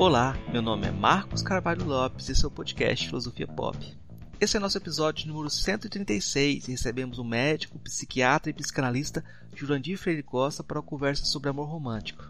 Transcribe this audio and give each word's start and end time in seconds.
Olá, 0.00 0.34
meu 0.50 0.62
nome 0.62 0.86
é 0.86 0.90
Marcos 0.90 1.42
Carvalho 1.42 1.84
Lopes 1.84 2.26
e 2.26 2.32
esse 2.32 2.42
é 2.42 2.48
o 2.48 2.50
podcast 2.50 3.06
Filosofia 3.06 3.46
Pop. 3.46 3.76
Esse 4.40 4.56
é 4.56 4.58
nosso 4.58 4.78
episódio 4.78 5.28
número 5.28 5.50
136 5.50 6.68
e 6.68 6.70
recebemos 6.70 7.18
o 7.18 7.22
médico, 7.22 7.78
psiquiatra 7.80 8.48
e 8.48 8.54
psicanalista 8.54 9.22
Jurandir 9.54 9.98
Freire 9.98 10.22
Costa 10.22 10.64
para 10.64 10.78
uma 10.78 10.82
conversa 10.82 11.26
sobre 11.26 11.50
amor 11.50 11.68
romântico. 11.68 12.24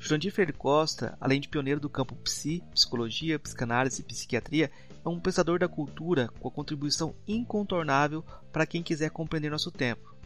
Jurandir 0.00 0.32
Freire 0.32 0.52
Costa, 0.52 1.16
além 1.20 1.40
de 1.40 1.46
pioneiro 1.48 1.78
do 1.78 1.88
campo 1.88 2.16
psi, 2.16 2.64
psicologia, 2.74 3.38
psicanálise 3.38 4.02
e 4.02 4.04
psiquiatria, 4.04 4.68
é 5.04 5.08
um 5.08 5.20
pensador 5.20 5.60
da 5.60 5.68
cultura 5.68 6.28
com 6.40 6.48
a 6.48 6.50
contribuição 6.50 7.14
incontornável 7.28 8.24
para 8.52 8.66
quem 8.66 8.82
quiser 8.82 9.10
compreender 9.10 9.52
nosso 9.52 9.70
tempo. 9.70 10.16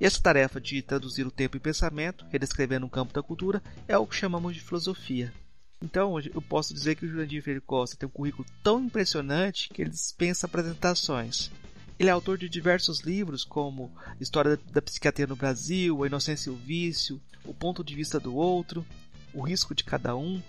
E 0.00 0.06
essa 0.06 0.22
tarefa 0.22 0.60
de 0.60 0.80
traduzir 0.80 1.26
o 1.26 1.32
tempo 1.32 1.56
em 1.56 1.60
pensamento, 1.60 2.24
redescrevendo 2.30 2.86
o 2.86 2.90
campo 2.90 3.12
da 3.12 3.20
cultura, 3.20 3.60
é 3.88 3.98
o 3.98 4.06
que 4.06 4.14
chamamos 4.14 4.54
de 4.54 4.60
filosofia. 4.60 5.32
Então, 5.80 6.18
eu 6.18 6.42
posso 6.42 6.74
dizer 6.74 6.96
que 6.96 7.06
o 7.06 7.08
Jurandir 7.08 7.42
Freire 7.42 7.60
Costa 7.60 7.96
tem 7.96 8.08
um 8.08 8.12
currículo 8.12 8.46
tão 8.62 8.80
impressionante 8.80 9.68
que 9.68 9.82
ele 9.82 9.90
dispensa 9.90 10.46
apresentações. 10.46 11.52
Ele 11.98 12.08
é 12.08 12.12
autor 12.12 12.36
de 12.36 12.48
diversos 12.48 13.00
livros, 13.00 13.44
como 13.44 13.92
História 14.20 14.58
da 14.72 14.82
Psiquiatria 14.82 15.26
no 15.26 15.36
Brasil, 15.36 16.02
A 16.02 16.06
Inocência 16.06 16.50
e 16.50 16.52
o 16.52 16.56
Vício, 16.56 17.20
O 17.44 17.54
Ponto 17.54 17.84
de 17.84 17.94
Vista 17.94 18.18
do 18.18 18.34
Outro, 18.34 18.84
O 19.32 19.40
Risco 19.40 19.74
de 19.74 19.84
Cada 19.84 20.16
Um, 20.16 20.42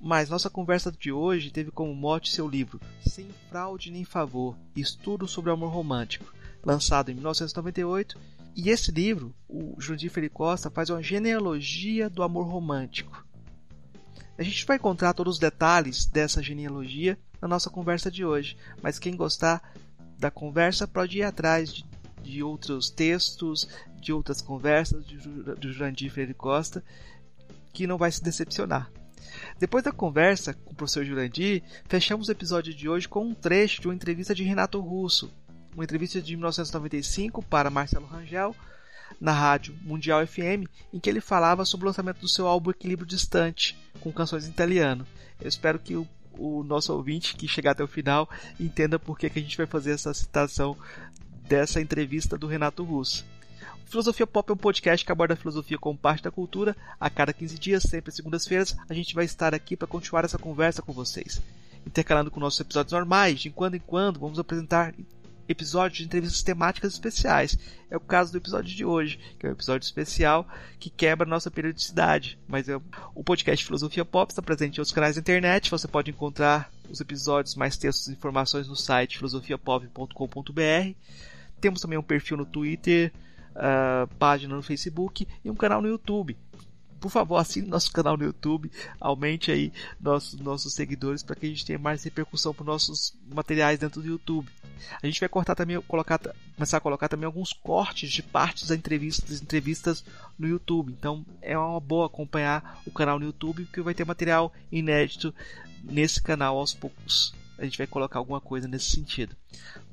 mas 0.00 0.28
nossa 0.28 0.50
conversa 0.50 0.92
de 0.92 1.10
hoje 1.10 1.50
teve 1.50 1.70
como 1.70 1.94
mote 1.94 2.30
seu 2.30 2.48
livro 2.48 2.80
Sem 3.00 3.28
Fraude 3.48 3.90
nem 3.90 4.04
Favor 4.04 4.56
Estudo 4.74 5.26
sobre 5.26 5.50
o 5.50 5.54
Amor 5.54 5.72
Romântico, 5.72 6.32
lançado 6.64 7.10
em 7.10 7.14
1998. 7.14 8.18
E 8.54 8.70
esse 8.70 8.90
livro, 8.90 9.34
o 9.48 9.74
Jurandir 9.78 10.10
Freire 10.10 10.32
Costa 10.32 10.70
faz 10.70 10.90
uma 10.90 11.02
genealogia 11.02 12.08
do 12.08 12.22
amor 12.22 12.46
romântico 12.46 13.25
a 14.38 14.42
gente 14.42 14.66
vai 14.66 14.76
encontrar 14.76 15.14
todos 15.14 15.34
os 15.34 15.40
detalhes 15.40 16.06
dessa 16.06 16.42
genealogia 16.42 17.18
na 17.40 17.48
nossa 17.48 17.70
conversa 17.70 18.10
de 18.10 18.24
hoje, 18.24 18.56
mas 18.82 18.98
quem 18.98 19.16
gostar 19.16 19.62
da 20.18 20.30
conversa 20.30 20.86
pode 20.86 21.18
ir 21.18 21.22
atrás 21.22 21.72
de, 21.72 21.84
de 22.22 22.42
outros 22.42 22.90
textos, 22.90 23.68
de 24.00 24.12
outras 24.12 24.40
conversas 24.40 25.04
de 25.06 25.72
Jurandir 25.72 26.10
Freire 26.10 26.34
Costa, 26.34 26.82
que 27.72 27.86
não 27.86 27.98
vai 27.98 28.10
se 28.10 28.22
decepcionar. 28.22 28.90
Depois 29.58 29.84
da 29.84 29.92
conversa 29.92 30.54
com 30.54 30.72
o 30.72 30.74
professor 30.74 31.04
Jurandir, 31.04 31.62
fechamos 31.88 32.28
o 32.28 32.32
episódio 32.32 32.72
de 32.74 32.88
hoje 32.88 33.08
com 33.08 33.24
um 33.24 33.34
trecho 33.34 33.80
de 33.80 33.88
uma 33.88 33.94
entrevista 33.94 34.34
de 34.34 34.44
Renato 34.44 34.80
Russo, 34.80 35.30
uma 35.74 35.84
entrevista 35.84 36.20
de 36.20 36.36
1995 36.36 37.42
para 37.42 37.70
Marcelo 37.70 38.06
Rangel, 38.06 38.54
na 39.20 39.32
rádio 39.32 39.74
Mundial 39.82 40.26
FM, 40.26 40.68
em 40.92 41.00
que 41.00 41.08
ele 41.08 41.20
falava 41.20 41.64
sobre 41.64 41.84
o 41.84 41.88
lançamento 41.88 42.20
do 42.20 42.28
seu 42.28 42.46
álbum 42.46 42.70
Equilíbrio 42.70 43.06
Distante, 43.06 43.76
com 44.00 44.12
canções 44.12 44.46
em 44.46 44.50
italiano. 44.50 45.06
Eu 45.40 45.48
espero 45.48 45.78
que 45.78 45.96
o, 45.96 46.06
o 46.38 46.62
nosso 46.62 46.92
ouvinte 46.92 47.36
que 47.36 47.48
chegar 47.48 47.72
até 47.72 47.82
o 47.82 47.88
final 47.88 48.28
entenda 48.58 48.98
por 48.98 49.18
que, 49.18 49.30
que 49.30 49.38
a 49.38 49.42
gente 49.42 49.56
vai 49.56 49.66
fazer 49.66 49.92
essa 49.92 50.12
citação 50.12 50.76
dessa 51.48 51.80
entrevista 51.80 52.36
do 52.36 52.46
Renato 52.46 52.82
Russo. 52.82 53.24
Filosofia 53.86 54.26
Pop 54.26 54.50
é 54.50 54.52
um 54.52 54.56
podcast 54.56 55.06
que 55.06 55.12
aborda 55.12 55.34
a 55.34 55.36
filosofia 55.36 55.78
como 55.78 55.96
parte 55.96 56.24
da 56.24 56.30
cultura. 56.30 56.76
A 56.98 57.08
cada 57.08 57.32
15 57.32 57.56
dias, 57.56 57.84
sempre 57.84 58.10
às 58.10 58.16
segundas-feiras, 58.16 58.76
a 58.88 58.94
gente 58.94 59.14
vai 59.14 59.24
estar 59.24 59.54
aqui 59.54 59.76
para 59.76 59.86
continuar 59.86 60.24
essa 60.24 60.38
conversa 60.38 60.82
com 60.82 60.92
vocês. 60.92 61.40
Intercalando 61.86 62.30
com 62.30 62.40
nossos 62.40 62.58
episódios 62.58 62.92
normais, 62.92 63.38
de 63.38 63.48
quando 63.48 63.76
em 63.76 63.80
quando 63.80 64.18
vamos 64.18 64.40
apresentar 64.40 64.92
episódios 65.48 65.98
de 65.98 66.04
entrevistas 66.04 66.42
temáticas 66.42 66.92
especiais. 66.92 67.58
É 67.90 67.96
o 67.96 68.00
caso 68.00 68.32
do 68.32 68.38
episódio 68.38 68.74
de 68.74 68.84
hoje, 68.84 69.18
que 69.38 69.46
é 69.46 69.48
um 69.48 69.52
episódio 69.52 69.84
especial 69.84 70.46
que 70.78 70.90
quebra 70.90 71.28
nossa 71.28 71.50
periodicidade. 71.50 72.38
Mas 72.48 72.68
é, 72.68 72.76
o 73.14 73.24
podcast 73.24 73.64
Filosofia 73.64 74.04
Pop 74.04 74.30
está 74.30 74.42
presente 74.42 74.76
em 74.76 74.80
outros 74.80 74.94
canais 74.94 75.16
da 75.16 75.20
internet. 75.20 75.70
Você 75.70 75.88
pode 75.88 76.10
encontrar 76.10 76.70
os 76.90 77.00
episódios, 77.00 77.54
mais 77.54 77.76
textos 77.76 78.08
e 78.08 78.12
informações 78.12 78.68
no 78.68 78.76
site 78.76 79.18
filosofiapop.com.br. 79.18 80.94
Temos 81.60 81.80
também 81.80 81.98
um 81.98 82.02
perfil 82.02 82.36
no 82.36 82.44
Twitter, 82.44 83.12
uh, 83.52 84.06
página 84.16 84.54
no 84.54 84.62
Facebook 84.62 85.26
e 85.44 85.50
um 85.50 85.54
canal 85.54 85.80
no 85.80 85.88
YouTube 85.88 86.36
por 87.00 87.10
favor, 87.10 87.36
assine 87.36 87.68
nosso 87.68 87.92
canal 87.92 88.16
no 88.16 88.24
YouTube, 88.24 88.70
aumente 89.00 89.50
aí 89.50 89.72
nossos, 90.00 90.38
nossos 90.40 90.74
seguidores 90.74 91.22
para 91.22 91.36
que 91.36 91.46
a 91.46 91.48
gente 91.48 91.64
tenha 91.64 91.78
mais 91.78 92.02
repercussão 92.02 92.54
para 92.54 92.64
nossos 92.64 93.14
materiais 93.32 93.78
dentro 93.78 94.00
do 94.00 94.08
YouTube. 94.08 94.48
A 95.02 95.06
gente 95.06 95.20
vai 95.20 95.28
cortar 95.28 95.54
também, 95.54 95.80
colocar, 95.82 96.18
começar 96.54 96.76
a 96.76 96.80
colocar 96.80 97.08
também 97.08 97.26
alguns 97.26 97.52
cortes 97.52 98.10
de 98.10 98.22
partes 98.22 98.68
das 98.68 98.78
entrevistas, 98.78 99.30
das 99.30 99.42
entrevistas 99.42 100.04
no 100.38 100.46
YouTube. 100.46 100.92
Então 100.92 101.24
é 101.40 101.56
uma 101.56 101.80
boa 101.80 102.06
acompanhar 102.06 102.80
o 102.86 102.90
canal 102.90 103.18
no 103.18 103.26
YouTube, 103.26 103.64
porque 103.64 103.80
vai 103.80 103.94
ter 103.94 104.04
material 104.04 104.52
inédito 104.70 105.34
nesse 105.82 106.22
canal 106.22 106.58
aos 106.58 106.74
poucos. 106.74 107.34
A 107.58 107.64
gente 107.64 107.78
vai 107.78 107.86
colocar 107.86 108.18
alguma 108.18 108.40
coisa 108.40 108.68
nesse 108.68 108.90
sentido. 108.90 109.34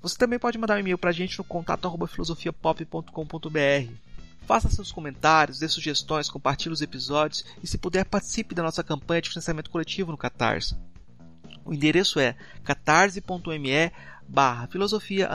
Você 0.01 0.17
também 0.17 0.37
pode 0.37 0.57
mandar 0.57 0.75
um 0.75 0.79
e-mail 0.79 0.97
para 0.97 1.11
a 1.11 1.13
gente 1.13 1.37
no 1.37 1.45
contato 1.45 1.89
filosofiapop.com.br. 2.07 4.12
Faça 4.45 4.69
seus 4.69 4.91
comentários, 4.91 5.59
dê 5.59 5.67
sugestões, 5.67 6.29
compartilhe 6.29 6.73
os 6.73 6.81
episódios 6.81 7.45
e, 7.61 7.67
se 7.67 7.77
puder, 7.77 8.05
participe 8.05 8.53
da 8.53 8.63
nossa 8.63 8.83
campanha 8.83 9.21
de 9.21 9.29
financiamento 9.29 9.69
coletivo 9.69 10.11
no 10.11 10.17
Catarse. 10.17 10.75
O 11.65 11.73
endereço 11.73 12.19
é 12.19 12.35
catarse.me 12.63 13.91
barra 14.27 14.67
filosofia 14.67 15.29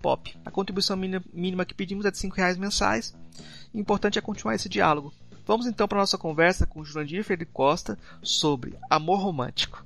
pop. 0.00 0.36
A 0.44 0.50
contribuição 0.50 0.96
mínima 0.96 1.64
que 1.64 1.74
pedimos 1.74 2.06
é 2.06 2.10
de 2.10 2.26
R$ 2.26 2.32
reais 2.34 2.56
mensais. 2.56 3.14
O 3.72 3.78
importante 3.78 4.18
é 4.18 4.22
continuar 4.22 4.54
esse 4.54 4.68
diálogo. 4.68 5.12
Vamos 5.46 5.66
então 5.66 5.86
para 5.86 5.98
a 5.98 6.02
nossa 6.02 6.16
conversa 6.16 6.66
com 6.66 6.84
Jurandir 6.84 7.22
Freire 7.22 7.44
Costa 7.44 7.98
sobre 8.22 8.78
amor 8.88 9.20
romântico. 9.20 9.84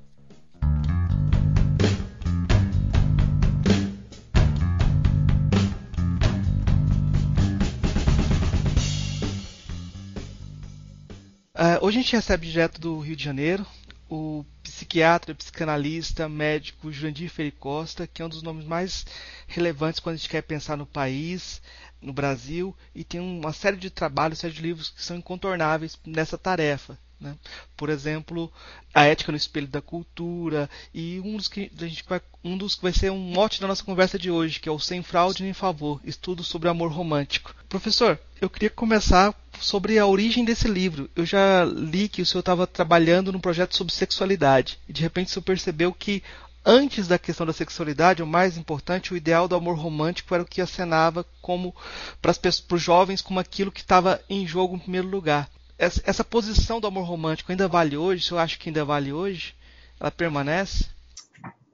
Uh, 11.58 11.84
hoje 11.84 11.98
a 11.98 12.02
gente 12.02 12.14
recebe 12.14 12.46
direto 12.46 12.80
do 12.80 13.00
Rio 13.00 13.16
de 13.16 13.24
Janeiro 13.24 13.66
o 14.08 14.46
psiquiatra, 14.62 15.34
psicanalista, 15.34 16.28
médico 16.28 16.92
Jurandir 16.92 17.28
Ferri 17.28 17.50
Costa, 17.50 18.06
que 18.06 18.22
é 18.22 18.24
um 18.24 18.28
dos 18.28 18.44
nomes 18.44 18.64
mais 18.64 19.04
relevantes 19.48 19.98
quando 19.98 20.14
a 20.14 20.18
gente 20.18 20.28
quer 20.28 20.42
pensar 20.42 20.76
no 20.76 20.86
país, 20.86 21.60
no 22.00 22.12
Brasil, 22.12 22.76
e 22.94 23.02
tem 23.02 23.20
uma 23.20 23.52
série 23.52 23.76
de 23.76 23.90
trabalhos, 23.90 24.38
série 24.38 24.54
de 24.54 24.62
livros 24.62 24.88
que 24.88 25.02
são 25.02 25.16
incontornáveis 25.16 25.98
nessa 26.06 26.38
tarefa. 26.38 26.96
Né? 27.20 27.34
Por 27.76 27.90
exemplo, 27.90 28.52
a 28.94 29.04
ética 29.04 29.32
no 29.32 29.38
espelho 29.38 29.66
da 29.66 29.82
cultura 29.82 30.70
e 30.94 31.20
um 31.24 31.36
dos 31.36 31.48
que 31.48 31.70
a 31.76 31.86
gente 31.86 32.04
vai, 32.08 32.20
um 32.44 32.56
dos 32.56 32.76
que 32.76 32.82
vai 32.82 32.92
ser 32.92 33.10
um 33.10 33.18
mote 33.18 33.60
da 33.60 33.66
nossa 33.66 33.82
conversa 33.82 34.16
de 34.16 34.30
hoje, 34.30 34.60
que 34.60 34.68
é 34.68 34.72
o 34.72 34.78
sem 34.78 35.02
fraude 35.02 35.42
nem 35.42 35.52
favor, 35.52 36.00
estudo 36.04 36.44
sobre 36.44 36.68
amor 36.68 36.92
romântico. 36.92 37.52
Professor, 37.68 38.18
eu 38.40 38.48
queria 38.48 38.70
começar 38.70 39.34
sobre 39.60 39.98
a 39.98 40.06
origem 40.06 40.44
desse 40.44 40.68
livro. 40.68 41.10
Eu 41.16 41.26
já 41.26 41.64
li 41.64 42.08
que 42.08 42.22
o 42.22 42.26
senhor 42.26 42.40
estava 42.40 42.68
trabalhando 42.68 43.32
num 43.32 43.40
projeto 43.40 43.76
sobre 43.76 43.92
sexualidade 43.92 44.78
e 44.88 44.92
de 44.92 45.02
repente 45.02 45.26
o 45.26 45.30
senhor 45.30 45.44
percebeu 45.44 45.92
que 45.92 46.22
antes 46.64 47.08
da 47.08 47.18
questão 47.18 47.46
da 47.46 47.52
sexualidade, 47.52 48.22
o 48.22 48.26
mais 48.26 48.56
importante, 48.56 49.12
o 49.12 49.16
ideal 49.16 49.48
do 49.48 49.56
amor 49.56 49.76
romântico 49.76 50.34
era 50.34 50.42
o 50.44 50.46
que 50.46 50.60
acenava 50.60 51.26
como 51.42 51.74
para 52.22 52.32
os 52.70 52.82
jovens 52.82 53.22
como 53.22 53.40
aquilo 53.40 53.72
que 53.72 53.80
estava 53.80 54.20
em 54.30 54.46
jogo 54.46 54.76
em 54.76 54.80
primeiro 54.80 55.08
lugar 55.08 55.50
essa, 55.78 56.02
essa 56.04 56.24
posição 56.24 56.80
do 56.80 56.88
amor 56.88 57.04
romântico 57.04 57.52
ainda 57.52 57.68
vale 57.68 57.96
hoje? 57.96 58.24
O 58.24 58.26
senhor 58.26 58.40
acha 58.40 58.58
que 58.58 58.68
ainda 58.68 58.84
vale 58.84 59.12
hoje? 59.12 59.54
Ela 60.00 60.10
permanece? 60.10 60.86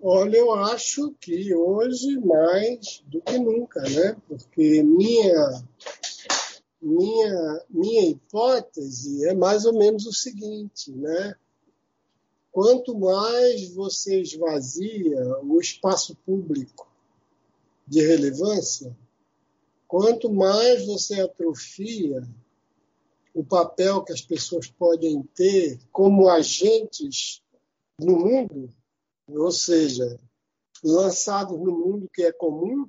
Olha, 0.01 0.37
eu 0.37 0.53
acho 0.55 1.15
que 1.19 1.55
hoje 1.55 2.19
mais 2.19 3.03
do 3.07 3.23
que 3.23 3.39
nunca, 3.39 3.81
né? 3.81 4.15
Porque 4.29 4.83
minha, 4.83 5.65
minha, 6.81 7.65
minha 7.71 8.11
hipótese 8.11 9.27
é 9.27 9.35
mais 9.35 9.65
ou 9.65 9.73
menos 9.73 10.05
o 10.07 10.13
seguinte, 10.13 10.93
né? 10.93 11.35
Quanto 12.53 12.97
mais 12.97 13.71
você 13.71 14.21
esvazia 14.21 15.39
o 15.43 15.59
espaço 15.59 16.15
público 16.27 16.87
de 17.87 18.01
relevância, 18.07 18.95
quanto 19.89 20.31
mais 20.31 20.87
você 20.87 21.21
atrofia 21.21 22.23
o 23.35 23.45
papel 23.45 24.05
que 24.05 24.13
as 24.13 24.21
pessoas 24.21 24.69
podem 24.69 25.23
ter 25.35 25.81
como 25.91 26.29
agentes 26.29 27.43
no 28.01 28.17
mundo, 28.17 28.71
ou 29.29 29.51
seja, 29.51 30.19
lançados 30.83 31.59
no 31.59 31.73
mundo 31.73 32.09
que 32.13 32.23
é 32.23 32.33
comum, 32.33 32.89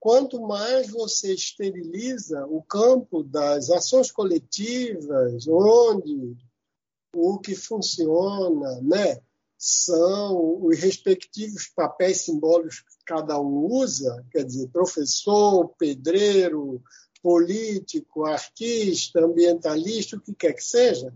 quanto 0.00 0.40
mais 0.40 0.88
você 0.90 1.34
esteriliza 1.34 2.46
o 2.46 2.62
campo 2.62 3.22
das 3.22 3.70
ações 3.70 4.10
coletivas, 4.10 5.46
onde 5.46 6.36
o 7.14 7.38
que 7.38 7.54
funciona 7.54 8.80
né, 8.82 9.20
são 9.58 10.62
os 10.64 10.78
respectivos 10.78 11.68
papéis 11.68 12.22
simbólicos 12.22 12.80
que 12.80 13.04
cada 13.06 13.40
um 13.40 13.66
usa, 13.66 14.24
quer 14.30 14.44
dizer, 14.44 14.68
professor, 14.68 15.68
pedreiro, 15.78 16.82
político, 17.24 18.26
artista, 18.26 19.24
ambientalista, 19.24 20.16
o 20.16 20.20
que 20.20 20.34
quer 20.34 20.52
que 20.52 20.62
seja, 20.62 21.10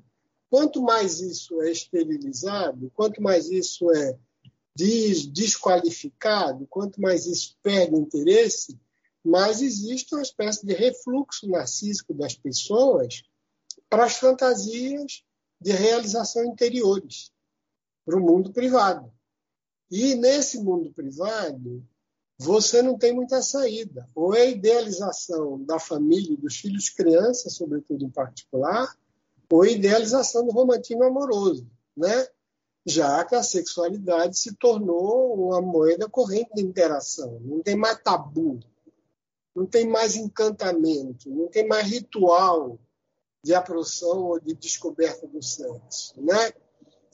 Quanto 0.50 0.82
mais 0.82 1.20
isso 1.20 1.60
é 1.62 1.70
esterilizado, 1.70 2.90
quanto 2.94 3.22
mais 3.22 3.50
isso 3.50 3.90
é 3.92 4.18
des 4.74 5.26
desqualificado, 5.26 6.66
quanto 6.68 7.00
mais 7.00 7.26
isso 7.26 7.56
perde 7.62 7.96
interesse, 7.96 8.78
mais 9.22 9.60
existe 9.60 10.14
uma 10.14 10.22
espécie 10.22 10.64
de 10.64 10.72
refluxo 10.72 11.48
narcísico 11.48 12.14
das 12.14 12.34
pessoas 12.34 13.22
para 13.90 14.04
as 14.04 14.16
fantasias 14.16 15.22
de 15.60 15.72
realização 15.72 16.44
interiores, 16.44 17.30
para 18.06 18.16
o 18.16 18.20
mundo 18.20 18.52
privado. 18.52 19.12
E 19.90 20.14
nesse 20.14 20.62
mundo 20.62 20.90
privado, 20.92 21.86
você 22.38 22.82
não 22.82 22.96
tem 22.96 23.12
muita 23.12 23.42
saída. 23.42 24.08
Ou 24.14 24.34
é 24.34 24.42
a 24.42 24.46
idealização 24.46 25.62
da 25.64 25.78
família 25.78 26.36
dos 26.36 26.56
filhos 26.56 26.88
crianças, 26.88 27.54
sobretudo 27.54 28.04
em 28.04 28.10
particular, 28.10 28.96
ou 29.50 29.62
a 29.62 29.68
idealização 29.68 30.46
do 30.46 30.52
romantismo 30.52 31.04
amoroso, 31.04 31.66
né? 31.96 32.28
já 32.86 33.22
que 33.24 33.34
a 33.34 33.42
sexualidade 33.42 34.38
se 34.38 34.54
tornou 34.54 35.48
uma 35.48 35.60
moeda 35.60 36.08
corrente 36.08 36.50
de 36.54 36.62
interação. 36.62 37.38
Não 37.42 37.62
tem 37.62 37.76
mais 37.76 38.00
tabu, 38.02 38.60
não 39.54 39.66
tem 39.66 39.86
mais 39.86 40.16
encantamento, 40.16 41.28
não 41.28 41.48
tem 41.48 41.66
mais 41.66 41.86
ritual 41.86 42.78
de 43.44 43.54
aproximação 43.54 44.24
ou 44.24 44.40
de 44.40 44.54
descoberta 44.54 45.26
do 45.26 45.42
sexo. 45.42 46.14
Né? 46.16 46.52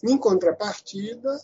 Em 0.04 0.16
contrapartida, 0.16 1.36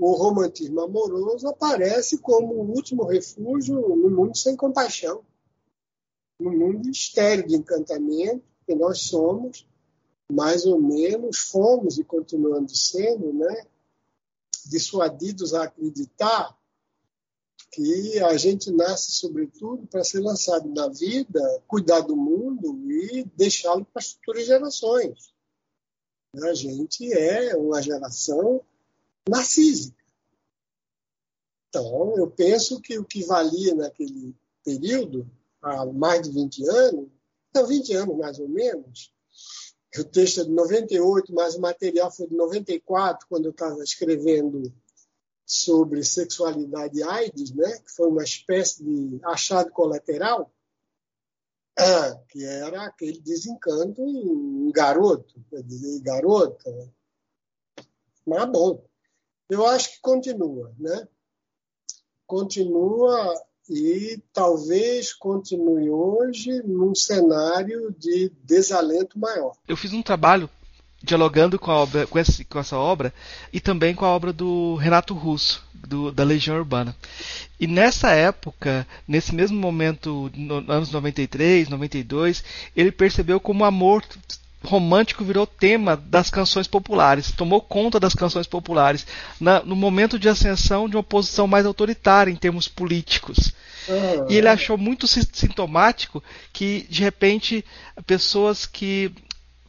o 0.00 0.12
romantismo 0.14 0.80
amoroso 0.80 1.46
aparece 1.46 2.16
como 2.16 2.54
o 2.54 2.70
último 2.70 3.04
refúgio 3.04 3.78
no 3.96 4.10
mundo 4.10 4.34
sem 4.34 4.56
compaixão, 4.56 5.22
no 6.40 6.50
mundo 6.50 6.88
estéreo 6.88 7.46
de 7.46 7.54
encantamento 7.54 8.42
que 8.66 8.74
nós 8.74 9.02
somos, 9.02 9.68
mais 10.32 10.64
ou 10.64 10.80
menos 10.80 11.40
fomos 11.40 11.98
e 11.98 12.04
continuando 12.04 12.74
sendo, 12.74 13.30
né, 13.34 13.66
dissuadidos 14.64 15.52
a 15.52 15.64
acreditar 15.64 16.58
que 17.70 18.18
a 18.20 18.34
gente 18.38 18.70
nasce, 18.70 19.12
sobretudo, 19.12 19.86
para 19.86 20.02
ser 20.02 20.20
lançado 20.20 20.66
na 20.70 20.88
vida, 20.88 21.62
cuidar 21.68 22.00
do 22.00 22.16
mundo 22.16 22.90
e 22.90 23.24
deixá-lo 23.36 23.84
para 23.84 24.00
as 24.00 24.12
futuras 24.12 24.46
gerações. 24.46 25.34
A 26.42 26.54
gente 26.54 27.12
é 27.12 27.54
uma 27.54 27.82
geração 27.82 28.64
narcísica. 29.30 29.96
Então, 31.68 32.16
eu 32.16 32.28
penso 32.30 32.80
que 32.80 32.98
o 32.98 33.04
que 33.04 33.24
valia 33.24 33.74
naquele 33.74 34.36
período, 34.64 35.30
há 35.62 35.86
mais 35.86 36.22
de 36.22 36.30
20 36.30 36.68
anos, 36.68 37.08
não, 37.54 37.66
20 37.66 37.94
anos 37.94 38.16
mais 38.16 38.38
ou 38.38 38.48
menos, 38.48 39.12
o 39.98 40.04
texto 40.04 40.40
é 40.40 40.44
de 40.44 40.50
98, 40.50 41.32
mas 41.32 41.56
o 41.56 41.60
material 41.60 42.10
foi 42.12 42.28
de 42.28 42.34
94, 42.34 43.26
quando 43.28 43.46
eu 43.46 43.50
estava 43.50 43.82
escrevendo 43.82 44.72
sobre 45.44 46.04
sexualidade 46.04 46.98
e 46.98 47.02
AIDS, 47.02 47.52
né, 47.52 47.78
que 47.78 47.90
foi 47.90 48.08
uma 48.08 48.22
espécie 48.22 48.84
de 48.84 49.20
achado 49.24 49.70
colateral, 49.72 50.52
ah, 51.76 52.20
que 52.28 52.44
era 52.44 52.84
aquele 52.84 53.20
desencanto 53.20 54.02
em 54.02 54.70
garoto, 54.70 55.42
quer 55.48 55.62
dizer, 55.62 56.00
garota. 56.02 56.92
Mas 58.26 58.50
bom, 58.50 58.84
eu 59.50 59.66
acho 59.66 59.92
que 59.92 60.00
continua, 60.00 60.72
né? 60.78 61.06
Continua 62.26 63.34
e 63.68 64.20
talvez 64.32 65.12
continue 65.12 65.90
hoje 65.90 66.62
num 66.64 66.94
cenário 66.94 67.94
de 67.98 68.32
desalento 68.44 69.18
maior. 69.18 69.52
Eu 69.68 69.76
fiz 69.76 69.92
um 69.92 70.02
trabalho 70.02 70.48
dialogando 71.02 71.58
com, 71.58 71.70
obra, 71.70 72.06
com, 72.06 72.18
com, 72.48 72.58
essa 72.58 72.76
obra 72.76 73.12
e 73.52 73.60
também 73.60 73.94
com 73.94 74.04
a 74.04 74.10
obra 74.10 74.32
do 74.32 74.76
Renato 74.76 75.14
Russo, 75.14 75.64
do, 75.72 76.12
da 76.12 76.24
Legião 76.24 76.56
Urbana. 76.56 76.94
E 77.58 77.66
nessa 77.66 78.10
época, 78.10 78.86
nesse 79.08 79.34
mesmo 79.34 79.58
momento, 79.58 80.30
no, 80.34 80.70
anos 80.70 80.90
93, 80.92 81.68
92, 81.68 82.44
ele 82.76 82.92
percebeu 82.92 83.40
como 83.40 83.64
o 83.64 83.66
amor 83.66 84.04
romântico 84.62 85.24
virou 85.24 85.46
tema 85.46 85.96
das 85.96 86.30
canções 86.30 86.66
populares, 86.66 87.32
tomou 87.32 87.60
conta 87.60 87.98
das 87.98 88.14
canções 88.14 88.46
populares, 88.46 89.06
na, 89.40 89.62
no 89.62 89.74
momento 89.74 90.18
de 90.18 90.28
ascensão 90.28 90.88
de 90.88 90.96
uma 90.96 91.02
posição 91.02 91.46
mais 91.46 91.64
autoritária 91.64 92.30
em 92.30 92.36
termos 92.36 92.68
políticos. 92.68 93.52
Uhum. 93.88 94.26
E 94.28 94.36
ele 94.36 94.48
achou 94.48 94.76
muito 94.76 95.06
sintomático 95.06 96.22
que, 96.52 96.86
de 96.90 97.02
repente, 97.02 97.64
pessoas 98.06 98.66
que 98.66 99.10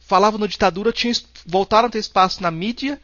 falavam 0.00 0.38
na 0.38 0.46
ditadura 0.46 0.92
tinham, 0.92 1.14
voltaram 1.46 1.88
a 1.88 1.90
ter 1.90 1.98
espaço 1.98 2.42
na 2.42 2.50
mídia 2.50 3.00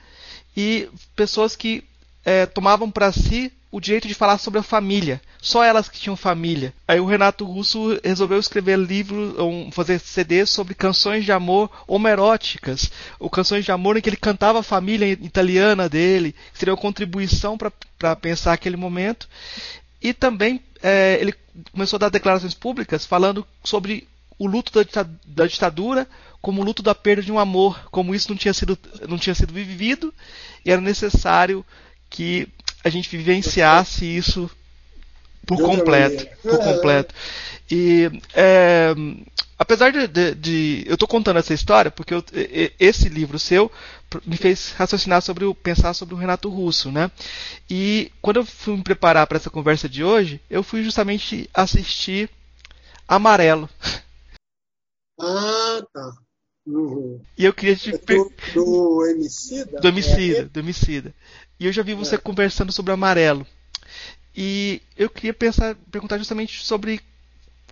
e 0.57 0.89
pessoas 1.17 1.57
que 1.57 1.83
é, 2.25 2.45
tomavam 2.45 2.91
para 2.91 3.11
si 3.13 3.51
o 3.71 3.81
direito 3.81 4.07
de 4.07 4.15
falar 4.15 4.39
sobre 4.39 4.61
a 4.61 4.63
família. 4.63 5.21
Só 5.41 5.63
elas 5.63 5.89
que 5.89 6.01
tinham 6.01 6.17
família. 6.17 6.75
Aí 6.87 6.99
o 6.99 7.07
Renato 7.07 7.45
Russo 7.45 7.99
resolveu 8.03 8.41
escrever 8.41 8.77
livros, 8.77 9.35
fazer 9.73 10.01
CDs 10.01 10.51
sobre 10.51 10.75
canções 10.75 11.25
de 11.25 11.31
amor 11.31 11.71
homeróticas, 11.87 12.91
ou 13.21 13.31
canções 13.31 13.65
de 13.65 13.71
amor 13.71 13.97
em 13.97 14.01
que 14.01 14.09
ele 14.09 14.17
cantava 14.17 14.61
a 14.61 14.65
família 14.65 15.07
italiana 15.07 15.89
dele, 15.89 16.35
que 16.53 16.59
seria 16.59 16.75
uma 16.75 16.81
contribuição 16.81 17.57
para 17.57 18.17
pensar 18.17 18.53
aquele 18.53 18.77
momento. 18.77 19.29
E 20.03 20.13
também 20.13 20.61
é, 20.83 21.19
ele 21.21 21.35
começou 21.73 21.97
a 21.97 22.01
dar 22.01 22.09
declarações 22.09 22.55
públicas 22.55 23.07
falando 23.07 23.47
sobre 23.63 24.09
o 24.39 24.47
luto 24.47 24.73
da 25.27 25.47
ditadura, 25.47 26.07
como 26.41 26.63
o 26.63 26.65
luto 26.65 26.83
da 26.83 26.95
perda 26.95 27.23
de 27.23 27.33
um 27.33 27.39
amor, 27.39 27.89
como 27.91 28.15
isso 28.15 28.31
não 28.31 28.37
tinha 28.37 28.55
sido, 28.55 28.79
não 29.09 29.19
tinha 29.19 29.35
sido 29.35 29.53
vivido 29.53 30.15
e 30.65 30.71
era 30.71 30.81
necessário 30.81 31.65
que 32.09 32.49
a 32.85 32.89
gente 32.89 33.09
vivenciasse 33.17 34.05
isso 34.05 34.49
por 35.49 35.63
completo, 35.63 36.27
por 36.43 36.59
completo. 36.59 37.15
E 37.71 38.11
é, 38.35 38.95
apesar 39.59 39.91
de, 39.91 40.07
de, 40.07 40.35
de 40.35 40.85
eu 40.87 40.95
estou 40.95 41.09
contando 41.09 41.39
essa 41.39 41.55
história 41.55 41.91
porque 41.91 42.13
eu, 42.13 42.23
esse 42.79 43.09
livro 43.09 43.39
seu 43.39 43.73
me 44.27 44.37
fez 44.37 44.73
raciocinar 44.73 45.23
sobre 45.23 45.47
o 45.47 45.55
pensar 45.55 45.95
sobre 45.95 46.15
o 46.15 46.19
Renato 46.19 46.51
Russo, 46.51 46.93
né? 46.93 47.11
E 47.69 48.13
quando 48.21 48.37
eu 48.37 48.45
fui 48.45 48.77
me 48.77 48.83
preparar 48.83 49.27
para 49.27 49.39
essa 49.39 49.51
conversa 49.51 49.89
de 49.89 50.05
hoje, 50.05 50.41
eu 50.51 50.63
fui 50.63 50.83
justamente 50.83 51.49
assistir 51.55 52.31
Amarelo. 53.07 53.69
Ah, 55.21 55.83
tá. 55.93 56.13
Uhum. 56.65 57.21
E 57.37 57.45
eu 57.45 57.53
queria 57.53 57.75
te 57.75 57.93
é 57.93 57.99
do, 57.99 58.33
do 58.55 59.07
Emicida? 59.07 59.81
Do 59.81 59.89
Emicida, 59.89 60.39
é 60.39 60.45
do 60.45 60.61
Emicida. 60.61 61.13
E 61.59 61.67
eu 61.67 61.73
já 61.73 61.83
vi 61.83 61.93
você 61.93 62.15
é. 62.15 62.19
conversando 62.19 62.71
sobre 62.71 62.93
Amarelo. 62.93 63.45
E 64.37 64.83
eu 64.97 65.11
queria 65.11 65.35
pensar, 65.35 65.75
perguntar 65.91 66.19
justamente 66.19 66.65
sobre 66.65 67.01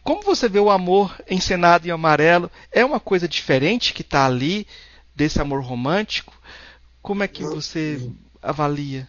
como 0.03 0.23
você 0.23 0.49
vê 0.49 0.59
o 0.59 0.71
amor 0.71 1.17
encenado 1.29 1.87
em 1.87 1.91
amarelo. 1.91 2.51
É 2.71 2.85
uma 2.85 3.01
coisa 3.01 3.29
diferente 3.29 3.93
que 3.93 4.03
está 4.03 4.27
ali 4.27 4.67
desse 5.15 5.41
amor 5.41 5.63
romântico? 5.63 6.33
Como 7.03 7.23
é 7.23 7.29
que 7.29 7.45
você 7.45 8.11
avalia? 8.43 9.09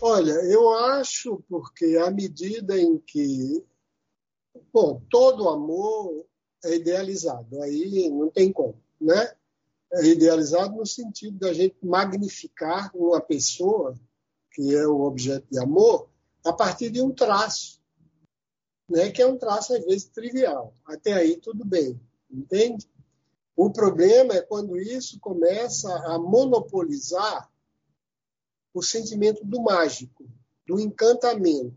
Olha, 0.00 0.32
eu 0.32 0.72
acho 0.74 1.42
porque 1.48 1.98
à 2.04 2.10
medida 2.10 2.78
em 2.78 2.98
que 2.98 3.64
bom, 4.72 5.02
todo 5.10 5.48
amor 5.48 6.24
é 6.64 6.74
idealizado, 6.74 7.62
aí 7.62 8.08
não 8.10 8.28
tem 8.28 8.52
como 8.52 8.76
né? 9.00 9.32
É 9.92 10.04
idealizado 10.04 10.76
no 10.76 10.86
sentido 10.86 11.38
da 11.38 11.52
gente 11.52 11.76
magnificar 11.82 12.90
uma 12.94 13.20
pessoa, 13.20 13.98
que 14.52 14.74
é 14.74 14.86
o 14.86 15.00
objeto 15.02 15.46
de 15.50 15.58
amor, 15.58 16.07
a 16.44 16.52
partir 16.52 16.90
de 16.90 17.00
um 17.00 17.12
traço, 17.12 17.80
né? 18.88 19.10
que 19.10 19.20
é 19.20 19.26
um 19.26 19.36
traço, 19.36 19.74
às 19.74 19.84
vezes, 19.84 20.06
trivial. 20.06 20.74
Até 20.84 21.12
aí, 21.12 21.36
tudo 21.36 21.64
bem, 21.64 22.00
entende? 22.30 22.88
O 23.56 23.70
problema 23.70 24.34
é 24.34 24.42
quando 24.42 24.78
isso 24.78 25.18
começa 25.20 25.92
a 26.06 26.18
monopolizar 26.18 27.50
o 28.72 28.82
sentimento 28.82 29.44
do 29.44 29.60
mágico, 29.60 30.24
do 30.66 30.78
encantamento, 30.78 31.76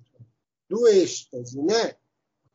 do 0.69 0.87
êxtase, 0.87 1.59
né? 1.61 1.95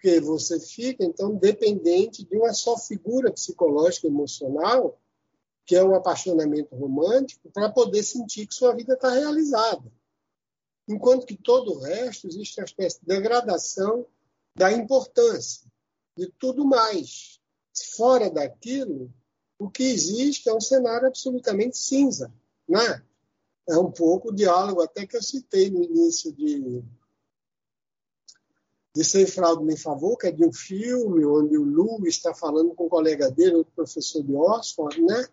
porque 0.06 0.20
você 0.20 0.60
fica, 0.60 1.04
então, 1.04 1.34
dependente 1.34 2.24
de 2.24 2.36
uma 2.36 2.52
só 2.52 2.78
figura 2.78 3.32
psicológica 3.32 4.06
emocional, 4.06 5.00
que 5.64 5.74
é 5.74 5.82
o 5.82 5.96
apaixonamento 5.96 6.76
romântico, 6.76 7.50
para 7.50 7.72
poder 7.72 8.04
sentir 8.04 8.46
que 8.46 8.54
sua 8.54 8.72
vida 8.72 8.94
está 8.94 9.10
realizada. 9.10 9.92
Enquanto 10.88 11.26
que 11.26 11.36
todo 11.36 11.72
o 11.72 11.78
resto 11.80 12.28
existe 12.28 12.60
uma 12.60 12.64
espécie 12.64 13.00
de 13.00 13.06
degradação 13.06 14.06
da 14.54 14.72
importância 14.72 15.66
de 16.16 16.26
tudo 16.38 16.64
mais. 16.64 17.40
Fora 17.96 18.30
daquilo, 18.30 19.12
o 19.58 19.68
que 19.68 19.82
existe 19.82 20.48
é 20.48 20.54
um 20.54 20.60
cenário 20.60 21.08
absolutamente 21.08 21.76
cinza. 21.76 22.32
Né? 22.66 23.02
É 23.68 23.76
um 23.76 23.90
pouco 23.90 24.30
o 24.30 24.34
diálogo 24.34 24.80
até 24.80 25.06
que 25.06 25.16
eu 25.16 25.22
citei 25.22 25.70
no 25.70 25.82
início 25.82 26.32
de, 26.32 26.82
de 28.94 29.04
Sem 29.04 29.26
Fraude 29.26 29.64
Nem 29.64 29.76
Favor, 29.76 30.16
que 30.16 30.28
é 30.28 30.32
de 30.32 30.44
um 30.44 30.52
filme 30.52 31.24
onde 31.26 31.58
o 31.58 31.64
Lu 31.64 32.06
está 32.06 32.34
falando 32.34 32.74
com 32.74 32.86
um 32.86 32.88
colega 32.88 33.30
dele, 33.30 33.56
outro 33.56 33.72
professor 33.74 34.22
de 34.22 34.34
Oxford, 34.34 35.02
né? 35.02 35.28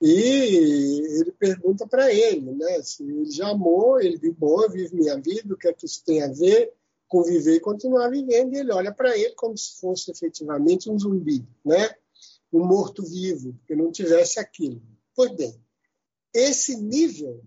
E 0.00 1.20
ele 1.20 1.32
pergunta 1.32 1.86
para 1.86 2.12
ele, 2.12 2.52
né? 2.52 2.82
Se 2.82 3.02
ele 3.02 3.30
já 3.30 3.48
amou, 3.48 4.00
ele 4.00 4.18
diz, 4.18 4.32
bom, 4.34 4.62
eu 4.62 4.70
vivo 4.70 4.96
minha 4.96 5.20
vida, 5.20 5.52
o 5.52 5.56
que 5.58 5.68
é 5.68 5.72
que 5.72 5.84
isso 5.84 6.02
tem 6.04 6.22
a 6.22 6.28
ver 6.28 6.72
com 7.06 7.22
viver 7.22 7.56
e 7.56 7.60
continuar 7.60 8.08
vivendo? 8.08 8.54
E 8.54 8.58
ele 8.58 8.72
olha 8.72 8.94
para 8.94 9.16
ele 9.18 9.34
como 9.34 9.56
se 9.58 9.78
fosse 9.78 10.10
efetivamente 10.10 10.88
um 10.88 10.98
zumbi, 10.98 11.46
né? 11.64 11.94
Um 12.52 12.64
morto-vivo, 12.64 13.58
que 13.66 13.76
não 13.76 13.92
tivesse 13.92 14.40
aquilo. 14.40 14.80
Pois 15.14 15.32
bem, 15.32 15.60
esse 16.32 16.76
nível 16.76 17.44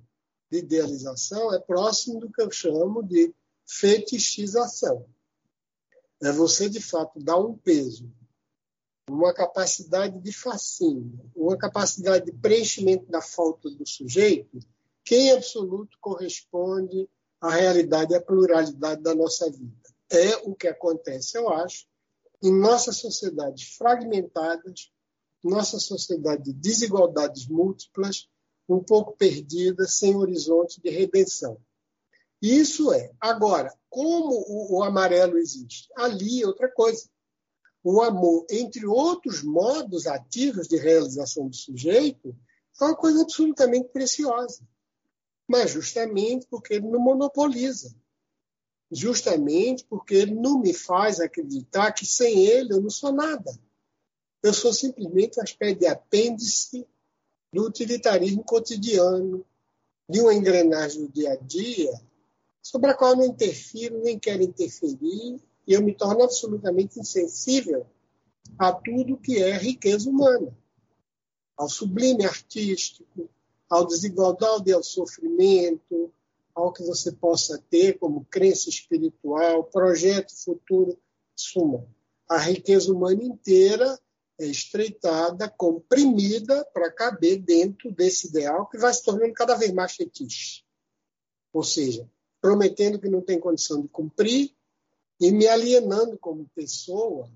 de 0.52 0.60
idealização 0.60 1.54
é 1.54 1.60
próximo 1.60 2.20
do 2.20 2.32
que 2.32 2.42
eu 2.42 2.52
chamo 2.52 3.02
de 3.02 3.34
fetichização. 3.66 5.06
É 6.22 6.32
você, 6.32 6.70
de 6.70 6.80
fato, 6.80 7.20
dar 7.20 7.38
um 7.38 7.58
peso 7.58 8.12
uma 9.10 9.34
capacidade 9.34 10.20
de 10.20 10.32
fascínio, 10.32 11.20
uma 11.36 11.58
capacidade 11.58 12.26
de 12.26 12.32
preenchimento 12.32 13.06
da 13.12 13.22
falta 13.22 13.70
do 13.70 13.88
sujeito, 13.88 14.60
que 15.04 15.16
em 15.16 15.32
absoluto 15.32 15.98
corresponde 16.00 17.10
à 17.42 17.52
realidade 17.52 18.14
e 18.14 18.16
à 18.16 18.22
pluralidade 18.22 19.02
da 19.02 19.14
nossa 19.14 19.50
vida. 19.52 19.76
É 20.10 20.38
o 20.38 20.56
que 20.56 20.68
acontece, 20.68 21.38
eu 21.38 21.50
acho, 21.50 21.86
em 22.42 22.54
nossas 22.58 22.98
sociedades 22.98 23.76
fragmentadas, 23.78 24.92
nossa 25.44 25.80
sociedade 25.80 26.44
de 26.44 26.54
desigualdades 26.54 27.48
múltiplas, 27.48 28.30
um 28.70 28.82
pouco 28.82 29.18
perdida, 29.18 29.86
sem 29.86 30.16
horizonte 30.16 30.82
de 30.82 30.90
redenção. 30.90 31.58
Isso 32.42 32.94
é. 32.94 33.12
Agora, 33.20 33.74
como 33.90 34.34
o, 34.48 34.78
o 34.78 34.84
amarelo 34.84 35.38
existe? 35.38 35.90
Ali 35.96 36.42
é 36.42 36.48
outra 36.48 36.72
coisa 36.72 37.10
o 37.84 38.02
amor, 38.02 38.46
entre 38.50 38.86
outros 38.86 39.44
modos 39.44 40.08
ativos 40.08 40.68
de 40.68 40.78
realização 40.78 41.50
do 41.50 41.56
sujeito, 41.56 42.34
é 42.82 42.86
uma 42.86 42.96
coisa 42.96 43.22
absolutamente 43.22 43.90
preciosa. 43.90 44.66
Mas 45.48 45.72
justamente 45.72 46.48
porque 46.50 46.76
ele 46.76 46.88
não 46.88 47.00
monopoliza. 47.00 47.94
Justamente 48.90 49.86
porque 49.86 50.16
ele 50.16 50.34
não 50.34 50.60
me 50.60 50.74
faz 50.74 51.20
acreditar 51.20 51.92
que 51.92 52.06
sem 52.06 52.46
ele 52.46 52.74
eu 52.74 52.82
não 52.82 52.90
sou 52.90 53.12
nada. 53.12 53.52
Eu 54.42 54.54
sou 54.54 54.72
simplesmente 54.72 55.40
uma 55.40 55.44
espécie 55.44 55.76
de 55.76 55.88
apêndice 55.88 56.88
do 57.52 57.66
utilitarismo 57.66 58.44
cotidiano, 58.44 59.46
de 60.10 60.22
uma 60.22 60.34
engrenagem 60.34 61.06
do 61.06 61.12
dia 61.12 61.34
a 61.34 61.36
dia, 61.36 61.94
sobre 62.62 62.90
a 62.90 62.94
qual 62.94 63.12
eu 63.12 63.18
não 63.18 63.26
interfiro, 63.26 64.02
nem 64.02 64.18
quero 64.18 64.42
interferir, 64.42 65.42
e 65.68 65.74
eu 65.74 65.82
me 65.82 65.94
torno 65.94 66.24
absolutamente 66.24 67.00
insensível 67.00 67.86
a 68.58 68.72
tudo 68.72 69.18
que 69.18 69.42
é 69.42 69.58
riqueza 69.58 70.10
humana, 70.10 70.56
ao 71.58 71.70
sublime 71.70 72.26
artístico, 72.26 73.30
ao 73.70 73.88
desigualdade 73.88 74.72
ao 74.72 74.84
sofrimento, 74.84 76.14
ao 76.54 76.72
que 76.72 76.84
você 76.84 77.12
possa 77.12 77.58
ter 77.70 77.98
como 77.98 78.26
crença 78.26 78.70
espiritual, 78.70 79.64
projeto 79.64 80.36
futuro, 80.36 80.98
suma. 81.36 81.88
A 82.30 82.38
riqueza 82.38 82.92
humana 82.94 83.24
inteira 83.24 84.00
é 84.40 84.46
estreitada, 84.46 85.50
comprimida 85.50 86.66
para 86.74 86.92
caber 86.92 87.38
dentro 87.42 87.92
desse 87.92 88.28
ideal 88.28 88.68
que 88.68 88.78
vai 88.78 88.94
se 88.94 89.04
tornando 89.04 89.34
cada 89.34 89.56
vez 89.56 89.72
mais 89.72 89.96
fetiche. 89.96 90.64
Ou 91.52 91.64
seja, 91.64 92.10
prometendo 92.42 93.00
que 93.00 93.10
não 93.10 93.22
tem 93.22 93.40
condição 93.40 93.82
de 93.82 93.88
cumprir, 93.88 94.56
e 95.20 95.32
me 95.32 95.48
alienando 95.48 96.18
como 96.18 96.50
pessoa 96.56 97.30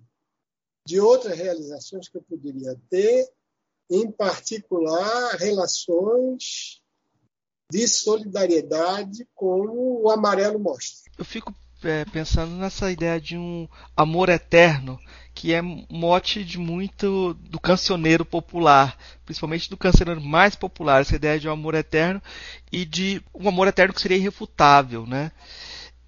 de 0.85 0.99
outras 0.99 1.37
realizações 1.37 2.07
que 2.07 2.17
eu 2.17 2.21
poderia 2.21 2.79
ter, 2.89 3.29
em 3.89 4.09
particular 4.11 5.35
relações 5.37 6.81
de 7.71 7.87
solidariedade, 7.87 9.27
como 9.35 10.01
o 10.01 10.09
amarelo 10.09 10.57
mostra. 10.57 11.11
Eu 11.17 11.25
fico 11.25 11.53
é, 11.83 12.05
pensando 12.05 12.55
nessa 12.55 12.91
ideia 12.91 13.19
de 13.19 13.37
um 13.37 13.67
amor 13.95 14.29
eterno, 14.29 14.99
que 15.33 15.53
é 15.53 15.61
mote 15.61 16.43
de 16.43 16.57
muito 16.57 17.33
do 17.35 17.59
cancioneiro 17.59 18.25
popular, 18.25 18.97
principalmente 19.25 19.69
do 19.69 19.77
cancioneiro 19.77 20.21
mais 20.21 20.55
popular, 20.55 21.01
essa 21.01 21.15
ideia 21.15 21.39
de 21.39 21.47
um 21.47 21.51
amor 21.51 21.75
eterno 21.75 22.21
e 22.71 22.85
de 22.85 23.21
um 23.33 23.47
amor 23.47 23.67
eterno 23.67 23.93
que 23.93 24.01
seria 24.01 24.17
irrefutável, 24.17 25.05
né? 25.05 25.31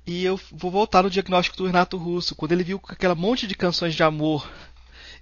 E 0.10 0.26
eu 0.26 0.40
vou 0.52 0.72
voltar 0.72 1.04
no 1.04 1.10
diagnóstico 1.12 1.56
do 1.56 1.68
Renato 1.68 1.96
Russo, 1.96 2.34
quando 2.34 2.52
ele 2.52 2.64
viu 2.64 2.82
aquela 2.88 3.14
monte 3.14 3.46
de 3.46 3.54
canções 3.54 3.94
de 3.94 4.02
amor, 4.02 4.52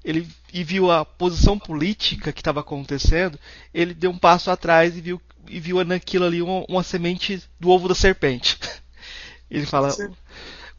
ele 0.02 0.26
e 0.54 0.64
viu 0.64 0.90
a 0.90 1.04
posição 1.04 1.60
política 1.60 2.32
que 2.32 2.40
estava 2.40 2.62
acontecendo, 2.62 3.38
ele 3.74 3.94
deu 3.94 4.10
um 4.12 4.18
passo 4.18 4.50
atrás 4.50 4.96
e 4.96 5.02
viu 5.02 5.22
e 5.50 5.60
viu 5.60 5.84
naquilo 5.84 6.24
ali 6.24 6.42
uma, 6.42 6.64
uma 6.70 6.84
semente 6.84 7.44
do 7.60 7.70
ovo 7.70 7.90
da 7.90 7.96
serpente. 7.96 8.58
Ele 9.52 9.66
fala, 9.66 9.92
Sim. 9.92 10.10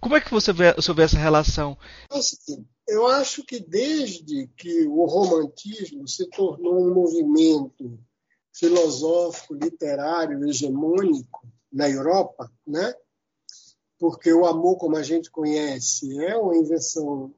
como 0.01 0.17
é 0.17 0.21
que 0.23 0.31
você 0.31 0.53
vê, 0.55 0.73
você 0.73 0.93
vê 0.93 1.03
essa 1.03 1.19
relação? 1.19 1.77
Assim, 2.11 2.67
eu 2.87 3.07
acho 3.07 3.43
que 3.45 3.61
desde 3.61 4.47
que 4.57 4.87
o 4.87 5.05
romantismo 5.05 6.09
se 6.09 6.29
tornou 6.31 6.87
um 6.87 6.95
movimento 6.95 7.99
filosófico, 8.55 9.55
literário, 9.55 10.47
hegemônico 10.49 11.47
na 11.73 11.89
Europa, 11.89 12.51
né? 12.67 12.95
Porque 13.99 14.33
o 14.33 14.47
amor, 14.47 14.77
como 14.77 14.97
a 14.97 15.03
gente 15.03 15.31
conhece, 15.31 16.23
é 16.25 16.37
uma 16.37 16.57
invenção 16.57 17.35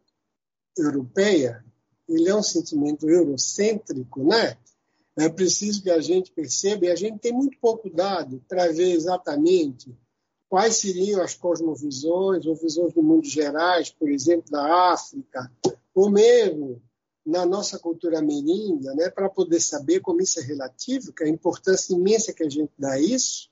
europeia, 0.76 1.64
ele 2.08 2.28
é 2.28 2.34
um 2.34 2.42
sentimento 2.42 3.08
eurocêntrico, 3.08 4.22
né? 4.22 4.56
É 5.16 5.28
preciso 5.28 5.82
que 5.82 5.90
a 5.90 6.00
gente 6.00 6.30
perceba, 6.32 6.86
e 6.86 6.90
a 6.90 6.96
gente 6.96 7.18
tem 7.18 7.32
muito 7.32 7.58
pouco 7.58 7.88
dado 7.88 8.44
para 8.48 8.70
ver 8.72 8.92
exatamente 8.92 9.96
quais 10.48 10.76
seriam 10.76 11.22
as 11.22 11.34
cosmovisões 11.34 12.44
ou 12.44 12.54
visões 12.54 12.92
do 12.92 13.02
mundo 13.02 13.26
gerais, 13.26 13.90
por 13.90 14.10
exemplo, 14.10 14.50
da 14.50 14.92
África, 14.92 15.50
ou 15.94 16.10
mesmo 16.10 16.82
na 17.24 17.46
nossa 17.46 17.78
cultura 17.78 18.18
ameríndia, 18.18 18.92
né, 18.94 19.08
para 19.10 19.28
poder 19.28 19.60
saber 19.60 20.00
como 20.00 20.20
isso 20.20 20.40
é 20.40 20.42
relativo, 20.42 21.12
que 21.12 21.22
a 21.22 21.28
importância 21.28 21.94
imensa 21.94 22.32
que 22.32 22.42
a 22.42 22.48
gente 22.48 22.72
dá 22.78 22.92
a 22.92 23.00
isso, 23.00 23.48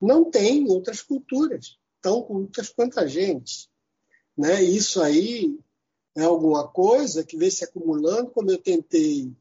não 0.00 0.30
tem 0.30 0.64
em 0.64 0.70
outras 0.70 1.00
culturas 1.00 1.78
tão 2.02 2.22
cultas 2.22 2.68
quanto 2.68 3.00
a 3.00 3.06
gente. 3.06 3.70
Né? 4.36 4.62
Isso 4.62 5.00
aí 5.00 5.58
é 6.16 6.24
alguma 6.24 6.68
coisa 6.68 7.24
que 7.24 7.36
vem 7.36 7.50
se 7.50 7.64
acumulando, 7.64 8.30
como 8.30 8.50
eu 8.50 8.58
tentei 8.58 9.32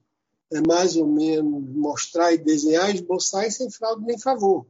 é, 0.54 0.62
mais 0.62 0.96
ou 0.96 1.08
menos 1.08 1.64
mostrar 1.76 2.32
e 2.34 2.38
desenhar, 2.38 2.94
esboçar 2.94 3.46
e 3.46 3.52
sem 3.52 3.70
fraude 3.70 4.06
nem 4.06 4.20
favor. 4.20 4.66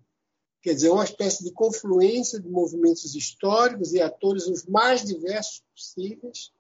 Quer 0.62 0.76
dizer, 0.76 0.90
é 0.90 0.92
uma 0.92 1.04
espécie 1.04 1.44
de 1.44 1.52
confluência 1.52 2.40
de 2.40 2.48
movimentos 2.48 3.16
históricos 3.16 3.94
e 3.94 4.02
atores 4.02 4.48
os 4.48 4.66
mais 4.66 5.04
diversos 5.04 5.64
possíveis, 5.76 6.52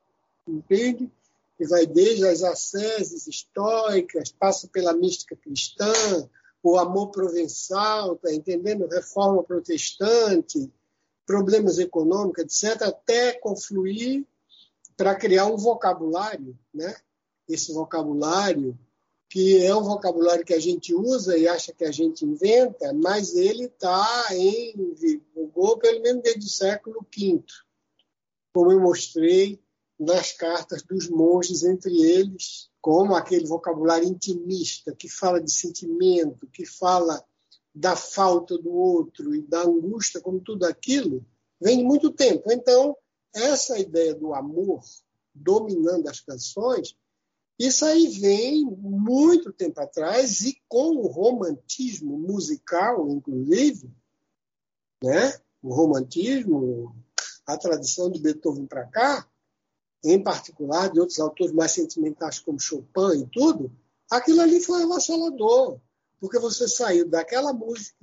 entende? 0.47 1.11
Que 1.55 1.67
vai 1.67 1.85
desde 1.85 2.27
as 2.27 2.41
asceses 2.41 3.27
históricas, 3.27 4.31
passa 4.31 4.67
pela 4.67 4.93
mística 4.93 5.35
cristã, 5.35 5.93
o 6.63 6.77
amor 6.77 7.11
provençal, 7.11 8.15
tá 8.15 8.33
entendendo? 8.33 8.87
Reforma 8.87 9.43
protestante, 9.43 10.71
problemas 11.31 11.79
econômicos, 11.79 12.43
etc., 12.43 12.81
até 12.81 13.31
confluir 13.39 14.25
para 14.97 15.15
criar 15.15 15.45
um 15.45 15.55
vocabulário, 15.55 16.59
né? 16.73 16.93
Esse 17.47 17.71
vocabulário 17.71 18.77
que 19.29 19.63
é 19.63 19.73
um 19.73 19.81
vocabulário 19.81 20.43
que 20.43 20.53
a 20.53 20.59
gente 20.59 20.93
usa 20.93 21.37
e 21.37 21.47
acha 21.47 21.71
que 21.71 21.85
a 21.85 21.91
gente 21.91 22.25
inventa, 22.25 22.91
mas 22.91 23.33
ele 23.33 23.63
está 23.63 24.27
em 24.33 24.93
vigor 24.93 25.77
pelo 25.77 26.01
menos 26.01 26.21
desde 26.21 26.45
o 26.45 26.49
século 26.49 27.07
V, 27.15 27.41
como 28.53 28.73
eu 28.73 28.81
mostrei 28.81 29.57
nas 29.97 30.33
cartas 30.33 30.83
dos 30.83 31.07
monges 31.07 31.63
entre 31.63 31.97
eles, 32.01 32.69
como 32.81 33.15
aquele 33.15 33.45
vocabulário 33.45 34.05
intimista 34.05 34.93
que 34.93 35.07
fala 35.07 35.39
de 35.39 35.51
sentimento, 35.51 36.45
que 36.47 36.65
fala 36.65 37.23
da 37.73 37.95
falta 37.95 38.57
do 38.57 38.71
outro 38.71 39.33
e 39.33 39.41
da 39.41 39.61
angústia, 39.61 40.21
como 40.21 40.39
tudo 40.39 40.65
aquilo, 40.65 41.25
vem 41.59 41.77
de 41.77 41.83
muito 41.83 42.11
tempo. 42.11 42.51
Então, 42.51 42.95
essa 43.33 43.79
ideia 43.79 44.13
do 44.13 44.33
amor 44.33 44.81
dominando 45.33 46.07
as 46.09 46.19
canções, 46.19 46.95
isso 47.57 47.85
aí 47.85 48.07
vem 48.07 48.65
muito 48.65 49.53
tempo 49.53 49.79
atrás 49.79 50.41
e 50.41 50.57
com 50.67 50.95
o 50.97 51.07
romantismo 51.07 52.17
musical, 52.17 53.07
inclusive, 53.09 53.89
né? 55.03 55.33
o 55.61 55.73
romantismo, 55.73 56.95
a 57.45 57.57
tradição 57.57 58.09
de 58.09 58.19
Beethoven 58.19 58.65
para 58.65 58.85
cá, 58.87 59.27
em 60.03 60.21
particular 60.21 60.89
de 60.91 60.99
outros 60.99 61.19
autores 61.19 61.53
mais 61.53 61.71
sentimentais 61.71 62.39
como 62.39 62.59
Chopin 62.59 63.21
e 63.21 63.27
tudo, 63.27 63.71
aquilo 64.09 64.41
ali 64.41 64.59
foi 64.59 64.83
avassalador 64.83 65.79
porque 66.21 66.37
você 66.37 66.67
saiu 66.67 67.09
daquela 67.09 67.51
música, 67.51 67.97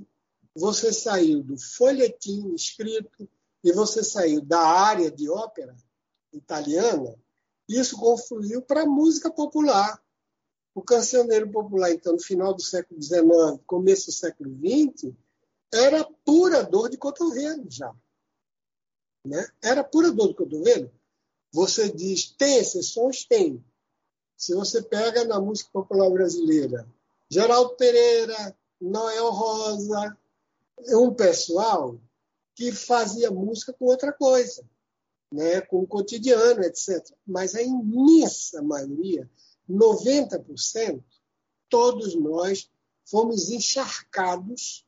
você 0.53 0.93
saiu 0.93 1.41
do 1.41 1.57
folhetim 1.57 2.53
escrito 2.53 3.31
e 3.63 3.73
você 3.73 4.03
saiu 4.03 4.41
da 4.41 4.61
área 4.61 5.09
de 5.09 5.31
ópera 5.31 5.77
italiana. 6.33 7.17
Isso 7.69 7.97
confluiu 7.97 8.61
para 8.61 8.83
a 8.83 8.87
música 8.87 9.31
popular. 9.31 10.03
O 10.75 10.83
cancioneiro 10.83 11.49
popular, 11.51 11.93
então, 11.93 12.13
no 12.13 12.21
final 12.21 12.53
do 12.53 12.63
século 12.63 13.01
XIX, 13.01 13.63
começo 13.65 14.07
do 14.07 14.13
século 14.13 14.51
XX, 14.51 15.13
era 15.73 16.05
pura 16.25 16.65
dor 16.65 16.89
de 16.89 16.97
cotovelo 16.97 17.67
já. 17.71 17.95
Né? 19.25 19.47
Era 19.63 19.85
pura 19.85 20.11
dor 20.11 20.29
de 20.29 20.35
cotovelo. 20.35 20.91
Você 21.53 21.91
diz, 21.91 22.33
tem 22.33 22.59
exceções? 22.59 23.25
Tem. 23.25 23.65
Se 24.37 24.55
você 24.55 24.83
pega 24.83 25.25
na 25.25 25.41
música 25.41 25.71
popular 25.73 26.11
brasileira, 26.11 26.87
Geraldo 27.31 27.77
Pereira, 27.77 28.57
Noel 28.81 29.31
Rosa, 29.31 30.17
é 30.87 30.97
um 30.97 31.13
pessoal 31.13 32.01
que 32.55 32.73
fazia 32.73 33.31
música 33.31 33.73
com 33.73 33.85
outra 33.85 34.13
coisa, 34.13 34.65
né? 35.33 35.61
com 35.61 35.81
o 35.81 35.87
cotidiano, 35.87 36.63
etc. 36.63 37.05
Mas 37.27 37.55
a 37.55 37.63
imensa 37.63 38.63
maioria, 38.63 39.29
90%, 39.69 41.03
todos 41.69 42.15
nós 42.15 42.71
fomos 43.05 43.51
encharcados 43.51 44.87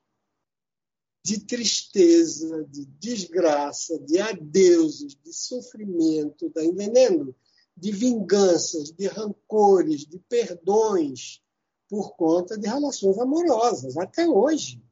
de 1.22 1.40
tristeza, 1.40 2.64
de 2.64 2.86
desgraça, 2.86 3.98
de 3.98 4.18
adeuses, 4.18 5.14
de 5.14 5.32
sofrimento, 5.34 6.48
tá 6.50 6.64
entendendo? 6.64 7.34
De 7.76 7.92
vinganças, 7.92 8.90
de 8.90 9.06
rancores, 9.06 10.06
de 10.06 10.18
perdões 10.18 11.42
por 11.90 12.16
conta 12.16 12.56
de 12.56 12.66
relações 12.66 13.18
amorosas, 13.18 13.96
até 13.98 14.26
hoje. 14.26 14.82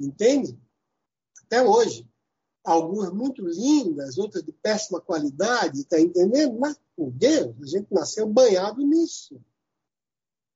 Entende? 0.00 0.58
Até 1.44 1.62
hoje. 1.62 2.08
Algumas 2.64 3.12
muito 3.12 3.44
lindas, 3.46 4.18
outras 4.18 4.42
de 4.42 4.52
péssima 4.52 5.00
qualidade, 5.00 5.84
tá 5.84 6.00
entendendo? 6.00 6.58
Mas, 6.58 6.80
por 6.96 7.10
Deus, 7.10 7.54
a 7.62 7.66
gente 7.66 7.92
nasceu 7.92 8.26
banhado 8.26 8.80
nisso. 8.82 9.40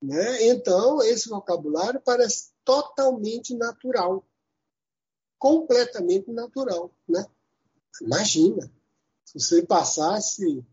Né? 0.02 0.48
Então, 0.48 1.02
esse 1.02 1.28
vocabulário 1.28 2.00
parece 2.00 2.52
totalmente 2.64 3.54
natural 3.54 4.24
completamente 5.38 6.30
natural. 6.30 6.90
Né? 7.08 7.24
Imagina, 8.02 8.70
se 9.24 9.38
você 9.38 9.62
passasse 9.64 10.64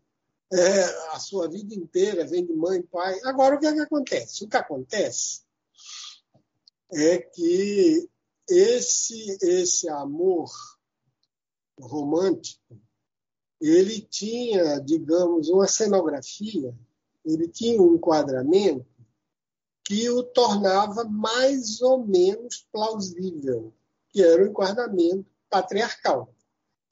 é, 0.53 0.83
a 1.15 1.19
sua 1.19 1.49
vida 1.49 1.73
inteira 1.73 2.25
vendo 2.25 2.55
mãe, 2.55 2.81
pai. 2.81 3.19
Agora, 3.23 3.55
o 3.55 3.59
que, 3.59 3.65
é 3.65 3.73
que 3.73 3.79
acontece? 3.79 4.43
O 4.43 4.47
que 4.47 4.57
acontece 4.57 5.41
é 6.91 7.17
que 7.17 8.09
esse, 8.49 9.37
esse 9.41 9.89
amor 9.89 10.49
romântico, 11.79 12.79
ele 13.59 14.01
tinha, 14.01 14.79
digamos, 14.79 15.49
uma 15.49 15.67
cenografia, 15.67 16.75
ele 17.25 17.47
tinha 17.47 17.81
um 17.81 17.95
enquadramento 17.95 18.85
que 19.83 20.09
o 20.09 20.23
tornava 20.23 21.03
mais 21.05 21.81
ou 21.81 22.05
menos 22.05 22.67
plausível 22.71 23.73
que 24.13 24.23
era 24.23 24.43
o 24.43 24.47
enquadramento 24.47 25.25
patriarcal, 25.49 26.32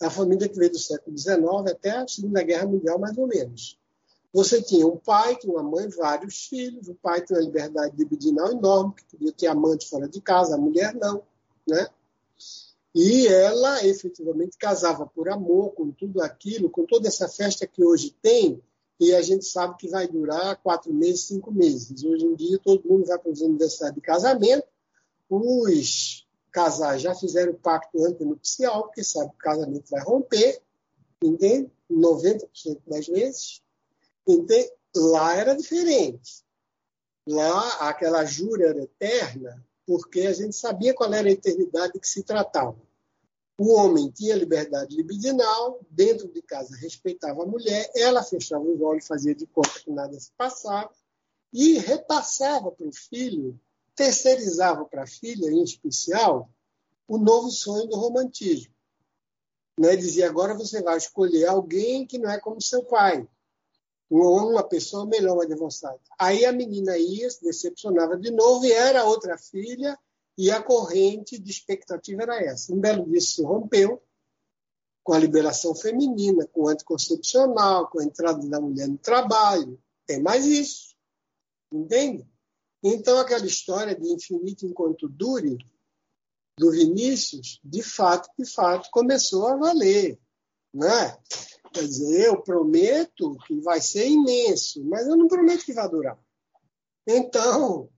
da 0.01 0.09
família 0.09 0.49
que 0.49 0.57
veio 0.57 0.71
do 0.71 0.79
século 0.79 1.15
XIX 1.15 1.39
até 1.69 1.91
a 1.91 2.07
Segunda 2.07 2.41
Guerra 2.41 2.65
Mundial, 2.65 2.97
mais 2.97 3.15
ou 3.19 3.27
menos. 3.27 3.79
Você 4.33 4.59
tinha 4.59 4.87
um 4.87 4.97
pai, 4.97 5.35
tinha 5.35 5.53
uma 5.53 5.61
mãe, 5.61 5.87
vários 5.89 6.47
filhos. 6.47 6.87
O 6.87 6.95
pai 6.95 7.21
tinha 7.21 7.37
uma 7.37 7.45
liberdade 7.45 7.95
libidinal 7.95 8.51
enorme, 8.51 8.95
que 8.95 9.05
podia 9.05 9.31
ter 9.31 9.45
amante 9.45 9.87
fora 9.87 10.09
de 10.09 10.19
casa, 10.19 10.55
a 10.55 10.57
mulher 10.57 10.95
não. 10.95 11.21
Né? 11.67 11.87
E 12.95 13.27
ela 13.27 13.85
efetivamente 13.85 14.57
casava 14.57 15.05
por 15.05 15.29
amor, 15.29 15.73
com 15.73 15.91
tudo 15.91 16.19
aquilo, 16.23 16.71
com 16.71 16.83
toda 16.83 17.07
essa 17.07 17.29
festa 17.29 17.67
que 17.67 17.83
hoje 17.83 18.15
tem, 18.23 18.59
e 18.99 19.13
a 19.13 19.21
gente 19.21 19.45
sabe 19.45 19.77
que 19.77 19.87
vai 19.87 20.07
durar 20.07 20.57
quatro 20.63 20.91
meses, 20.91 21.25
cinco 21.25 21.51
meses. 21.51 22.03
Hoje 22.03 22.25
em 22.25 22.35
dia, 22.35 22.59
todo 22.63 22.87
mundo 22.87 23.05
vai 23.05 23.19
para 23.19 23.31
os 23.31 23.41
universidades 23.41 23.95
de 23.95 24.01
casamento, 24.01 24.65
os 25.29 26.25
casais 26.51 27.01
já 27.01 27.15
fizeram 27.15 27.53
pacto 27.55 28.05
antenupcial, 28.05 28.83
porque 28.83 29.03
sabe 29.03 29.29
que 29.31 29.35
o 29.35 29.39
casamento 29.39 29.89
vai 29.89 30.01
romper, 30.03 30.61
entende? 31.23 31.71
90% 31.89 32.47
das 32.87 33.07
vezes. 33.07 33.61
Entende? 34.27 34.71
Lá 34.95 35.35
era 35.35 35.55
diferente. 35.55 36.43
Lá 37.27 37.89
aquela 37.89 38.25
jura 38.25 38.69
era 38.69 38.83
eterna, 38.83 39.65
porque 39.85 40.21
a 40.21 40.33
gente 40.33 40.55
sabia 40.55 40.93
qual 40.93 41.13
era 41.13 41.27
a 41.27 41.31
eternidade 41.31 41.99
que 41.99 42.07
se 42.07 42.23
tratava. 42.23 42.77
O 43.57 43.73
homem 43.73 44.09
tinha 44.09 44.35
liberdade 44.35 44.95
libidinal, 44.95 45.79
dentro 45.89 46.27
de 46.27 46.41
casa 46.41 46.75
respeitava 46.77 47.43
a 47.43 47.45
mulher, 47.45 47.91
ela 47.95 48.23
fechava 48.23 48.63
os 48.63 48.81
olhos, 48.81 49.05
fazia 49.05 49.35
de 49.35 49.45
conta 49.45 49.79
que 49.79 49.91
nada 49.91 50.19
se 50.19 50.31
passava, 50.35 50.91
e 51.53 51.77
repassava 51.77 52.71
para 52.71 52.87
o 52.87 52.91
filho 52.91 53.59
terceirizava 53.95 54.85
para 54.85 55.03
a 55.03 55.07
filha, 55.07 55.49
em 55.49 55.63
especial, 55.63 56.49
o 57.07 57.17
novo 57.17 57.49
sonho 57.49 57.87
do 57.87 57.95
romantismo. 57.95 58.73
Né? 59.77 59.95
Dizia, 59.95 60.27
agora 60.27 60.53
você 60.53 60.81
vai 60.81 60.97
escolher 60.97 61.47
alguém 61.47 62.05
que 62.05 62.17
não 62.17 62.29
é 62.29 62.39
como 62.39 62.61
seu 62.61 62.83
pai, 62.83 63.27
ou 64.09 64.49
uma 64.49 64.63
pessoa 64.63 65.05
melhor, 65.05 65.35
uma 65.35 65.47
divorciada. 65.47 65.99
Aí 66.19 66.45
a 66.45 66.51
menina 66.51 66.97
ia, 66.97 67.29
se 67.29 67.41
decepcionava 67.41 68.17
de 68.17 68.31
novo, 68.31 68.65
e 68.65 68.71
era 68.71 69.05
outra 69.05 69.37
filha, 69.37 69.97
e 70.37 70.51
a 70.51 70.61
corrente 70.61 71.37
de 71.37 71.51
expectativa 71.51 72.23
era 72.23 72.43
essa. 72.43 72.73
Um 72.73 72.79
belo 72.79 73.05
dia 73.09 73.21
se 73.21 73.41
rompeu, 73.43 74.01
com 75.03 75.13
a 75.13 75.19
liberação 75.19 75.73
feminina, 75.73 76.47
com 76.47 76.63
o 76.63 76.67
anticoncepcional, 76.67 77.89
com 77.89 77.99
a 77.99 78.03
entrada 78.03 78.47
da 78.47 78.59
mulher 78.59 78.87
no 78.87 78.97
trabalho. 78.97 79.81
Tem 80.05 80.21
mais 80.21 80.45
isso. 80.45 80.95
Entende? 81.71 82.27
Então, 82.83 83.19
aquela 83.19 83.45
história 83.45 83.95
de 83.95 84.07
infinito 84.11 84.65
enquanto 84.65 85.07
dure, 85.07 85.57
do 86.57 86.71
Vinícius, 86.71 87.59
de 87.63 87.81
fato, 87.81 88.29
de 88.37 88.45
fato, 88.45 88.89
começou 88.91 89.47
a 89.47 89.55
valer. 89.55 90.19
Né? 90.73 91.17
Quer 91.73 91.87
dizer, 91.87 92.27
eu 92.27 92.41
prometo 92.41 93.37
que 93.47 93.59
vai 93.61 93.81
ser 93.81 94.07
imenso, 94.07 94.83
mas 94.85 95.07
eu 95.07 95.15
não 95.15 95.27
prometo 95.27 95.65
que 95.65 95.73
vai 95.73 95.89
durar. 95.89 96.19
Então, 97.07 97.89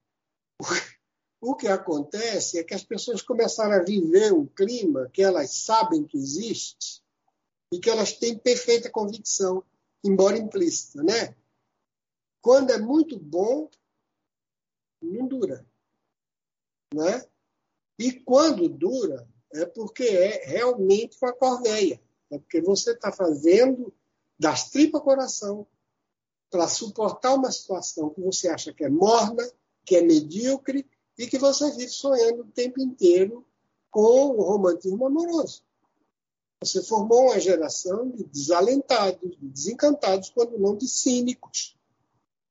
o 1.42 1.56
que 1.56 1.68
acontece 1.68 2.58
é 2.58 2.64
que 2.64 2.74
as 2.74 2.84
pessoas 2.84 3.22
começaram 3.22 3.74
a 3.74 3.84
viver 3.84 4.32
um 4.32 4.46
clima 4.46 5.10
que 5.12 5.22
elas 5.22 5.52
sabem 5.52 6.06
que 6.06 6.18
existe 6.18 7.04
e 7.72 7.80
que 7.80 7.90
elas 7.90 8.14
têm 8.14 8.38
perfeita 8.38 8.90
convicção, 8.90 9.64
embora 10.04 10.38
implícita, 10.38 11.04
né? 11.04 11.36
Quando 12.42 12.72
é 12.72 12.78
muito 12.78 13.20
bom, 13.20 13.70
não 15.06 15.28
dura. 15.28 15.66
Né? 16.94 17.26
E 17.98 18.12
quando 18.12 18.70
dura, 18.70 19.28
é 19.54 19.66
porque 19.66 20.04
é 20.04 20.46
realmente 20.46 21.18
uma 21.22 21.34
corveia. 21.34 22.02
É 22.32 22.40
porque 22.40 22.62
você 22.62 22.92
está 22.92 23.12
fazendo 23.12 23.94
das 24.40 24.70
tripas 24.70 25.02
coração 25.02 25.68
para 26.50 26.68
suportar 26.68 27.34
uma 27.34 27.52
situação 27.52 28.10
que 28.10 28.22
você 28.22 28.48
acha 28.48 28.74
que 28.74 28.84
é 28.84 28.90
morna, 28.90 29.44
que 29.86 29.96
é 29.96 30.02
medíocre 30.02 30.86
e 31.18 31.28
que 31.28 31.38
você 31.38 31.70
vive 31.72 31.90
sonhando 31.90 32.42
o 32.42 32.52
tempo 32.52 32.82
inteiro 32.82 33.46
com 33.90 34.30
o 34.30 34.42
romantismo 34.42 35.06
amoroso. 35.06 35.64
Você 36.64 36.82
formou 36.82 37.26
uma 37.26 37.40
geração 37.40 38.10
de 38.10 38.24
desalentados, 38.24 39.38
de 39.38 39.48
desencantados, 39.48 40.30
quando 40.30 40.58
não 40.58 40.76
de 40.76 40.88
cínicos. 40.88 41.78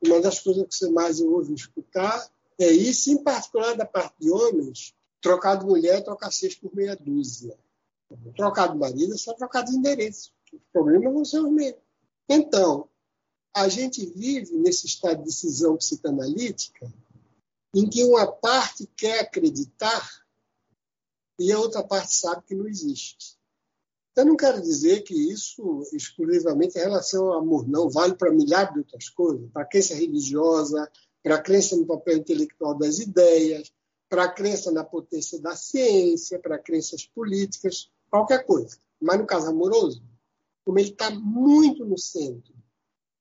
Uma 0.04 0.20
das 0.20 0.40
coisas 0.40 0.66
que 0.66 0.74
você 0.74 0.90
mais 0.90 1.20
ouve 1.20 1.54
escutar 1.54 2.30
é 2.62 2.72
isso, 2.72 3.10
em 3.10 3.22
particular 3.22 3.76
da 3.76 3.86
parte 3.86 4.14
de 4.20 4.30
homens, 4.30 4.94
trocar 5.20 5.56
de 5.56 5.64
mulher, 5.64 6.02
trocar 6.02 6.30
seis 6.30 6.54
por 6.54 6.74
meia 6.74 6.96
dúzia. 6.96 7.58
Trocar 8.36 8.68
de 8.68 8.78
marido 8.78 9.14
é 9.14 9.16
só 9.16 9.32
trocar 9.34 9.62
de 9.62 9.74
endereço. 9.74 10.32
Os 10.52 10.60
problemas 10.72 11.12
vão 11.12 11.24
ser 11.24 11.40
os 11.40 11.50
mesmos. 11.50 11.80
Então, 12.28 12.88
a 13.54 13.68
gente 13.68 14.04
vive 14.06 14.56
nesse 14.56 14.86
estado 14.86 15.18
de 15.18 15.24
decisão 15.24 15.76
psicanalítica 15.76 16.92
em 17.74 17.88
que 17.88 18.04
uma 18.04 18.26
parte 18.26 18.86
quer 18.96 19.20
acreditar 19.20 20.08
e 21.38 21.50
a 21.50 21.58
outra 21.58 21.82
parte 21.82 22.14
sabe 22.14 22.42
que 22.46 22.54
não 22.54 22.68
existe. 22.68 23.38
Eu 24.14 24.26
não 24.26 24.36
quero 24.36 24.60
dizer 24.60 25.02
que 25.02 25.14
isso 25.14 25.82
exclusivamente 25.92 26.76
em 26.76 26.82
relação 26.82 27.28
ao 27.28 27.38
amor, 27.38 27.66
não. 27.66 27.88
Vale 27.88 28.14
para 28.14 28.30
milhares 28.30 28.72
de 28.74 28.80
outras 28.80 29.08
coisas, 29.08 29.50
para 29.50 29.64
crença 29.64 29.94
religiosa, 29.94 30.90
para 31.22 31.36
a 31.36 31.42
crença 31.42 31.76
no 31.76 31.86
papel 31.86 32.16
intelectual 32.16 32.76
das 32.76 32.98
ideias, 32.98 33.72
para 34.08 34.24
a 34.24 34.32
crença 34.32 34.70
na 34.70 34.84
potência 34.84 35.40
da 35.40 35.56
ciência, 35.56 36.38
para 36.38 36.58
crenças 36.58 37.06
políticas, 37.06 37.90
qualquer 38.10 38.44
coisa. 38.44 38.76
Mas 39.00 39.18
no 39.18 39.26
caso 39.26 39.48
amoroso, 39.48 40.02
como 40.64 40.78
ele 40.78 40.90
está 40.90 41.10
muito 41.10 41.84
no 41.84 41.96
centro 41.96 42.54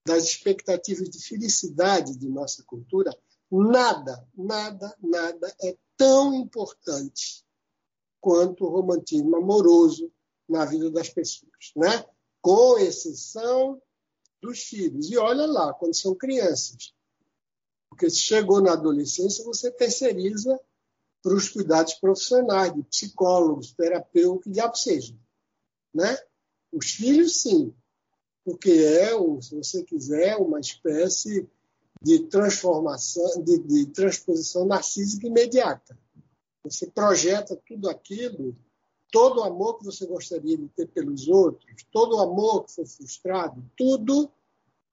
das 0.06 0.24
expectativas 0.26 1.10
de 1.10 1.24
felicidade 1.24 2.18
de 2.18 2.28
nossa 2.28 2.64
cultura, 2.64 3.16
nada, 3.50 4.28
nada, 4.36 4.96
nada 5.02 5.56
é 5.62 5.78
tão 5.96 6.34
importante 6.34 7.46
quanto 8.20 8.66
o 8.66 8.70
romantismo 8.70 9.36
amoroso 9.36 10.12
na 10.48 10.66
vida 10.66 10.92
das 10.92 11.10
pessoas, 11.10 11.72
né? 11.76 12.06
com 12.42 12.78
exceção 12.78 13.82
dos 14.42 14.64
filhos. 14.64 15.10
E 15.10 15.18
olha 15.18 15.46
lá, 15.46 15.74
quando 15.74 15.96
são 15.96 16.16
crianças, 16.16 16.94
Porque 17.92 18.10
se 18.10 18.20
chegou 18.20 18.62
na 18.62 18.72
adolescência, 18.72 19.44
você 19.44 19.70
terceiriza 19.70 20.58
para 21.22 21.36
os 21.36 21.50
cuidados 21.50 21.94
profissionais, 21.96 22.74
de 22.74 22.82
psicólogos, 22.84 23.74
terapeutas, 23.74 24.46
que 24.46 24.50
diabo 24.50 24.76
seja. 24.76 25.14
Né? 25.94 26.18
Os 26.72 26.92
filhos, 26.92 27.42
sim, 27.42 27.76
porque 28.46 28.72
é, 28.72 29.10
se 29.42 29.54
você 29.54 29.84
quiser, 29.84 30.38
uma 30.38 30.62
espécie 30.62 31.46
de 32.02 32.20
transformação, 32.28 33.44
de, 33.44 33.60
de 33.60 33.86
transposição 33.88 34.66
narcísica 34.66 35.28
imediata. 35.28 36.00
Você 36.64 36.88
projeta 36.88 37.60
tudo 37.68 37.90
aquilo, 37.90 38.56
todo 39.12 39.42
o 39.42 39.44
amor 39.44 39.78
que 39.78 39.86
você 39.86 40.08
gostaria 40.08 40.58
de 40.58 40.70
ter 40.70 40.88
pelos 40.88 41.28
outros, 41.28 41.86
todo 41.92 42.16
o 42.16 42.20
amor 42.22 42.64
que 42.64 42.74
foi 42.74 42.86
frustrado, 42.86 43.62
tudo 43.76 44.32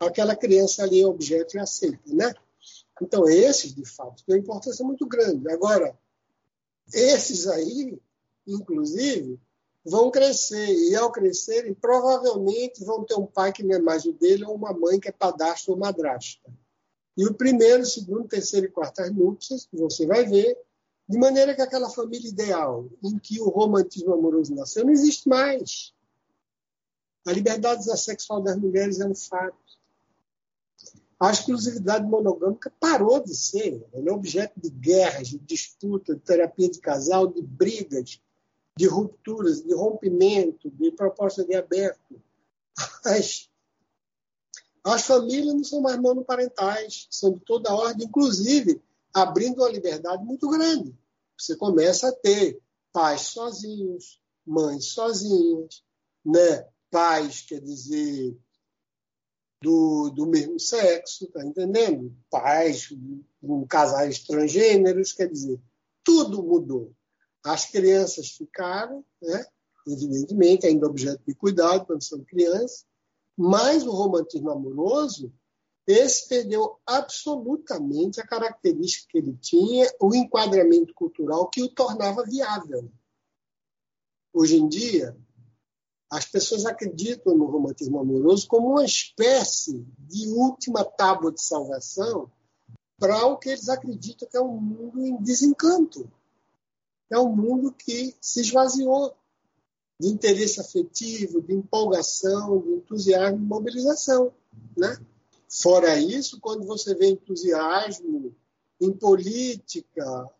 aquela 0.00 0.34
criança 0.34 0.82
ali 0.82 1.00
é 1.00 1.06
objeto 1.06 1.56
e 1.56 1.61
aceita, 1.61 2.02
né? 2.12 2.34
Então, 3.00 3.28
esses, 3.28 3.74
de 3.74 3.84
fato, 3.84 4.24
têm 4.24 4.37
uma 4.37 4.42
importância 4.42 4.84
muito 4.84 5.06
grande. 5.06 5.50
Agora, 5.50 5.96
esses 6.92 7.46
aí, 7.46 8.00
inclusive, 8.46 9.38
vão 9.84 10.11
crescer, 10.11 10.66
e 10.66 10.94
ao 10.96 11.11
crescerem, 11.11 11.74
provavelmente 11.74 12.84
vão 12.84 13.04
ter 13.04 13.14
um 13.14 13.26
pai 13.26 13.52
que 13.52 13.62
não 13.62 13.76
é 13.76 13.78
mais 13.78 14.04
o 14.04 14.12
dele, 14.12 14.44
ou 14.44 14.54
uma 14.54 14.72
mãe 14.72 15.00
que 15.00 15.08
é 15.08 15.12
padastro 15.12 15.72
ou 15.72 15.78
madrasta. 15.78 16.50
E 17.16 17.26
o 17.26 17.34
primeiro, 17.34 17.84
segundo, 17.84 18.28
terceiro 18.28 18.66
e 18.66 18.70
quartas 18.70 19.12
núpcias, 19.12 19.68
você 19.72 20.06
vai 20.06 20.24
ver, 20.24 20.56
de 21.08 21.18
maneira 21.18 21.54
que 21.54 21.62
aquela 21.62 21.88
família 21.88 22.28
ideal, 22.28 22.88
em 23.02 23.18
que 23.18 23.40
o 23.40 23.48
romantismo 23.48 24.12
amoroso 24.12 24.54
nasceu, 24.54 24.84
não 24.84 24.92
existe 24.92 25.28
mais. 25.28 25.94
A 27.26 27.32
liberdade 27.32 27.84
sexual 27.98 28.42
das 28.42 28.56
mulheres 28.56 29.00
é 29.00 29.06
um 29.06 29.14
fato. 29.14 29.56
A 31.20 31.31
exclusividade 31.33 32.07
monogâmica 32.07 32.72
parou 32.78 33.22
de 33.22 33.35
ser. 33.35 33.85
É 33.92 34.12
objeto 34.12 34.61
de 34.61 34.70
guerras, 34.70 35.28
de 35.28 35.38
disputa, 35.38 36.14
de 36.14 36.20
terapia 36.20 36.70
de 36.70 36.78
casal, 36.78 37.26
de 37.26 37.42
brigas, 37.42 38.20
de 38.76 38.87
rupturas, 38.87 39.62
de 39.62 39.74
rompimento, 39.74 40.70
de 40.70 40.92
proposta 40.92 41.44
de 41.44 41.54
aberto. 41.54 42.20
As, 43.04 43.48
as 44.85 45.02
famílias 45.02 45.54
não 45.54 45.64
são 45.64 45.81
mais 45.81 45.98
monoparentais, 45.98 47.09
são 47.11 47.33
de 47.33 47.40
toda 47.40 47.74
ordem, 47.74 48.07
inclusive 48.07 48.81
abrindo 49.12 49.62
uma 49.62 49.70
liberdade 49.70 50.24
muito 50.24 50.48
grande. 50.48 50.96
Você 51.37 51.57
começa 51.57 52.09
a 52.09 52.12
ter 52.12 52.61
pais 52.92 53.22
sozinhos, 53.22 54.20
mães 54.46 54.87
sozinhas, 54.87 55.83
né? 56.24 56.66
pais, 56.90 57.42
quer 57.42 57.61
dizer, 57.61 58.37
do, 59.60 60.10
do 60.10 60.26
mesmo 60.26 60.58
sexo, 60.58 61.26
tá 61.28 61.44
entendendo? 61.44 62.14
Pais, 62.30 62.88
casais 63.68 64.20
transgêneros, 64.20 65.12
quer 65.12 65.28
dizer, 65.28 65.60
tudo 66.04 66.42
mudou. 66.42 66.92
As 67.44 67.66
crianças 67.66 68.30
ficaram, 68.30 69.04
né? 69.22 69.44
evidentemente, 69.86 70.66
ainda 70.66 70.86
objeto 70.86 71.22
de 71.26 71.34
cuidado 71.34 71.86
quando 71.86 72.02
são 72.02 72.22
crianças, 72.24 72.86
mas 73.36 73.86
o 73.86 73.92
romantismo 73.92 74.50
amoroso 74.50 75.32
esse 75.88 76.28
perdeu 76.28 76.78
absolutamente 76.84 78.20
a 78.20 78.26
característica 78.26 79.08
que 79.10 79.18
ele 79.18 79.34
tinha, 79.40 79.90
o 79.98 80.14
enquadramento 80.14 80.92
cultural 80.92 81.48
que 81.48 81.62
o 81.62 81.68
tornava 81.70 82.24
viável. 82.24 82.92
Hoje 84.30 84.56
em 84.56 84.68
dia, 84.68 85.16
as 86.10 86.24
pessoas 86.24 86.64
acreditam 86.64 87.36
no 87.36 87.46
romantismo 87.46 88.00
amoroso 88.00 88.46
como 88.46 88.70
uma 88.70 88.84
espécie 88.84 89.86
de 89.98 90.28
última 90.28 90.84
tábua 90.84 91.32
de 91.32 91.42
salvação 91.42 92.30
para 92.98 93.26
o 93.26 93.36
que 93.36 93.50
eles 93.50 93.68
acreditam 93.68 94.28
que 94.28 94.36
é 94.36 94.40
um 94.40 94.60
mundo 94.60 95.04
em 95.04 95.16
desencanto. 95.22 96.10
É 97.10 97.18
um 97.18 97.34
mundo 97.34 97.72
que 97.72 98.14
se 98.20 98.40
esvaziou 98.40 99.14
de 100.00 100.08
interesse 100.08 100.60
afetivo, 100.60 101.42
de 101.42 101.54
empolgação, 101.54 102.60
de 102.60 102.72
entusiasmo 102.74 103.38
e 103.38 103.46
mobilização. 103.46 104.32
Né? 104.76 104.98
Fora 105.48 105.98
isso, 105.98 106.40
quando 106.40 106.66
você 106.66 106.94
vê 106.94 107.10
entusiasmo 107.10 108.34
em 108.80 108.92
política 108.92 110.30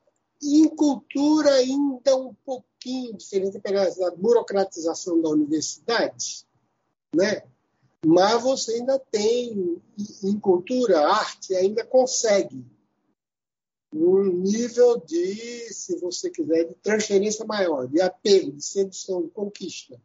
em 0.43 0.69
cultura 0.69 1.51
ainda 1.55 2.17
um 2.17 2.35
pouquinho 2.79 3.17
diferente 3.17 3.59
pela 3.59 4.11
burocratização 4.17 5.21
da 5.21 5.29
universidade, 5.29 6.47
né? 7.15 7.43
mas 8.07 8.43
você 8.43 8.75
ainda 8.75 8.99
tem, 8.99 9.83
em 10.23 10.39
cultura, 10.39 11.01
arte, 11.09 11.55
ainda 11.55 11.85
consegue 11.85 12.65
um 13.93 14.23
nível 14.23 15.01
de, 15.01 15.73
se 15.73 15.99
você 15.99 16.31
quiser, 16.31 16.65
de 16.69 16.75
transferência 16.75 17.45
maior, 17.45 17.89
de 17.89 18.01
apego, 18.01 18.53
de 18.53 18.65
sedução, 18.65 19.23
de 19.23 19.31
conquista. 19.31 20.01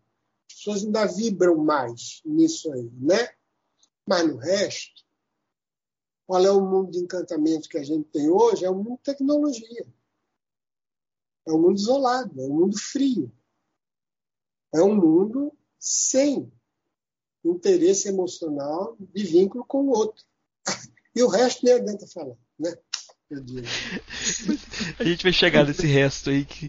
As 0.49 0.57
pessoas 0.57 0.83
ainda 0.83 1.05
vibram 1.05 1.57
mais 1.57 2.21
nisso 2.25 2.71
aí, 2.71 2.89
né? 2.97 3.29
Mas 4.07 4.27
no 4.27 4.37
resto, 4.37 5.03
qual 6.25 6.43
é 6.43 6.51
o 6.51 6.61
mundo 6.61 6.91
de 6.91 6.99
encantamento 6.99 7.69
que 7.69 7.77
a 7.77 7.83
gente 7.83 8.05
tem 8.09 8.29
hoje? 8.29 8.65
É 8.65 8.71
um 8.71 8.81
mundo 8.81 8.97
de 8.97 9.03
tecnologia. 9.03 9.85
É 11.47 11.51
um 11.51 11.61
mundo 11.61 11.77
isolado, 11.77 12.41
é 12.41 12.45
um 12.45 12.59
mundo 12.59 12.77
frio. 12.77 13.31
É 14.73 14.81
um 14.81 14.95
mundo 14.95 15.51
sem 15.77 16.51
interesse 17.43 18.07
emocional 18.07 18.95
de 18.99 19.23
vínculo 19.23 19.65
com 19.65 19.85
o 19.85 19.89
outro. 19.89 20.23
E 21.15 21.21
o 21.21 21.27
resto 21.27 21.63
nem 21.63 21.75
adianta 21.75 22.07
falar, 22.07 22.35
né? 22.57 22.75
A 24.99 25.03
gente 25.03 25.21
vai 25.21 25.31
chegar 25.31 25.63
nesse 25.63 25.85
resto 25.85 26.31
aí 26.31 26.43
que 26.43 26.67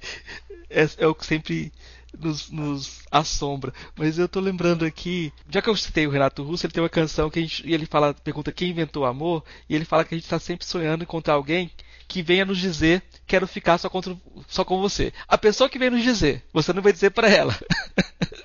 é, 0.69 0.87
é 0.99 1.07
o 1.07 1.15
que 1.15 1.25
sempre 1.25 1.73
nos, 2.19 2.51
nos, 2.51 3.01
assombra. 3.11 3.73
Mas 3.97 4.19
eu 4.19 4.29
tô 4.29 4.41
lembrando 4.41 4.85
aqui, 4.85 5.33
já 5.49 5.63
que 5.63 5.69
eu 5.69 5.77
citei 5.77 6.07
o 6.07 6.11
Renato 6.11 6.43
Russo, 6.43 6.67
ele 6.67 6.73
tem 6.73 6.83
uma 6.83 6.89
canção 6.89 7.31
que 7.31 7.39
a 7.39 7.43
gente, 7.43 7.71
ele 7.71 7.87
fala, 7.87 8.15
pergunta 8.15 8.53
quem 8.53 8.71
inventou 8.71 9.03
o 9.03 9.07
amor, 9.07 9.45
e 9.69 9.75
ele 9.75 9.85
fala 9.85 10.05
que 10.05 10.15
a 10.15 10.19
gente 10.19 10.25
está 10.25 10.39
sempre 10.39 10.67
sonhando 10.67 11.05
encontrar 11.05 11.35
alguém 11.35 11.71
que 12.09 12.23
venha 12.23 12.45
nos 12.45 12.59
dizer 12.59 13.03
quero 13.27 13.47
ficar 13.47 13.79
só, 13.79 13.89
contra, 13.89 14.17
só 14.49 14.65
com 14.65 14.81
você. 14.81 15.13
A 15.27 15.39
pessoa 15.39 15.69
que 15.69 15.79
vem 15.79 15.91
nos 15.91 16.03
dizer, 16.03 16.45
você 16.53 16.73
não 16.73 16.83
vai 16.83 16.93
dizer 16.93 17.11
para 17.11 17.29
ela. 17.29 17.57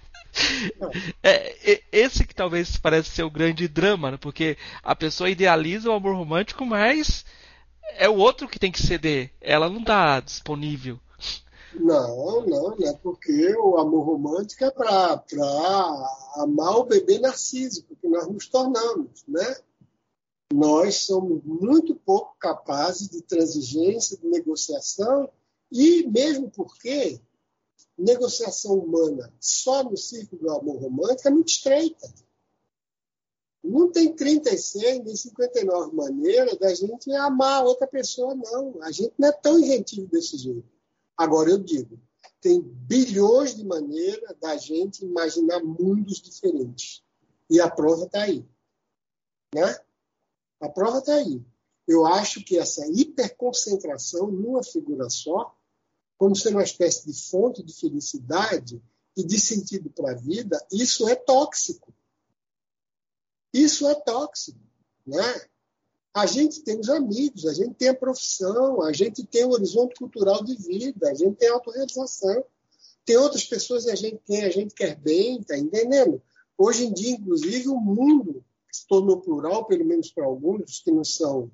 É, 1.21 1.81
esse 1.91 2.25
que 2.25 2.33
talvez 2.33 2.77
parece 2.77 3.09
ser 3.09 3.23
o 3.23 3.31
grande 3.31 3.67
drama, 3.67 4.11
né? 4.11 4.17
porque 4.17 4.57
a 4.81 4.95
pessoa 4.95 5.29
idealiza 5.29 5.89
o 5.89 5.93
amor 5.93 6.15
romântico, 6.15 6.65
mas 6.65 7.25
é 7.97 8.07
o 8.07 8.15
outro 8.15 8.47
que 8.47 8.59
tem 8.59 8.71
que 8.71 8.81
ceder. 8.81 9.31
Ela 9.41 9.69
não 9.69 9.81
está 9.81 10.19
disponível. 10.21 10.97
Não, 11.73 12.45
não, 12.45 12.75
não 12.75 12.87
é 12.87 12.93
porque 12.93 13.53
o 13.57 13.77
amor 13.77 14.05
romântico 14.05 14.63
é 14.63 14.71
para 14.71 15.23
amar 16.35 16.77
o 16.77 16.85
bebê 16.85 17.19
narcísico 17.19 17.95
que 17.95 18.07
nós 18.07 18.27
nos 18.27 18.47
tornamos, 18.47 19.23
né? 19.27 19.57
Nós 20.53 21.03
somos 21.03 21.43
muito 21.43 21.95
pouco 21.95 22.35
capazes 22.39 23.07
de 23.07 23.21
transigência, 23.21 24.17
de 24.17 24.27
negociação, 24.27 25.31
e 25.71 26.07
mesmo 26.07 26.49
porque 26.49 27.21
negociação 27.97 28.79
humana 28.79 29.31
só 29.39 29.83
no 29.83 29.95
círculo 29.95 30.41
do 30.41 30.51
amor 30.51 30.81
romântico 30.81 31.27
é 31.27 31.31
muito 31.31 31.49
estreita. 31.49 32.11
Não 33.63 33.91
tem 33.91 34.15
36 34.15 35.03
nem 35.03 35.15
59 35.15 35.95
maneiras 35.95 36.57
da 36.57 36.73
gente 36.73 37.11
amar 37.11 37.65
outra 37.65 37.85
pessoa, 37.85 38.33
não. 38.33 38.81
A 38.81 38.91
gente 38.91 39.13
não 39.17 39.27
é 39.27 39.31
tão 39.31 39.59
inventivo 39.59 40.07
desse 40.07 40.37
jeito. 40.37 40.67
Agora, 41.17 41.49
eu 41.49 41.59
digo, 41.59 41.99
tem 42.39 42.61
bilhões 42.61 43.55
de 43.55 43.65
maneiras 43.65 44.35
da 44.39 44.55
gente 44.55 45.03
imaginar 45.03 45.61
mundos 45.61 46.21
diferentes. 46.21 47.03
E 47.49 47.59
a 47.59 47.69
prova 47.69 48.05
está 48.05 48.23
aí. 48.23 48.47
Né? 49.53 49.75
A 50.59 50.67
prova 50.69 50.99
está 50.99 51.15
aí. 51.15 51.41
Eu 51.87 52.05
acho 52.05 52.43
que 52.43 52.57
essa 52.57 52.85
hiperconcentração 52.87 54.27
numa 54.27 54.63
figura 54.63 55.09
só, 55.09 55.55
como 56.17 56.35
sendo 56.35 56.57
uma 56.57 56.63
espécie 56.63 57.07
de 57.07 57.29
fonte 57.29 57.63
de 57.63 57.73
felicidade 57.73 58.81
e 59.15 59.23
de 59.23 59.39
sentido 59.39 59.89
para 59.89 60.11
a 60.11 60.15
vida, 60.15 60.63
isso 60.71 61.07
é 61.07 61.15
tóxico. 61.15 61.93
Isso 63.53 63.87
é 63.87 63.95
tóxico. 63.95 64.59
Né? 65.05 65.41
A 66.13 66.25
gente 66.25 66.61
tem 66.61 66.79
os 66.79 66.89
amigos, 66.89 67.45
a 67.45 67.53
gente 67.53 67.73
tem 67.75 67.89
a 67.89 67.95
profissão, 67.95 68.81
a 68.81 68.93
gente 68.93 69.25
tem 69.25 69.45
o 69.45 69.51
horizonte 69.51 69.95
cultural 69.95 70.43
de 70.43 70.55
vida, 70.55 71.09
a 71.09 71.13
gente 71.13 71.37
tem 71.37 71.49
a 71.49 71.53
autorrealização. 71.53 72.43
Tem 73.05 73.17
outras 73.17 73.45
pessoas 73.45 73.85
que 73.85 73.91
a 73.91 73.95
gente 73.95 74.21
quem 74.25 74.43
a 74.43 74.49
gente 74.51 74.75
quer 74.75 74.95
bem, 74.95 75.41
tá 75.41 75.57
entendendo? 75.57 76.21
Hoje 76.57 76.85
em 76.85 76.93
dia, 76.93 77.11
inclusive, 77.11 77.69
o 77.69 77.79
mundo 77.79 78.45
se 78.71 78.87
tornou 78.87 79.21
plural, 79.21 79.65
pelo 79.65 79.85
menos 79.85 80.11
para 80.11 80.25
alguns 80.25 80.79
que 80.79 80.91
não 80.91 81.03
são 81.03 81.51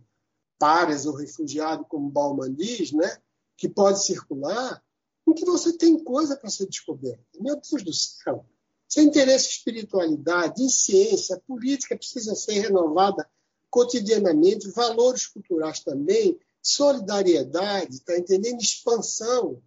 pares 0.57 1.05
ou 1.05 1.13
refugiados, 1.13 1.85
como 1.89 2.09
Bauman 2.09 2.53
diz, 2.53 2.91
né? 2.91 3.17
que 3.57 3.69
pode 3.69 4.03
circular, 4.03 4.83
em 5.27 5.33
que 5.33 5.45
você 5.45 5.73
tem 5.73 6.03
coisa 6.03 6.35
para 6.35 6.49
ser 6.49 6.67
descoberta. 6.67 7.23
Meu 7.39 7.55
Deus 7.55 7.83
do 7.83 7.93
céu! 7.93 8.45
Sem 8.87 9.07
interesse 9.07 9.47
em 9.47 9.51
espiritualidade, 9.51 10.61
em 10.61 10.69
ciência, 10.69 11.35
a 11.35 11.39
política 11.39 11.97
precisa 11.97 12.35
ser 12.35 12.59
renovada 12.59 13.27
cotidianamente, 13.69 14.69
valores 14.71 15.27
culturais 15.27 15.79
também, 15.79 16.39
solidariedade, 16.61 17.95
está 17.95 18.17
entendendo? 18.17 18.61
Expansão, 18.61 19.61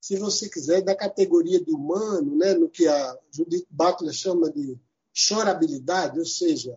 se 0.00 0.16
você 0.16 0.48
quiser, 0.48 0.82
da 0.82 0.96
categoria 0.96 1.62
do 1.62 1.76
humano, 1.76 2.36
né? 2.36 2.54
no 2.54 2.68
que 2.68 2.88
a 2.88 3.18
Judith 3.30 3.66
Butler 3.70 4.12
chama 4.12 4.50
de 4.50 4.78
chorabilidade, 5.12 6.18
ou 6.18 6.26
seja, 6.26 6.76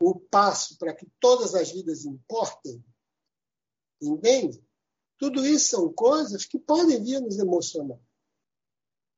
o 0.00 0.18
passo 0.18 0.78
para 0.78 0.94
que 0.94 1.06
todas 1.18 1.54
as 1.54 1.70
vidas 1.70 2.04
importem. 2.04 2.84
Entende? 4.00 4.62
Tudo 5.18 5.44
isso 5.44 5.70
são 5.70 5.92
coisas 5.92 6.44
que 6.44 6.58
podem 6.58 7.02
vir 7.02 7.20
nos 7.20 7.38
emocionar. 7.38 7.98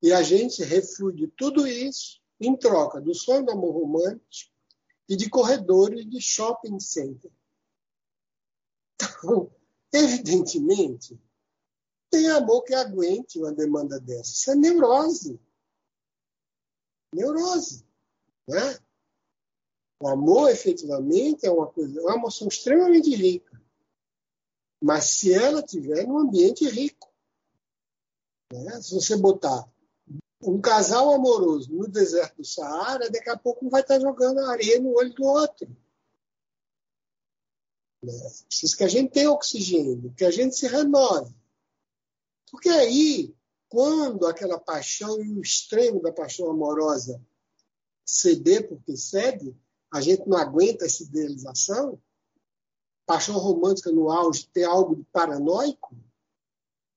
E 0.03 0.13
a 0.13 0.23
gente 0.23 0.63
reflui 0.63 1.29
tudo 1.37 1.67
isso 1.67 2.21
em 2.41 2.57
troca 2.57 3.01
do 3.01 3.15
sonho 3.15 3.45
do 3.45 3.53
amor 3.53 3.73
romântico 3.73 4.51
e 5.07 5.15
de 5.15 5.29
corredores 5.29 6.09
de 6.09 6.21
shopping 6.21 6.81
center. 6.81 7.31
Então, 9.19 9.55
evidentemente, 9.93 11.21
tem 12.11 12.31
amor 12.31 12.63
que 12.63 12.75
aguente 12.75 13.39
uma 13.39 13.53
demanda 13.53 14.01
dessa. 14.01 14.33
Isso 14.33 14.51
é 14.51 14.55
neurose. 14.55 15.41
Neurose. 17.15 17.87
Né? 18.49 18.79
O 20.01 20.09
amor, 20.09 20.51
efetivamente, 20.51 21.45
é 21.45 21.51
uma 21.51 21.67
coisa, 21.67 22.01
é 22.01 22.03
uma 22.03 22.17
emoção 22.17 22.49
extremamente 22.49 23.15
rica. 23.15 23.61
Mas 24.83 25.05
se 25.05 25.35
ela 25.35 25.63
tiver 25.63 26.07
num 26.07 26.19
ambiente 26.19 26.67
rico. 26.67 27.13
Né? 28.51 28.81
Se 28.81 28.95
você 28.95 29.15
botar 29.15 29.71
um 30.43 30.59
casal 30.59 31.13
amoroso 31.13 31.71
no 31.71 31.87
deserto 31.87 32.37
do 32.39 32.45
Saara, 32.45 33.11
daqui 33.11 33.29
a 33.29 33.37
pouco 33.37 33.69
vai 33.69 33.83
estar 33.83 34.01
jogando 34.01 34.41
areia 34.41 34.81
no 34.81 34.95
olho 34.95 35.13
do 35.13 35.25
outro. 35.25 35.69
Né? 38.03 38.13
Precisa 38.49 38.77
que 38.77 38.85
a 38.85 38.89
gente 38.89 39.13
tenha 39.13 39.31
oxigênio, 39.31 40.15
que 40.15 40.25
a 40.25 40.31
gente 40.31 40.57
se 40.57 40.67
renove. 40.67 41.35
Porque 42.51 42.71
aí, 42.71 43.35
quando 43.69 44.27
aquela 44.27 44.59
paixão 44.59 45.23
e 45.23 45.31
o 45.31 45.43
extremo 45.43 46.01
da 46.01 46.11
paixão 46.11 46.51
amorosa 46.51 47.23
ceder 48.05 48.67
porque 48.67 48.97
cede, 48.97 49.55
a 49.93 50.01
gente 50.01 50.29
não 50.29 50.39
aguenta 50.39 50.85
essa 50.85 51.03
idealização. 51.03 51.99
Paixão 53.07 53.39
romântica 53.39 53.91
no 53.91 54.11
auge 54.11 54.49
ter 54.53 54.65
algo 54.65 54.95
de 54.95 55.05
paranoico, 55.13 55.97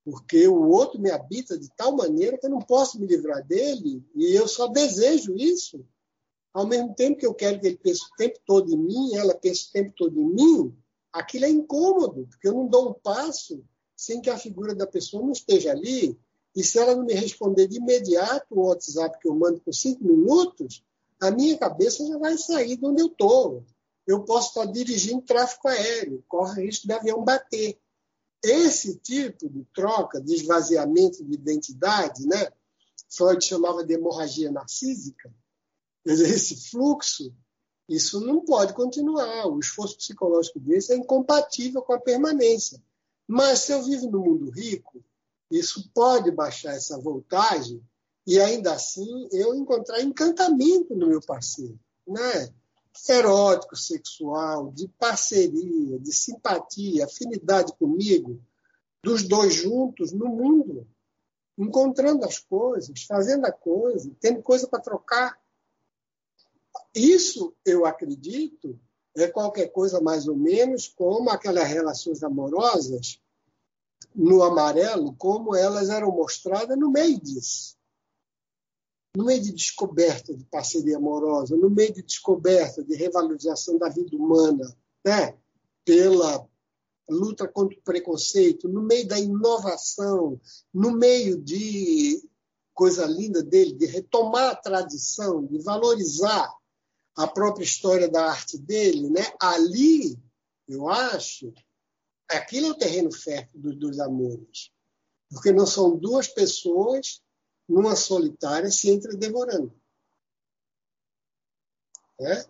porque 0.05 0.47
o 0.47 0.69
outro 0.69 0.99
me 0.99 1.09
habita 1.09 1.57
de 1.57 1.69
tal 1.75 1.95
maneira 1.95 2.37
que 2.37 2.45
eu 2.45 2.51
não 2.51 2.59
posso 2.59 2.99
me 2.99 3.07
livrar 3.07 3.43
dele 3.45 4.05
e 4.13 4.35
eu 4.35 4.47
só 4.47 4.67
desejo 4.67 5.35
isso. 5.35 5.83
Ao 6.53 6.67
mesmo 6.67 6.93
tempo 6.93 7.17
que 7.17 7.25
eu 7.25 7.33
quero 7.33 7.59
que 7.59 7.65
ele 7.65 7.77
pense 7.77 8.03
o 8.03 8.15
tempo 8.15 8.39
todo 8.45 8.71
em 8.71 8.77
mim, 8.77 9.15
ela 9.15 9.33
pense 9.33 9.69
o 9.69 9.71
tempo 9.71 9.91
todo 9.95 10.19
em 10.19 10.25
mim, 10.25 10.77
aquilo 11.11 11.45
é 11.45 11.49
incômodo, 11.49 12.27
porque 12.27 12.47
eu 12.47 12.53
não 12.53 12.67
dou 12.67 12.91
um 12.91 12.93
passo 12.93 13.63
sem 13.95 14.21
que 14.21 14.29
a 14.29 14.37
figura 14.37 14.75
da 14.75 14.85
pessoa 14.85 15.23
não 15.23 15.31
esteja 15.31 15.71
ali. 15.71 16.19
E 16.55 16.63
se 16.63 16.77
ela 16.77 16.95
não 16.95 17.05
me 17.05 17.13
responder 17.13 17.67
de 17.67 17.77
imediato 17.77 18.47
o 18.51 18.67
WhatsApp 18.67 19.17
que 19.19 19.27
eu 19.27 19.33
mando 19.33 19.59
por 19.61 19.73
cinco 19.73 20.03
minutos, 20.03 20.83
a 21.23 21.31
minha 21.31 21.57
cabeça 21.57 22.05
já 22.05 22.17
vai 22.17 22.37
sair 22.37 22.75
de 22.75 22.85
onde 22.85 23.01
eu 23.01 23.07
estou. 23.07 23.65
Eu 24.05 24.25
posso 24.25 24.49
estar 24.49 24.65
dirigindo 24.65 25.21
tráfego 25.21 25.69
aéreo, 25.69 26.23
corre 26.27 26.65
risco 26.65 26.85
de 26.85 26.93
avião 26.93 27.23
bater. 27.23 27.79
Esse 28.43 28.97
tipo 28.97 29.49
de 29.49 29.63
troca, 29.73 30.19
de 30.19 30.35
esvaziamento 30.35 31.23
de 31.23 31.33
identidade, 31.33 32.27
né? 32.27 32.51
Freud 33.09 33.43
chamava 33.45 33.85
de 33.85 33.93
hemorragia 33.93 34.51
narcísica, 34.51 35.33
esse 36.05 36.69
fluxo, 36.69 37.33
isso 37.87 38.19
não 38.19 38.43
pode 38.43 38.73
continuar. 38.73 39.47
O 39.47 39.59
esforço 39.59 39.97
psicológico 39.97 40.59
desse 40.59 40.91
é 40.91 40.97
incompatível 40.97 41.81
com 41.81 41.93
a 41.93 42.01
permanência. 42.01 42.83
Mas 43.25 43.59
se 43.59 43.71
eu 43.71 43.81
vivo 43.81 44.11
no 44.11 44.19
mundo 44.19 44.49
rico, 44.49 45.01
isso 45.49 45.89
pode 45.93 46.31
baixar 46.31 46.73
essa 46.73 46.99
voltagem 46.99 47.81
e 48.25 48.39
ainda 48.39 48.73
assim 48.73 49.27
eu 49.31 49.53
encontrar 49.53 50.01
encantamento 50.01 50.95
no 50.95 51.07
meu 51.07 51.21
parceiro, 51.21 51.77
né? 52.07 52.53
erótico, 53.09 53.75
sexual, 53.75 54.71
de 54.71 54.87
parceria, 54.87 55.99
de 55.99 56.13
simpatia, 56.13 57.05
afinidade 57.05 57.73
comigo, 57.73 58.39
dos 59.01 59.23
dois 59.23 59.53
juntos 59.53 60.11
no 60.11 60.27
mundo, 60.27 60.87
encontrando 61.57 62.23
as 62.23 62.37
coisas, 62.37 63.03
fazendo 63.03 63.45
a 63.45 63.51
coisa, 63.51 64.15
tendo 64.19 64.41
coisa 64.41 64.67
para 64.67 64.79
trocar. 64.79 65.37
Isso, 66.95 67.53
eu 67.65 67.85
acredito, 67.85 68.79
é 69.17 69.27
qualquer 69.27 69.67
coisa 69.69 69.99
mais 69.99 70.27
ou 70.27 70.35
menos 70.35 70.87
como 70.87 71.29
aquelas 71.29 71.67
relações 71.67 72.23
amorosas 72.23 73.19
no 74.15 74.43
amarelo, 74.43 75.15
como 75.15 75.55
elas 75.55 75.89
eram 75.89 76.11
mostradas 76.11 76.77
no 76.77 76.91
meio 76.91 77.19
disso 77.19 77.75
no 79.15 79.25
meio 79.25 79.41
de 79.41 79.51
descoberta 79.51 80.35
de 80.35 80.43
parceria 80.45 80.97
amorosa, 80.97 81.55
no 81.55 81.69
meio 81.69 81.93
de 81.93 82.01
descoberta 82.01 82.83
de 82.83 82.95
revalorização 82.95 83.77
da 83.77 83.87
vida 83.87 84.15
humana, 84.15 84.75
né? 85.05 85.37
pela 85.85 86.47
luta 87.09 87.47
contra 87.47 87.77
o 87.77 87.81
preconceito, 87.81 88.67
no 88.67 88.81
meio 88.81 89.07
da 89.07 89.19
inovação, 89.19 90.39
no 90.73 90.91
meio 90.91 91.39
de 91.39 92.27
coisa 92.73 93.05
linda 93.05 93.43
dele, 93.43 93.73
de 93.73 93.85
retomar 93.85 94.51
a 94.51 94.55
tradição, 94.55 95.45
de 95.45 95.59
valorizar 95.59 96.51
a 97.15 97.27
própria 97.27 97.63
história 97.63 98.09
da 98.09 98.31
arte 98.31 98.57
dele, 98.57 99.09
né? 99.09 99.31
ali, 99.39 100.17
eu 100.67 100.89
acho, 100.89 101.53
aquilo 102.27 102.67
é 102.67 102.71
o 102.71 102.77
terreno 102.77 103.11
fértil 103.11 103.59
dos, 103.59 103.77
dos 103.77 103.99
amores. 103.99 104.71
Porque 105.29 105.51
não 105.51 105.67
são 105.67 105.95
duas 105.95 106.27
pessoas 106.27 107.22
numa 107.67 107.95
solitária 107.95 108.69
se 108.69 108.89
entra 108.89 109.15
devorando. 109.15 109.73
É? 112.19 112.45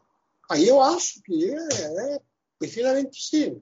Aí 0.50 0.68
eu 0.68 0.82
acho 0.82 1.22
que 1.22 1.52
é, 1.52 2.16
é 2.16 2.22
perfeitamente 2.60 3.10
possível. 3.10 3.62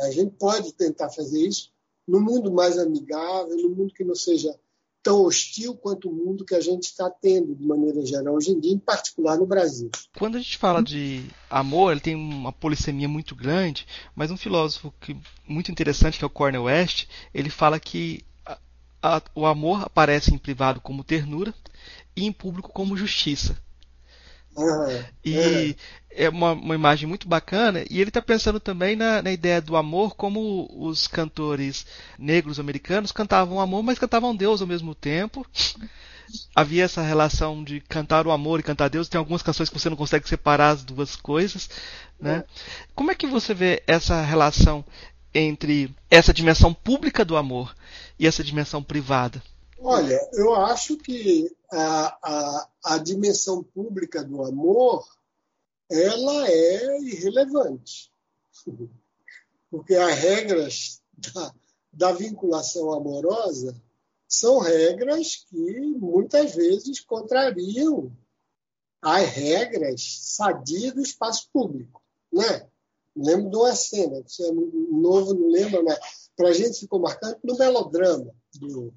a 0.00 0.10
gente 0.10 0.36
pode 0.36 0.72
tentar 0.74 1.10
fazer 1.10 1.46
isso 1.46 1.72
no 2.06 2.20
mundo 2.20 2.52
mais 2.52 2.78
amigável, 2.78 3.56
no 3.56 3.70
mundo 3.70 3.94
que 3.94 4.04
não 4.04 4.14
seja 4.14 4.54
tão 5.02 5.22
hostil 5.22 5.76
quanto 5.76 6.08
o 6.08 6.12
mundo 6.12 6.46
que 6.46 6.54
a 6.54 6.60
gente 6.60 6.84
está 6.84 7.10
tendo 7.10 7.54
de 7.54 7.66
maneira 7.66 8.04
geral 8.06 8.34
hoje 8.34 8.52
em 8.52 8.58
dia, 8.58 8.72
em 8.72 8.78
particular 8.78 9.36
no 9.36 9.44
Brasil. 9.44 9.90
Quando 10.18 10.36
a 10.36 10.38
gente 10.38 10.56
fala 10.56 10.82
de 10.82 11.28
amor, 11.50 11.92
ele 11.92 12.00
tem 12.00 12.14
uma 12.14 12.50
polissemia 12.50 13.06
muito 13.06 13.36
grande, 13.36 13.86
mas 14.16 14.30
um 14.30 14.36
filósofo 14.36 14.94
que, 15.00 15.14
muito 15.46 15.70
interessante, 15.70 16.18
que 16.18 16.24
é 16.24 16.26
o 16.26 16.30
Cornel 16.30 16.64
West, 16.64 17.06
ele 17.34 17.50
fala 17.50 17.78
que 17.78 18.24
a, 19.04 19.22
o 19.34 19.44
amor 19.44 19.82
aparece 19.84 20.32
em 20.32 20.38
privado 20.38 20.80
como 20.80 21.04
ternura 21.04 21.52
e 22.16 22.24
em 22.24 22.32
público 22.32 22.70
como 22.72 22.96
justiça. 22.96 23.54
Uhum, 24.56 25.04
e 25.24 25.76
é, 26.10 26.28
uma, 26.28 26.52
uma, 26.52 26.74
imagem 26.74 27.06
muito 27.08 27.28
bacana. 27.28 27.84
E 27.90 28.00
ele 28.00 28.08
está 28.08 28.22
pensando 28.22 28.58
também 28.58 28.96
na, 28.96 29.20
na, 29.20 29.32
ideia 29.32 29.60
do 29.60 29.76
amor, 29.76 30.14
como 30.14 30.68
os 30.70 31.06
cantores 31.06 31.84
negros 32.18 32.58
americanos 32.58 33.12
cantavam 33.12 33.60
amor, 33.60 33.82
mas 33.82 33.98
cantavam 33.98 34.34
Deus 34.34 34.62
ao 34.62 34.66
mesmo 34.66 34.94
tempo. 34.94 35.44
Havia 36.54 36.84
essa 36.84 37.02
relação 37.02 37.62
de 37.62 37.80
cantar 37.80 38.26
o 38.26 38.30
amor 38.30 38.60
e 38.60 38.62
cantar 38.62 38.88
Deus. 38.88 39.08
Tem 39.08 39.18
algumas 39.18 39.42
canções 39.42 39.68
que 39.68 39.78
você 39.78 39.90
não 39.90 39.96
consegue 39.96 40.28
separar 40.28 40.70
as 40.70 40.84
duas 40.84 41.16
coisas. 41.16 41.68
Né? 42.18 42.36
Uhum. 42.36 42.44
Como 42.94 43.10
é 43.10 43.14
que 43.14 43.26
você 43.26 43.52
vê 43.52 43.82
essa 43.86 44.22
relação 44.22 44.84
entre 45.34 45.94
essa 46.10 46.32
dimensão 46.32 46.72
pública 46.72 47.24
do 47.24 47.36
amor 47.36 47.74
e 48.18 48.26
essa 48.26 48.44
dimensão 48.44 48.82
privada? 48.82 49.42
Olha, 49.78 50.18
eu 50.32 50.54
acho 50.54 50.96
que 50.96 51.50
a, 51.70 52.18
a, 52.22 52.68
a 52.84 52.98
dimensão 52.98 53.62
pública 53.62 54.22
do 54.22 54.42
amor 54.42 55.04
ela 55.90 56.48
é 56.48 57.00
irrelevante. 57.00 58.10
Porque 59.70 59.94
as 59.94 60.14
regras 60.14 61.02
da, 61.34 61.54
da 61.92 62.12
vinculação 62.12 62.92
amorosa 62.92 63.76
são 64.28 64.58
regras 64.58 65.44
que 65.48 65.80
muitas 65.98 66.54
vezes 66.54 67.00
contrariam 67.00 68.16
as 69.02 69.28
regras 69.28 70.02
sadias 70.22 70.94
do 70.94 71.02
espaço 71.02 71.48
público. 71.52 72.02
Né? 72.32 72.66
Lembro 73.16 73.50
de 73.50 73.56
uma 73.56 73.74
cena, 73.74 74.22
você 74.26 74.48
é 74.48 74.52
novo, 74.52 75.34
não 75.34 75.48
lembra, 75.48 75.82
mas 75.82 75.98
para 76.36 76.48
a 76.48 76.52
gente 76.52 76.80
ficou 76.80 76.98
marcante 76.98 77.38
no 77.44 77.56
melodrama 77.56 78.34
do, 78.54 78.92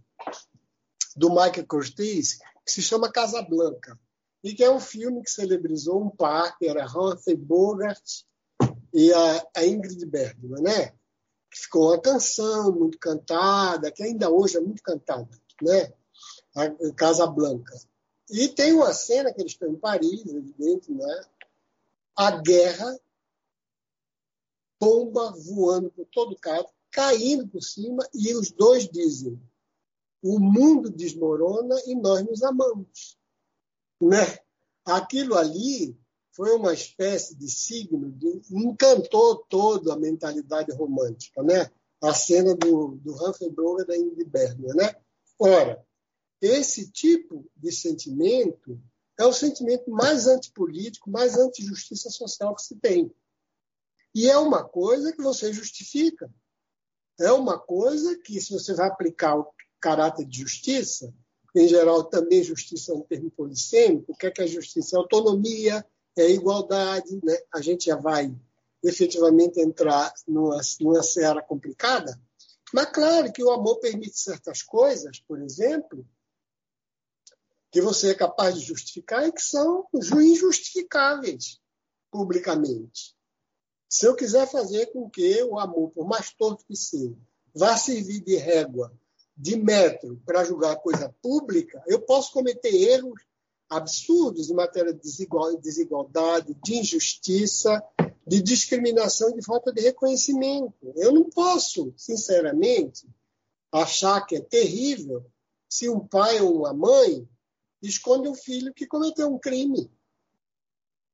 do 1.15 1.29
Michael 1.29 1.67
Curtiz, 1.67 2.39
que 2.65 2.71
se 2.71 2.81
chama 2.81 3.11
Casablanca, 3.11 3.97
e 4.43 4.53
que 4.53 4.63
é 4.63 4.71
um 4.71 4.79
filme 4.79 5.21
que 5.23 5.29
celebrizou 5.29 6.01
um 6.01 6.09
par, 6.09 6.57
que 6.57 6.67
era 6.67 6.87
Humphrey 6.87 7.35
Bogart 7.35 8.03
e 8.93 9.13
a, 9.13 9.47
a 9.55 9.65
Ingrid 9.65 10.05
Bergman, 10.05 10.61
né? 10.61 10.87
Que 11.51 11.61
ficou 11.61 11.89
uma 11.89 12.01
canção 12.01 12.71
muito 12.71 12.97
cantada, 12.97 13.91
que 13.91 14.03
ainda 14.03 14.29
hoje 14.29 14.57
é 14.57 14.59
muito 14.59 14.81
cantada, 14.81 15.29
né? 15.61 15.93
A 16.55 16.93
Casablanca. 16.93 17.75
E 18.29 18.47
tem 18.47 18.73
uma 18.73 18.93
cena 18.93 19.31
que 19.33 19.41
eles 19.41 19.53
estão 19.53 19.69
em 19.69 19.75
Paris, 19.75 20.25
evidente, 20.25 20.91
né? 20.91 21.21
A 22.15 22.31
guerra 22.41 22.99
bomba 24.79 25.31
voando 25.31 25.89
por 25.91 26.05
todo 26.07 26.37
canto, 26.39 26.71
caindo 26.91 27.47
por 27.47 27.61
cima, 27.61 28.07
e 28.13 28.33
os 28.35 28.51
dois 28.51 28.87
dizem: 28.87 29.39
o 30.21 30.39
mundo 30.39 30.89
desmorona 30.89 31.75
e 31.85 31.95
nós 31.95 32.25
nos 32.25 32.43
amamos. 32.43 33.17
Né? 34.01 34.39
Aquilo 34.85 35.35
ali 35.35 35.97
foi 36.31 36.55
uma 36.55 36.73
espécie 36.73 37.35
de 37.35 37.49
signo, 37.49 38.11
de, 38.11 38.41
encantou 38.51 39.37
toda 39.49 39.93
a 39.93 39.97
mentalidade 39.97 40.71
romântica, 40.71 41.41
né? 41.41 41.71
A 41.99 42.13
cena 42.13 42.55
do, 42.55 42.95
do 42.97 43.13
Humphrey 43.13 43.49
Bogart 43.49 43.87
da 43.87 43.97
Ingrid 43.97 44.29
Bergman, 44.29 44.75
né? 44.75 44.95
Ora, 45.39 45.83
esse 46.39 46.91
tipo 46.91 47.43
de 47.55 47.71
sentimento 47.71 48.79
é 49.19 49.25
o 49.25 49.33
sentimento 49.33 49.89
mais 49.89 50.27
antipolítico, 50.27 51.09
mais 51.09 51.35
antijustiça 51.35 52.11
social 52.11 52.53
que 52.55 52.61
se 52.61 52.75
tem. 52.75 53.11
E 54.17 54.27
é 54.27 54.35
uma 54.35 54.67
coisa 54.67 55.13
que 55.13 55.21
você 55.21 55.53
justifica. 55.53 56.27
É 57.19 57.31
uma 57.31 57.59
coisa 57.59 58.17
que, 58.17 58.41
se 58.41 58.51
você 58.51 58.73
vai 58.73 58.87
aplicar 58.87 59.37
o 59.37 59.53
caráter 59.79 60.25
de 60.25 60.39
justiça, 60.39 61.13
em 61.55 61.67
geral 61.67 62.03
também 62.03 62.43
justiça 62.43 62.91
é 62.91 62.95
um 62.95 63.01
termo 63.01 63.29
polissêmico, 63.29 64.11
o 64.11 64.15
que 64.15 64.25
é, 64.25 64.31
que 64.31 64.41
é 64.41 64.47
justiça? 64.47 64.95
É 64.95 64.97
autonomia, 64.97 65.85
é 66.17 66.31
igualdade, 66.31 67.19
né? 67.23 67.37
a 67.53 67.61
gente 67.61 67.85
já 67.85 67.95
vai 67.95 68.35
efetivamente 68.83 69.61
entrar 69.61 70.11
numa, 70.27 70.59
numa 70.81 71.03
seara 71.03 71.43
complicada, 71.43 72.19
mas 72.73 72.89
claro 72.89 73.31
que 73.31 73.43
o 73.43 73.51
amor 73.51 73.79
permite 73.79 74.19
certas 74.19 74.63
coisas, 74.63 75.19
por 75.19 75.39
exemplo, 75.43 76.03
que 77.71 77.81
você 77.81 78.09
é 78.09 78.15
capaz 78.15 78.55
de 78.55 78.65
justificar 78.65 79.27
e 79.27 79.31
que 79.31 79.43
são 79.43 79.87
injustificáveis 79.93 81.61
publicamente. 82.09 83.15
Se 83.89 84.05
eu 84.05 84.15
quiser 84.15 84.47
fazer 84.47 84.87
com 84.87 85.09
que 85.09 85.41
o 85.43 85.57
amor, 85.57 85.91
por 85.91 86.05
mais 86.05 86.31
torto 86.31 86.65
que 86.65 86.75
seja, 86.75 87.15
vá 87.53 87.77
servir 87.77 88.21
de 88.21 88.35
régua, 88.35 88.91
de 89.35 89.55
metro 89.55 90.21
para 90.25 90.43
julgar 90.43 90.77
coisa 90.77 91.13
pública, 91.21 91.81
eu 91.87 92.01
posso 92.01 92.33
cometer 92.33 92.73
erros 92.73 93.21
absurdos 93.69 94.49
em 94.49 94.53
matéria 94.53 94.93
de 94.93 95.01
desigualdade, 95.59 96.57
de 96.63 96.75
injustiça, 96.75 97.83
de 98.25 98.41
discriminação, 98.41 99.31
de 99.33 99.43
falta 99.43 99.71
de 99.71 99.81
reconhecimento. 99.81 100.93
Eu 100.95 101.13
não 101.13 101.29
posso, 101.29 101.93
sinceramente, 101.95 103.07
achar 103.71 104.25
que 104.25 104.35
é 104.35 104.41
terrível 104.41 105.25
se 105.69 105.89
um 105.89 105.99
pai 105.99 106.39
ou 106.41 106.57
uma 106.57 106.73
mãe 106.73 107.27
esconde 107.81 108.27
um 108.27 108.35
filho 108.35 108.73
que 108.73 108.87
cometeu 108.87 109.27
um 109.27 109.37
crime. 109.37 109.91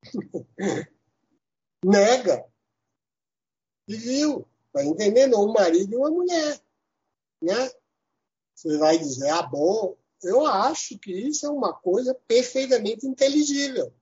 Nega. 1.83 2.45
Viu? 3.87 4.47
Está 4.67 4.83
entendendo? 4.83 5.39
Um 5.39 5.51
marido 5.51 5.93
e 5.93 5.97
uma 5.97 6.09
mulher. 6.09 6.61
Né? 7.41 7.71
Você 8.55 8.77
vai 8.77 8.97
dizer, 8.97 9.29
ah, 9.29 9.43
bom, 9.43 9.97
eu 10.23 10.45
acho 10.45 10.97
que 10.97 11.11
isso 11.11 11.45
é 11.45 11.49
uma 11.49 11.73
coisa 11.73 12.15
perfeitamente 12.27 13.05
inteligível. 13.05 13.93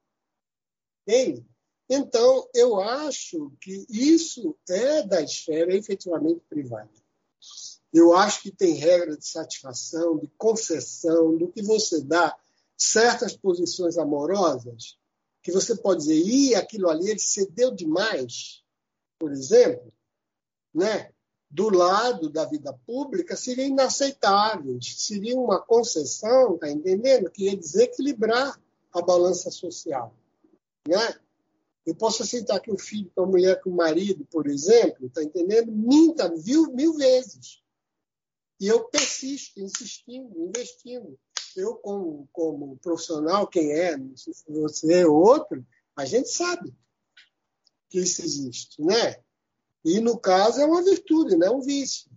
Entende? 1.02 1.46
Então, 1.90 2.48
eu 2.54 2.80
acho 2.80 3.52
que 3.60 3.86
isso 3.90 4.56
é 4.70 5.04
da 5.04 5.22
esfera 5.22 5.76
efetivamente 5.76 6.42
privada. 6.48 6.90
Eu 7.92 8.16
acho 8.16 8.44
que 8.44 8.52
tem 8.52 8.76
regra 8.76 9.18
de 9.18 9.28
satisfação, 9.28 10.18
de 10.18 10.28
concessão, 10.38 11.38
do 11.38 11.52
que 11.52 11.62
você 11.62 12.02
dá 12.02 12.38
certas 12.78 13.36
posições 13.36 13.98
amorosas, 13.98 14.98
que 15.44 15.52
você 15.52 15.76
pode 15.76 16.02
dizer, 16.02 16.24
e 16.26 16.56
aquilo 16.56 16.90
ali 16.90 17.10
ele 17.10 17.20
cedeu 17.20 17.72
demais, 17.72 18.61
por 19.22 19.32
exemplo, 19.32 19.94
né? 20.74 21.12
do 21.48 21.70
lado 21.70 22.28
da 22.28 22.46
vida 22.46 22.74
pública 22.88 23.36
seria 23.36 23.66
inaceitável, 23.66 24.80
seria 24.82 25.38
uma 25.38 25.62
concessão, 25.62 26.58
tá 26.58 26.68
entendendo? 26.72 27.30
Que 27.30 27.44
ia 27.44 27.56
desequilibrar 27.56 28.60
a 28.92 29.02
balança 29.02 29.52
social, 29.52 30.16
né? 30.88 31.20
Eu 31.86 31.96
posso 31.96 32.24
aceitar 32.24 32.60
que 32.60 32.72
o 32.72 32.78
filho 32.78 33.12
com 33.14 33.24
a 33.24 33.28
mulher 33.28 33.62
com 33.62 33.70
o 33.70 33.76
marido, 33.76 34.26
por 34.32 34.48
exemplo, 34.48 35.10
tá 35.10 35.24
entendendo? 35.24 35.72
Minta 35.72 36.30
mil, 36.30 36.72
mil 36.72 36.94
vezes. 36.94 37.62
E 38.60 38.68
eu 38.68 38.86
persisto, 38.86 39.60
insistindo, 39.60 40.40
investindo. 40.40 41.20
Eu, 41.56 41.76
como, 41.76 42.30
como 42.32 42.78
profissional, 42.78 43.48
quem 43.48 43.72
é, 43.74 43.98
você 44.48 45.06
ou 45.06 45.18
outro, 45.18 45.66
a 45.96 46.06
gente 46.06 46.30
sabe 46.30 46.74
que 47.92 48.00
isso 48.00 48.24
existe, 48.24 48.82
né? 48.82 49.22
E, 49.84 50.00
no 50.00 50.18
caso, 50.18 50.62
é 50.62 50.66
uma 50.66 50.82
virtude, 50.82 51.36
não 51.36 51.48
é 51.48 51.52
um 51.52 51.62
vício. 51.62 52.10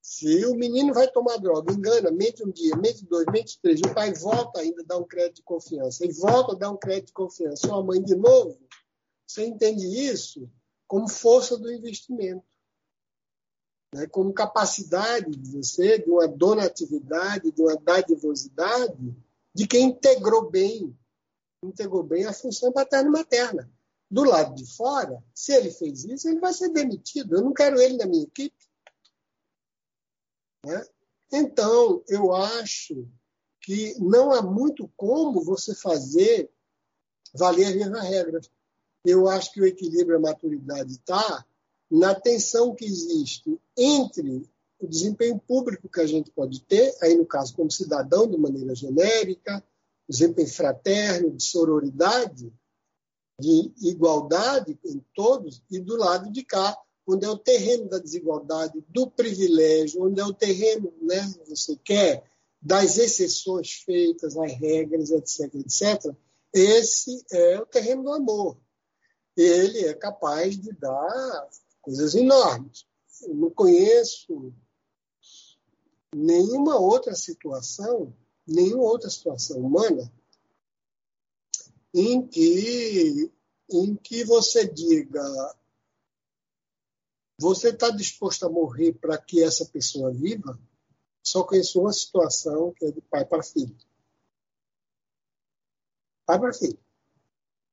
Se 0.00 0.46
o 0.46 0.54
menino 0.54 0.94
vai 0.94 1.06
tomar 1.08 1.36
droga, 1.36 1.72
engana, 1.72 2.10
mente 2.10 2.42
um 2.42 2.50
dia, 2.50 2.74
mente 2.76 3.04
dois, 3.04 3.26
mente 3.30 3.60
três, 3.60 3.80
o 3.80 3.94
pai 3.94 4.14
volta 4.14 4.60
ainda 4.60 4.82
a 4.82 4.84
dar 4.84 4.96
um 4.96 5.04
crédito 5.04 5.36
de 5.36 5.42
confiança, 5.42 6.06
e 6.06 6.12
volta 6.12 6.52
a 6.52 6.58
dar 6.58 6.70
um 6.70 6.76
crédito 6.76 7.08
de 7.08 7.12
confiança, 7.12 7.66
sua 7.68 7.82
mãe 7.82 8.02
de 8.02 8.16
novo, 8.16 8.58
você 9.26 9.44
entende 9.44 9.86
isso 9.86 10.50
como 10.88 11.06
força 11.06 11.58
do 11.58 11.70
investimento. 11.70 12.44
Né? 13.94 14.06
Como 14.06 14.32
capacidade 14.32 15.30
de 15.30 15.50
você, 15.50 15.98
de 15.98 16.10
uma 16.10 16.26
donatividade, 16.26 17.52
de 17.52 17.60
uma 17.60 17.76
dadivosidade, 17.76 19.14
de 19.54 19.66
quem 19.66 19.88
integrou 19.88 20.50
bem, 20.50 20.96
integrou 21.62 22.02
bem 22.02 22.24
a 22.24 22.32
função 22.32 22.72
paterna 22.72 23.08
e 23.08 23.12
materna 23.12 23.70
do 24.10 24.24
lado 24.24 24.54
de 24.54 24.66
fora, 24.74 25.22
se 25.34 25.52
ele 25.52 25.70
fez 25.70 26.04
isso, 26.04 26.28
ele 26.28 26.40
vai 26.40 26.52
ser 26.52 26.70
demitido. 26.70 27.36
Eu 27.36 27.42
não 27.42 27.52
quero 27.52 27.80
ele 27.80 27.96
na 27.96 28.06
minha 28.06 28.24
equipe. 28.24 28.56
Né? 30.66 30.84
Então, 31.32 32.02
eu 32.08 32.34
acho 32.34 33.08
que 33.60 33.94
não 34.00 34.32
há 34.32 34.42
muito 34.42 34.90
como 34.96 35.44
você 35.44 35.74
fazer 35.74 36.50
valer 37.32 37.66
as 37.66 37.76
mesmas 37.76 38.02
regras. 38.02 38.50
Eu 39.04 39.28
acho 39.28 39.52
que 39.52 39.60
o 39.60 39.66
equilíbrio 39.66 40.16
e 40.16 40.18
a 40.18 40.20
maturidade 40.20 40.92
está 40.92 41.46
na 41.90 42.14
tensão 42.14 42.74
que 42.74 42.84
existe 42.84 43.58
entre 43.76 44.48
o 44.78 44.86
desempenho 44.86 45.38
público 45.38 45.88
que 45.88 46.00
a 46.00 46.06
gente 46.06 46.30
pode 46.30 46.62
ter, 46.62 46.96
aí 47.02 47.14
no 47.14 47.26
caso 47.26 47.54
como 47.54 47.70
cidadão 47.70 48.28
de 48.28 48.36
maneira 48.36 48.74
genérica, 48.74 49.62
desempenho 50.08 50.48
fraterno, 50.48 51.30
de 51.30 51.42
sororidade, 51.42 52.52
de 53.40 53.72
igualdade 53.88 54.78
em 54.84 55.04
todos, 55.14 55.62
e 55.70 55.80
do 55.80 55.96
lado 55.96 56.30
de 56.30 56.44
cá, 56.44 56.76
onde 57.06 57.24
é 57.24 57.28
o 57.28 57.38
terreno 57.38 57.88
da 57.88 57.98
desigualdade, 57.98 58.84
do 58.88 59.10
privilégio, 59.10 60.04
onde 60.04 60.20
é 60.20 60.24
o 60.24 60.32
terreno, 60.32 60.92
né, 61.02 61.34
você 61.48 61.76
quer, 61.76 62.30
das 62.62 62.98
exceções 62.98 63.72
feitas, 63.72 64.36
as 64.36 64.52
regras, 64.52 65.10
etc., 65.10 65.54
etc., 65.54 66.14
esse 66.52 67.24
é 67.30 67.60
o 67.60 67.66
terreno 67.66 68.02
do 68.02 68.12
amor. 68.12 68.56
Ele 69.36 69.86
é 69.86 69.94
capaz 69.94 70.58
de 70.58 70.72
dar 70.72 71.48
coisas 71.80 72.14
enormes. 72.14 72.84
Eu 73.22 73.34
não 73.34 73.50
conheço 73.50 74.52
nenhuma 76.14 76.76
outra 76.76 77.14
situação, 77.14 78.12
nenhuma 78.46 78.82
outra 78.82 79.08
situação 79.08 79.58
humana 79.58 80.12
em 81.94 82.26
que, 82.26 83.32
em 83.70 83.96
que 83.96 84.24
você 84.24 84.66
diga 84.66 85.22
você 87.40 87.70
está 87.70 87.88
disposto 87.88 88.44
a 88.44 88.50
morrer 88.50 88.92
para 88.92 89.16
que 89.16 89.42
essa 89.42 89.64
pessoa 89.64 90.12
viva? 90.12 90.60
Só 91.22 91.42
conheço 91.42 91.80
uma 91.80 91.90
situação 91.90 92.70
que 92.74 92.84
é 92.84 92.90
de 92.90 93.00
pai 93.00 93.24
para 93.24 93.42
filho. 93.42 93.74
Pai 96.26 96.38
para 96.38 96.52
filho. 96.52 96.78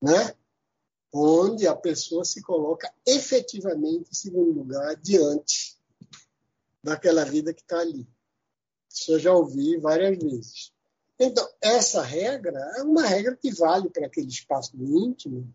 Né? 0.02 0.34
Onde 1.14 1.68
a 1.68 1.76
pessoa 1.76 2.24
se 2.24 2.42
coloca 2.42 2.90
efetivamente 3.06 4.10
em 4.10 4.16
segundo 4.16 4.54
lugar 4.54 4.96
diante 4.96 5.78
daquela 6.82 7.26
vida 7.26 7.54
que 7.54 7.62
está 7.62 7.80
ali. 7.80 8.08
Isso 8.90 9.12
eu 9.12 9.20
já 9.20 9.34
ouvi 9.34 9.78
várias 9.78 10.18
vezes. 10.18 10.74
Então, 11.20 11.48
essa 11.62 12.02
regra 12.02 12.60
é 12.78 12.84
uma 12.84 13.06
regra 13.06 13.36
que 13.36 13.52
vale 13.52 13.90
para 13.90 14.06
aquele 14.06 14.28
espaço 14.28 14.78
do 14.78 14.86
íntimo, 14.86 15.52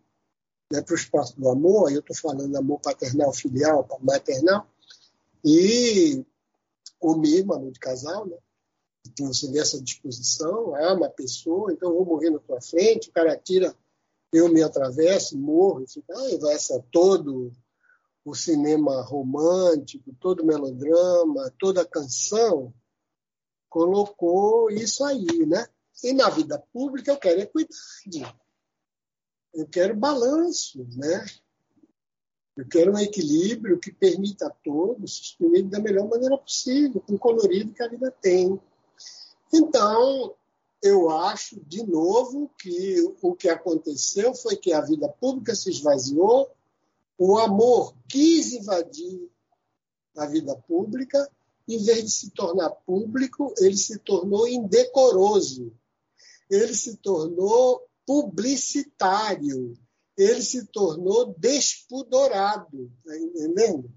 né, 0.72 0.82
para 0.82 0.92
o 0.92 0.96
espaço 0.96 1.38
do 1.38 1.48
amor, 1.48 1.92
eu 1.92 2.00
estou 2.00 2.16
falando 2.16 2.56
amor 2.56 2.80
paternal, 2.80 3.32
filial, 3.32 3.86
maternal, 4.00 4.66
e 5.44 6.24
o 7.00 7.14
mesmo 7.14 7.52
amor 7.52 7.70
de 7.70 7.78
casal, 7.78 8.26
né? 8.26 8.36
Então, 9.06 9.26
você 9.32 9.50
vê 9.50 9.58
essa 9.58 9.80
disposição, 9.80 10.76
é 10.76 10.92
uma 10.92 11.08
pessoa, 11.08 11.72
então 11.72 11.90
eu 11.90 11.96
vou 11.96 12.06
morrer 12.06 12.30
na 12.30 12.38
tua 12.38 12.60
frente, 12.60 13.08
o 13.08 13.12
cara 13.12 13.36
tira, 13.36 13.76
eu 14.32 14.48
me 14.48 14.62
atravesso, 14.62 15.36
morro, 15.36 15.82
e 15.82 15.88
fica, 15.88 16.12
ah, 16.14 16.38
vai 16.40 16.58
ser 16.58 16.82
todo 16.90 17.52
o 18.24 18.34
cinema 18.34 19.02
romântico, 19.02 20.14
todo 20.20 20.40
o 20.40 20.46
melodrama, 20.46 21.52
toda 21.58 21.82
a 21.82 21.86
canção, 21.86 22.72
colocou 23.72 24.70
isso 24.70 25.02
aí, 25.02 25.46
né? 25.46 25.66
E 26.04 26.12
na 26.12 26.28
vida 26.28 26.62
pública 26.72 27.10
eu 27.10 27.16
quero 27.16 27.40
equidade. 27.40 28.36
Eu 29.54 29.66
quero 29.66 29.96
balanço, 29.96 30.86
né? 30.94 31.24
Eu 32.54 32.68
quero 32.68 32.92
um 32.92 32.98
equilíbrio 32.98 33.80
que 33.80 33.90
permita 33.90 34.46
a 34.46 34.50
todos 34.50 35.18
exprimir 35.18 35.66
da 35.68 35.80
melhor 35.80 36.06
maneira 36.06 36.36
possível, 36.36 37.00
com 37.00 37.14
o 37.14 37.18
colorido 37.18 37.72
que 37.72 37.82
a 37.82 37.88
vida 37.88 38.10
tem. 38.20 38.60
Então, 39.50 40.34
eu 40.82 41.08
acho, 41.08 41.58
de 41.64 41.82
novo, 41.82 42.50
que 42.60 42.96
o 43.22 43.34
que 43.34 43.48
aconteceu 43.48 44.34
foi 44.34 44.54
que 44.54 44.74
a 44.74 44.82
vida 44.82 45.08
pública 45.08 45.54
se 45.54 45.70
esvaziou, 45.70 46.50
o 47.16 47.38
amor 47.38 47.94
quis 48.06 48.52
invadir 48.52 49.30
a 50.14 50.26
vida 50.26 50.54
pública, 50.68 51.26
em 51.68 51.82
vez 51.82 52.04
de 52.04 52.10
se 52.10 52.30
tornar 52.30 52.70
público, 52.70 53.54
ele 53.58 53.76
se 53.76 53.98
tornou 53.98 54.46
indecoroso, 54.48 55.72
ele 56.50 56.74
se 56.74 56.96
tornou 56.96 57.86
publicitário, 58.06 59.74
ele 60.16 60.42
se 60.42 60.66
tornou 60.66 61.34
despudorado, 61.38 62.92
tá 63.04 63.16
entendendo? 63.16 63.90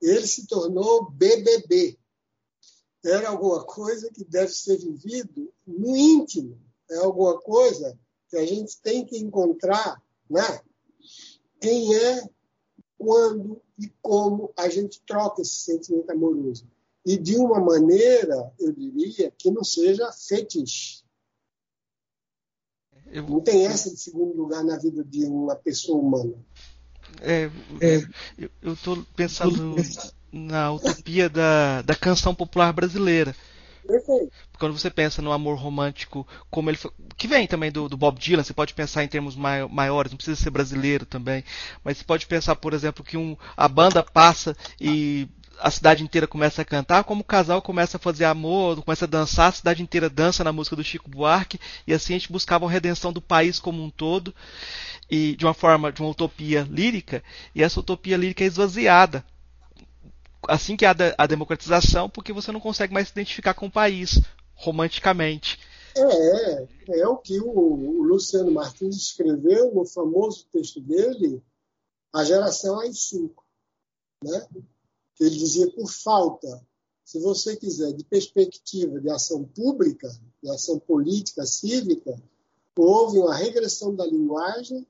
Ele 0.00 0.26
se 0.26 0.46
tornou 0.46 1.10
BBB. 1.10 1.98
Era 3.04 3.30
alguma 3.30 3.64
coisa 3.64 4.10
que 4.10 4.24
deve 4.24 4.52
ser 4.52 4.78
vivido 4.78 5.52
no 5.66 5.96
íntimo, 5.96 6.60
é 6.90 6.96
alguma 6.98 7.40
coisa 7.40 7.98
que 8.28 8.36
a 8.36 8.44
gente 8.44 8.80
tem 8.80 9.04
que 9.04 9.16
encontrar, 9.16 10.02
né? 10.28 10.60
Quem 11.60 11.94
é, 11.94 12.28
quando 12.98 13.62
e 13.78 13.88
como 14.00 14.52
a 14.56 14.68
gente 14.68 15.00
troca 15.06 15.42
esse 15.42 15.56
sentimento 15.56 16.10
amoroso. 16.10 16.66
E 17.06 17.16
de 17.16 17.36
uma 17.36 17.60
maneira, 17.60 18.52
eu 18.58 18.72
diria, 18.72 19.32
que 19.38 19.48
não 19.48 19.62
seja 19.62 20.10
fetiche. 20.10 21.04
Eu... 23.06 23.22
Não 23.22 23.40
tem 23.40 23.64
essa 23.64 23.88
de 23.88 23.96
segundo 23.96 24.36
lugar 24.36 24.64
na 24.64 24.76
vida 24.76 25.04
de 25.04 25.24
uma 25.24 25.54
pessoa 25.54 26.00
humana. 26.00 26.34
É, 27.22 27.48
é, 27.80 28.04
eu 28.60 28.72
estou 28.72 29.06
pensando 29.14 29.76
na 30.32 30.72
utopia 30.72 31.30
da, 31.30 31.82
da 31.82 31.94
canção 31.94 32.34
popular 32.34 32.72
brasileira. 32.72 33.36
Perfeito. 33.86 34.32
Quando 34.58 34.76
você 34.76 34.90
pensa 34.90 35.22
no 35.22 35.30
amor 35.30 35.56
romântico, 35.56 36.26
como 36.50 36.68
ele 36.68 36.76
foi, 36.76 36.90
que 37.16 37.28
vem 37.28 37.46
também 37.46 37.70
do, 37.70 37.88
do, 37.88 37.96
Bob 37.96 38.18
Dylan, 38.18 38.42
você 38.42 38.52
pode 38.52 38.74
pensar 38.74 39.04
em 39.04 39.08
termos 39.08 39.36
maiores, 39.36 40.10
não 40.10 40.16
precisa 40.16 40.42
ser 40.42 40.50
brasileiro 40.50 41.06
também, 41.06 41.44
mas 41.84 41.98
você 41.98 42.04
pode 42.04 42.26
pensar, 42.26 42.56
por 42.56 42.74
exemplo, 42.74 43.04
que 43.04 43.16
um, 43.16 43.36
a 43.56 43.68
banda 43.68 44.02
passa 44.02 44.56
e 44.80 45.28
a 45.58 45.70
cidade 45.70 46.02
inteira 46.02 46.26
começa 46.26 46.62
a 46.62 46.64
cantar, 46.64 47.04
como 47.04 47.20
o 47.20 47.24
casal 47.24 47.62
começa 47.62 47.96
a 47.96 48.00
fazer 48.00 48.24
amor, 48.24 48.82
começa 48.82 49.04
a 49.04 49.08
dançar, 49.08 49.48
a 49.48 49.52
cidade 49.52 49.82
inteira 49.82 50.08
dança 50.08 50.44
na 50.44 50.52
música 50.52 50.76
do 50.76 50.84
Chico 50.84 51.10
Buarque, 51.10 51.60
e 51.86 51.92
assim 51.92 52.14
a 52.14 52.18
gente 52.18 52.32
buscava 52.32 52.66
a 52.66 52.70
redenção 52.70 53.12
do 53.12 53.20
país 53.20 53.58
como 53.58 53.82
um 53.82 53.90
todo, 53.90 54.34
e 55.10 55.36
de 55.36 55.44
uma 55.44 55.54
forma, 55.54 55.92
de 55.92 56.00
uma 56.00 56.10
utopia 56.10 56.66
lírica, 56.70 57.22
e 57.54 57.62
essa 57.62 57.80
utopia 57.80 58.16
lírica 58.16 58.44
é 58.44 58.46
esvaziada. 58.46 59.24
Assim 60.48 60.76
que 60.76 60.84
há 60.84 60.94
a 61.18 61.26
democratização, 61.26 62.08
porque 62.08 62.32
você 62.32 62.52
não 62.52 62.60
consegue 62.60 62.94
mais 62.94 63.08
se 63.08 63.12
identificar 63.12 63.54
com 63.54 63.66
o 63.66 63.70
país, 63.70 64.20
romanticamente. 64.54 65.58
É, 65.96 67.00
é 67.00 67.08
o 67.08 67.16
que 67.16 67.40
o, 67.40 67.48
o 67.48 68.02
Luciano 68.02 68.50
Martins 68.50 68.96
escreveu 68.96 69.74
no 69.74 69.86
famoso 69.86 70.46
texto 70.52 70.80
dele, 70.80 71.42
A 72.12 72.22
Geração 72.22 72.78
AI-5. 72.80 73.30
Né? 74.22 74.46
Ele 75.18 75.36
dizia, 75.36 75.70
por 75.72 75.90
falta, 75.90 76.64
se 77.04 77.18
você 77.20 77.56
quiser, 77.56 77.92
de 77.92 78.04
perspectiva 78.04 79.00
de 79.00 79.08
ação 79.10 79.44
pública, 79.44 80.08
de 80.42 80.50
ação 80.50 80.78
política, 80.78 81.46
cívica, 81.46 82.20
houve 82.76 83.18
uma 83.18 83.34
regressão 83.34 83.94
da 83.94 84.04
linguagem, 84.04 84.86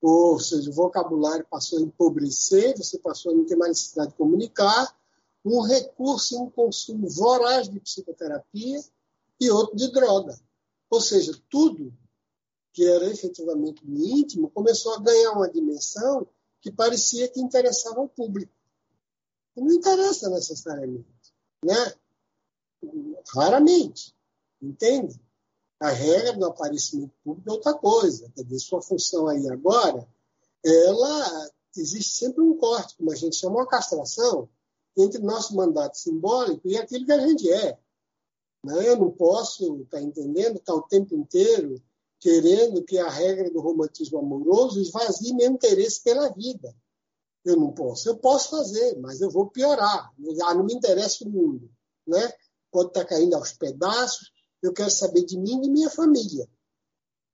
ou 0.00 0.38
seja, 0.38 0.70
o 0.70 0.72
vocabulário 0.72 1.46
passou 1.50 1.78
a 1.78 1.82
empobrecer, 1.82 2.76
você 2.76 2.98
passou 2.98 3.32
a 3.32 3.34
não 3.34 3.44
ter 3.44 3.56
mais 3.56 3.70
necessidade 3.70 4.10
de 4.10 4.16
comunicar, 4.16 4.96
um 5.44 5.60
recurso 5.60 6.34
e 6.34 6.38
um 6.38 6.50
consumo 6.50 7.08
voraz 7.08 7.68
de 7.68 7.78
psicoterapia 7.80 8.82
e 9.40 9.50
outro 9.50 9.76
de 9.76 9.90
droga. 9.92 10.38
Ou 10.88 11.00
seja, 11.00 11.38
tudo 11.50 11.92
que 12.72 12.86
era 12.86 13.06
efetivamente 13.06 13.82
íntimo 13.86 14.50
começou 14.50 14.94
a 14.94 15.00
ganhar 15.00 15.32
uma 15.32 15.50
dimensão 15.50 16.26
que 16.60 16.72
parecia 16.72 17.28
que 17.28 17.40
interessava 17.40 18.00
ao 18.00 18.08
público 18.08 18.52
não 19.62 19.72
interessa 19.72 20.28
necessariamente, 20.30 21.34
né? 21.64 21.94
Raramente, 23.32 24.14
entende? 24.60 25.20
A 25.80 25.90
regra 25.90 26.32
do 26.34 26.46
aparecimento 26.46 27.14
público 27.22 27.48
é 27.48 27.52
outra 27.52 27.74
coisa. 27.74 28.30
Quer 28.34 28.44
dizer, 28.44 28.58
sua 28.60 28.82
função 28.82 29.28
aí 29.28 29.48
agora, 29.48 30.06
ela 30.64 31.50
existe 31.76 32.16
sempre 32.16 32.42
um 32.42 32.56
corte, 32.56 32.96
como 32.96 33.12
a 33.12 33.16
gente 33.16 33.36
chama 33.36 33.56
uma 33.56 33.66
castração, 33.66 34.48
entre 34.96 35.20
nosso 35.20 35.54
mandato 35.56 35.98
simbólico 35.98 36.68
e 36.68 36.76
aquilo 36.76 37.04
que 37.04 37.12
a 37.12 37.26
gente 37.26 37.50
é. 37.50 37.78
Né? 38.64 38.88
Eu 38.88 38.96
não 38.96 39.10
posso, 39.10 39.84
tá 39.90 40.00
entendendo, 40.00 40.56
estar 40.56 40.72
tá 40.72 40.74
o 40.74 40.82
tempo 40.82 41.14
inteiro 41.16 41.82
querendo 42.20 42.82
que 42.82 42.96
a 42.96 43.10
regra 43.10 43.50
do 43.50 43.60
romantismo 43.60 44.18
amoroso 44.18 44.80
esvazie 44.80 45.34
meu 45.34 45.50
interesse 45.50 46.02
pela 46.02 46.30
vida. 46.30 46.74
Eu 47.44 47.56
não 47.56 47.72
posso. 47.72 48.08
Eu 48.08 48.16
posso 48.16 48.50
fazer, 48.50 48.98
mas 48.98 49.20
eu 49.20 49.30
vou 49.30 49.50
piorar. 49.50 50.12
Ah, 50.44 50.54
não 50.54 50.64
me 50.64 50.74
interessa 50.74 51.24
o 51.24 51.30
mundo. 51.30 51.70
Né? 52.06 52.32
Pode 52.70 52.88
estar 52.88 53.04
caindo 53.04 53.34
aos 53.34 53.52
pedaços. 53.52 54.32
Eu 54.62 54.72
quero 54.72 54.90
saber 54.90 55.24
de 55.24 55.38
mim 55.38 55.58
e 55.58 55.60
de 55.62 55.70
minha 55.70 55.90
família. 55.90 56.48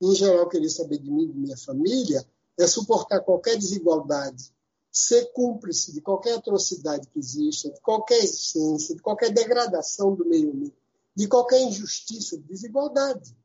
Em 0.03 0.15
geral, 0.15 0.49
querer 0.49 0.69
saber 0.71 0.99
de 0.99 1.11
mim 1.11 1.25
e 1.25 1.33
de 1.33 1.39
minha 1.39 1.57
família 1.57 2.27
é 2.59 2.67
suportar 2.67 3.21
qualquer 3.21 3.57
desigualdade, 3.57 4.53
ser 4.91 5.27
cúmplice 5.33 5.93
de 5.93 6.01
qualquer 6.01 6.35
atrocidade 6.35 7.07
que 7.09 7.19
exista, 7.19 7.71
de 7.71 7.81
qualquer 7.81 8.19
existência, 8.19 8.95
de 8.95 9.03
qualquer 9.03 9.31
degradação 9.31 10.15
do 10.15 10.25
meio 10.25 10.51
ambiente, 10.51 10.77
de 11.15 11.29
qualquer 11.29 11.61
injustiça, 11.61 12.37
desigualdade. 12.39 13.37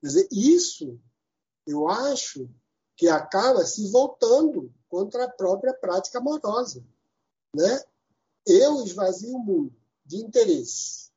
Quer 0.00 0.06
dizer, 0.06 0.28
isso 0.30 1.00
eu 1.66 1.88
acho 1.88 2.48
que 2.96 3.08
acaba 3.08 3.64
se 3.64 3.90
voltando 3.90 4.72
contra 4.88 5.24
a 5.24 5.30
própria 5.30 5.74
prática 5.74 6.18
amorosa. 6.18 6.84
Né? 7.54 7.82
Eu 8.46 8.82
esvazio 8.82 9.36
o 9.36 9.38
mundo 9.38 9.72
de 10.04 10.16
interesse 10.16 11.10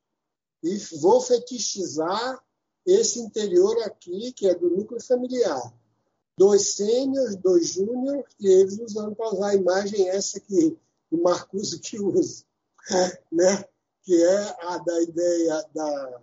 e 0.63 0.78
vou 0.99 1.22
fetichizar 1.22 2.43
esse 2.86 3.19
interior 3.19 3.82
aqui, 3.84 4.32
que 4.34 4.47
é 4.47 4.55
do 4.55 4.69
núcleo 4.69 5.01
familiar. 5.01 5.74
Dois 6.38 6.74
sêniores, 6.74 7.36
dois 7.36 7.67
júnior, 7.67 8.26
e 8.39 8.47
eles 8.47 8.80
usando 8.80 9.15
para 9.15 9.34
usar 9.34 9.49
a 9.49 9.55
imagem 9.55 10.09
essa 10.09 10.39
que 10.39 10.78
o 11.09 11.22
Marcuse 11.22 11.80
que 11.80 11.99
usa, 11.99 12.43
né? 13.32 13.65
que 14.03 14.24
é 14.24 14.65
a 14.65 14.78
da 14.80 15.01
ideia 15.01 15.69
da, 15.74 16.22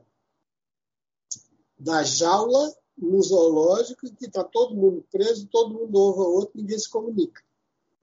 da 1.79 2.03
jaula 2.03 2.75
no 3.01 3.23
zoológico 3.23 4.07
em 4.07 4.15
que 4.15 4.27
está 4.27 4.43
todo 4.45 4.75
mundo 4.75 5.07
preso, 5.11 5.47
todo 5.47 5.75
mundo 5.75 5.97
ouve 5.99 6.21
o 6.21 6.35
outro, 6.35 6.53
ninguém 6.57 6.79
se 6.79 6.89
comunica. 6.89 7.43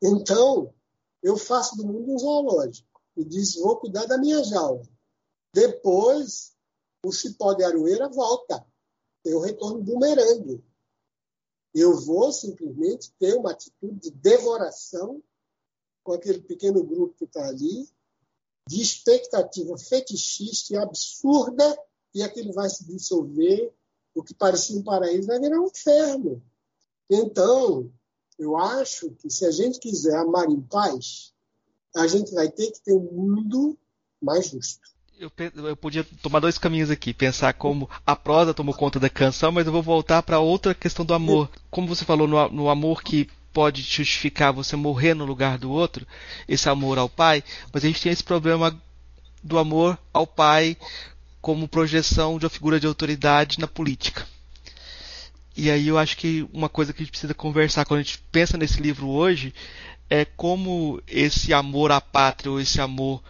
Então, 0.01 0.73
eu 1.21 1.37
faço 1.37 1.75
do 1.75 1.85
mundo 1.85 2.13
um 2.13 2.17
zoológico 2.17 3.01
e 3.17 3.23
diz, 3.23 3.55
vou 3.55 3.77
cuidar 3.77 4.05
da 4.05 4.17
minha 4.17 4.43
jaula. 4.43 4.87
Depois, 5.53 6.53
o 7.03 7.11
cipó 7.11 7.53
de 7.53 7.63
aroeira 7.63 8.09
volta. 8.09 8.65
Eu 9.23 9.39
retorno 9.39 9.81
bumerangue. 9.81 10.63
Eu 11.73 11.99
vou 11.99 12.31
simplesmente 12.31 13.11
ter 13.19 13.35
uma 13.35 13.51
atitude 13.51 13.99
de 13.99 14.11
devoração 14.11 15.21
com 16.03 16.13
aquele 16.13 16.41
pequeno 16.41 16.83
grupo 16.83 17.15
que 17.15 17.25
está 17.25 17.47
ali, 17.47 17.89
de 18.67 18.81
expectativa 18.81 19.77
fetichista 19.77 20.73
e 20.73 20.77
absurda, 20.77 21.77
e 22.13 22.21
aquilo 22.21 22.53
vai 22.53 22.69
se 22.69 22.85
dissolver 22.85 23.73
o 24.15 24.23
que 24.23 24.33
parecia 24.33 24.77
um 24.77 24.83
paraíso 24.83 25.27
vai 25.27 25.39
virar 25.39 25.59
um 25.59 25.67
inferno. 25.67 26.41
Então, 27.09 27.91
eu 28.39 28.57
acho 28.57 29.11
que 29.11 29.29
se 29.29 29.45
a 29.45 29.51
gente 29.51 29.79
quiser 29.79 30.15
amar 30.15 30.49
em 30.49 30.61
paz, 30.61 31.33
a 31.95 32.07
gente 32.07 32.33
vai 32.33 32.49
ter 32.49 32.71
que 32.71 32.81
ter 32.81 32.93
um 32.93 33.11
mundo 33.11 33.77
mais 34.21 34.47
justo. 34.47 34.95
Eu, 35.17 35.31
eu 35.63 35.77
podia 35.77 36.03
tomar 36.21 36.39
dois 36.39 36.57
caminhos 36.57 36.89
aqui, 36.89 37.13
pensar 37.13 37.53
como 37.53 37.89
a 38.05 38.15
prosa 38.15 38.53
tomou 38.53 38.75
conta 38.75 38.99
da 38.99 39.09
canção, 39.09 39.51
mas 39.51 39.65
eu 39.65 39.71
vou 39.71 39.83
voltar 39.83 40.23
para 40.23 40.39
outra 40.39 40.73
questão 40.73 41.05
do 41.05 41.13
amor. 41.13 41.49
Como 41.69 41.87
você 41.87 42.03
falou 42.03 42.27
no, 42.27 42.49
no 42.49 42.69
amor 42.69 43.01
que 43.01 43.29
pode 43.53 43.81
justificar 43.81 44.51
você 44.51 44.75
morrer 44.75 45.13
no 45.13 45.23
lugar 45.23 45.57
do 45.57 45.71
outro, 45.71 46.05
esse 46.47 46.67
amor 46.67 46.97
ao 46.97 47.07
pai, 47.07 47.41
mas 47.71 47.83
a 47.83 47.87
gente 47.87 48.01
tem 48.01 48.11
esse 48.11 48.23
problema 48.23 48.77
do 49.41 49.57
amor 49.57 49.97
ao 50.11 50.27
pai 50.27 50.75
como 51.45 51.67
projeção 51.67 52.39
de 52.39 52.45
uma 52.45 52.49
figura 52.49 52.79
de 52.79 52.87
autoridade 52.87 53.59
na 53.59 53.67
política. 53.67 54.25
E 55.55 55.69
aí 55.69 55.89
eu 55.89 55.95
acho 55.95 56.17
que 56.17 56.41
uma 56.51 56.67
coisa 56.67 56.91
que 56.91 57.03
a 57.03 57.05
gente 57.05 57.11
precisa 57.11 57.35
conversar 57.35 57.85
quando 57.85 57.99
a 57.99 58.01
gente 58.01 58.17
pensa 58.31 58.57
nesse 58.57 58.81
livro 58.81 59.07
hoje 59.09 59.53
é 60.09 60.25
como 60.25 60.99
esse 61.07 61.53
amor 61.53 61.91
à 61.91 62.01
pátria 62.01 62.51
ou 62.51 62.59
esse 62.59 62.81
amor 62.81 63.21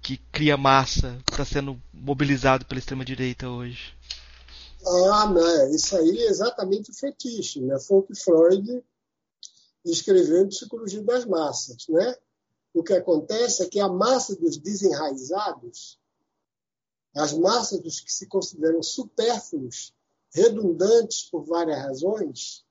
que 0.00 0.16
cria 0.32 0.56
massa 0.56 1.18
está 1.30 1.44
sendo 1.44 1.78
mobilizado 1.92 2.64
pela 2.64 2.78
extrema 2.78 3.04
direita 3.04 3.50
hoje. 3.50 3.92
Ah, 5.12 5.30
né? 5.30 5.70
Isso 5.74 5.94
aí 5.94 6.22
é 6.22 6.30
exatamente 6.30 6.90
o 6.90 6.94
fetiche, 6.94 7.60
né? 7.60 7.78
Foi 7.80 7.98
o 7.98 8.02
que 8.02 8.14
Freud 8.14 8.82
escreveu 9.84 10.40
em 10.42 10.48
Psicologia 10.48 11.02
das 11.02 11.26
Massas. 11.26 11.86
Né? 11.86 12.16
O 12.72 12.82
que 12.82 12.94
acontece 12.94 13.62
é 13.62 13.66
que 13.66 13.78
a 13.78 13.90
massa 13.90 14.34
dos 14.36 14.56
desenraizados, 14.56 15.98
as 17.14 17.32
massas 17.32 17.80
dos 17.80 18.00
que 18.00 18.12
se 18.12 18.26
consideram 18.26 18.82
supérfluos, 18.82 19.94
redundantes 20.32 21.22
por 21.30 21.44
várias 21.44 21.78
razões, 21.78 22.64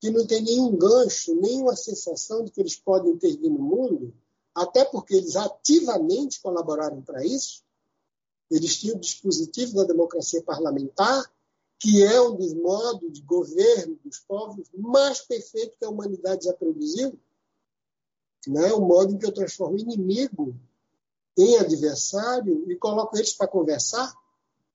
que 0.00 0.10
não 0.10 0.26
tem 0.26 0.42
nenhum 0.42 0.76
gancho, 0.76 1.34
nenhuma 1.34 1.76
sensação 1.76 2.44
de 2.44 2.50
que 2.50 2.60
eles 2.60 2.76
podem 2.76 3.12
intervir 3.12 3.50
no 3.50 3.58
mundo, 3.58 4.14
até 4.54 4.84
porque 4.84 5.14
eles 5.14 5.36
ativamente 5.36 6.40
colaboraram 6.40 7.02
para 7.02 7.24
isso. 7.24 7.62
Eles 8.50 8.78
tinham 8.78 8.96
o 8.96 9.00
dispositivo 9.00 9.74
da 9.74 9.84
democracia 9.84 10.42
parlamentar, 10.42 11.30
que 11.78 12.02
é 12.02 12.20
um 12.20 12.34
dos 12.34 12.52
modos 12.54 13.12
de 13.12 13.22
governo 13.22 13.98
dos 14.04 14.18
povos 14.20 14.68
mais 14.74 15.20
perfeito 15.20 15.76
que 15.78 15.84
a 15.84 15.90
humanidade 15.90 16.44
já 16.44 16.52
produziu. 16.52 17.18
Né? 18.48 18.72
O 18.72 18.80
modo 18.80 19.14
em 19.14 19.18
que 19.18 19.26
eu 19.26 19.32
transformo 19.32 19.78
inimigo 19.78 20.54
em 21.42 21.58
adversário 21.58 22.70
e 22.70 22.76
coloco 22.76 23.16
eles 23.16 23.32
para 23.32 23.48
conversar 23.48 24.12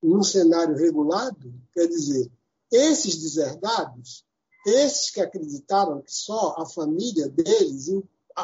num 0.02 0.24
cenário 0.24 0.76
regulado. 0.76 1.54
Quer 1.74 1.88
dizer, 1.88 2.32
esses 2.72 3.18
deserdados 3.18 4.26
esses 4.66 5.12
que 5.12 5.22
acreditaram 5.22 6.02
que 6.02 6.12
só 6.12 6.56
a 6.58 6.66
família 6.66 7.30
deles, 7.30 7.88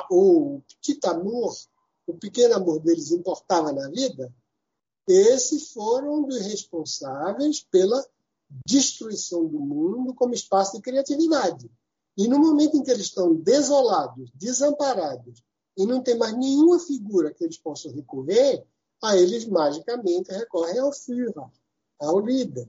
o 0.09 0.61
petit 0.67 0.99
amor, 1.07 1.55
o 2.05 2.13
pequeno 2.13 2.55
amor 2.55 2.79
deles 2.79 3.11
importava 3.11 3.73
na 3.73 3.89
vida, 3.89 4.31
esses 5.07 5.71
foram 5.71 6.25
os 6.27 6.39
responsáveis 6.41 7.61
pela 7.63 8.05
destruição 8.67 9.47
do 9.47 9.59
mundo 9.59 10.13
como 10.13 10.33
espaço 10.33 10.75
de 10.75 10.81
criatividade. 10.81 11.71
E 12.15 12.27
no 12.27 12.37
momento 12.37 12.77
em 12.77 12.83
que 12.83 12.91
eles 12.91 13.07
estão 13.07 13.33
desolados, 13.33 14.29
desamparados, 14.35 15.43
e 15.77 15.85
não 15.85 16.01
tem 16.01 16.17
mais 16.17 16.37
nenhuma 16.37 16.79
figura 16.79 17.33
que 17.33 17.43
eles 17.43 17.57
possam 17.57 17.91
recorrer, 17.91 18.65
a 19.01 19.17
eles 19.17 19.45
magicamente 19.45 20.31
recorrem 20.31 20.79
ao 20.79 20.93
Führer, 20.93 21.33
ao 21.99 22.19
líder. 22.19 22.67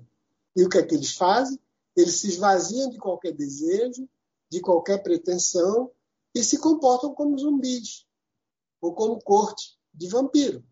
E 0.57 0.65
o 0.65 0.69
que 0.69 0.79
é 0.79 0.83
que 0.83 0.95
eles 0.95 1.15
fazem? 1.15 1.59
Eles 1.97 2.21
se 2.21 2.29
esvaziam 2.29 2.89
de 2.89 2.99
qualquer 2.99 3.33
desejo, 3.33 4.09
de 4.51 4.61
qualquer 4.61 5.03
pretensão 5.03 5.91
e 6.35 6.43
se 6.43 6.59
comportam 6.59 7.15
como 7.15 7.39
zumbis 7.39 8.07
ou 8.81 8.95
como 8.95 9.21
corte 9.21 9.79
de 9.93 10.09
vampiro. 10.09 10.65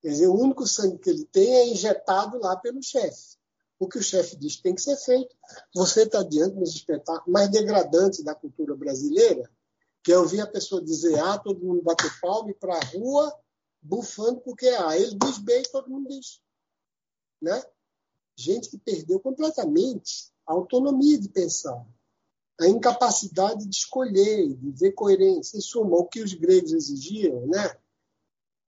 Quer 0.00 0.08
dizer, 0.08 0.26
o 0.28 0.34
único 0.34 0.66
sangue 0.66 0.98
que 0.98 1.10
ele 1.10 1.24
tem 1.26 1.54
é 1.54 1.68
injetado 1.68 2.38
lá 2.38 2.56
pelo 2.56 2.82
chefe. 2.82 3.36
O 3.78 3.88
que 3.88 3.98
o 3.98 4.02
chefe 4.02 4.36
diz 4.36 4.56
tem 4.56 4.74
que 4.74 4.82
ser 4.82 4.96
feito. 4.96 5.34
Você 5.74 6.02
está 6.02 6.22
diante 6.22 6.56
dos 6.56 6.74
espetáculos 6.74 7.32
mais 7.32 7.50
degradantes 7.50 8.22
da 8.22 8.34
cultura 8.34 8.74
brasileira, 8.74 9.50
que 10.02 10.12
é 10.12 10.18
ouvir 10.18 10.40
a 10.40 10.46
pessoa 10.46 10.82
dizer 10.82 11.18
A, 11.18 11.34
ah, 11.34 11.38
todo 11.38 11.64
mundo 11.64 11.82
bater 11.82 12.10
palma 12.20 12.50
e 12.50 12.54
para 12.54 12.76
a 12.76 12.84
rua 12.84 13.38
bufando 13.82 14.40
porque 14.40 14.68
A. 14.68 14.88
Ah, 14.88 14.98
ele 14.98 15.14
diz 15.14 15.38
B 15.38 15.60
e 15.60 15.68
todo 15.68 15.90
mundo 15.90 16.08
diz. 16.08 16.40
Né? 17.40 17.62
gente 18.40 18.70
que 18.70 18.78
perdeu 18.78 19.20
completamente 19.20 20.32
a 20.46 20.52
autonomia 20.52 21.18
de 21.18 21.28
pensar, 21.28 21.86
a 22.58 22.66
incapacidade 22.66 23.66
de 23.66 23.76
escolher, 23.76 24.54
de 24.54 24.70
ver 24.72 24.92
coerência. 24.92 25.58
Em 25.58 25.60
suma, 25.60 25.96
o 25.96 26.06
que 26.06 26.22
os 26.22 26.32
gregos 26.32 26.72
exigiam, 26.72 27.46
né, 27.46 27.76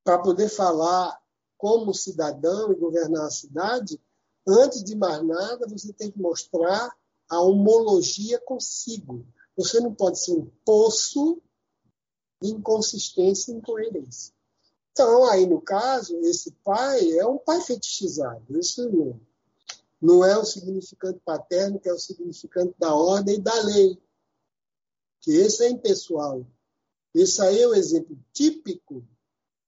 para 0.04 0.18
poder 0.18 0.48
falar 0.48 1.20
como 1.56 1.94
cidadão 1.94 2.72
e 2.72 2.76
governar 2.76 3.26
a 3.26 3.30
cidade, 3.30 4.00
antes 4.46 4.82
de 4.82 4.94
mais 4.94 5.24
nada, 5.24 5.66
você 5.68 5.92
tem 5.92 6.10
que 6.10 6.18
mostrar 6.18 6.94
a 7.28 7.40
homologia 7.40 8.40
consigo. 8.40 9.26
Você 9.56 9.80
não 9.80 9.94
pode 9.94 10.18
ser 10.18 10.32
um 10.32 10.50
poço 10.64 11.40
de 12.40 12.50
inconsistência 12.50 13.52
e 13.52 13.56
incoerência. 13.56 14.34
Então, 14.92 15.24
aí 15.30 15.46
no 15.46 15.60
caso, 15.60 16.16
esse 16.20 16.52
pai 16.64 17.18
é 17.18 17.26
um 17.26 17.38
pai 17.38 17.60
fetichizado. 17.60 18.58
Isso 18.58 18.88
não, 18.90 19.20
não 20.00 20.24
é 20.24 20.36
o 20.36 20.44
significante 20.44 21.18
paterno, 21.24 21.78
que 21.78 21.88
é 21.88 21.92
o 21.92 21.98
significante 21.98 22.74
da 22.78 22.94
ordem 22.94 23.36
e 23.36 23.40
da 23.40 23.54
lei. 23.62 23.98
Que 25.20 25.32
esse 25.32 25.64
é 25.64 25.70
impessoal. 25.70 26.46
Esse 27.14 27.40
aí 27.42 27.60
é 27.60 27.68
o 27.68 27.74
exemplo 27.74 28.18
típico 28.32 29.04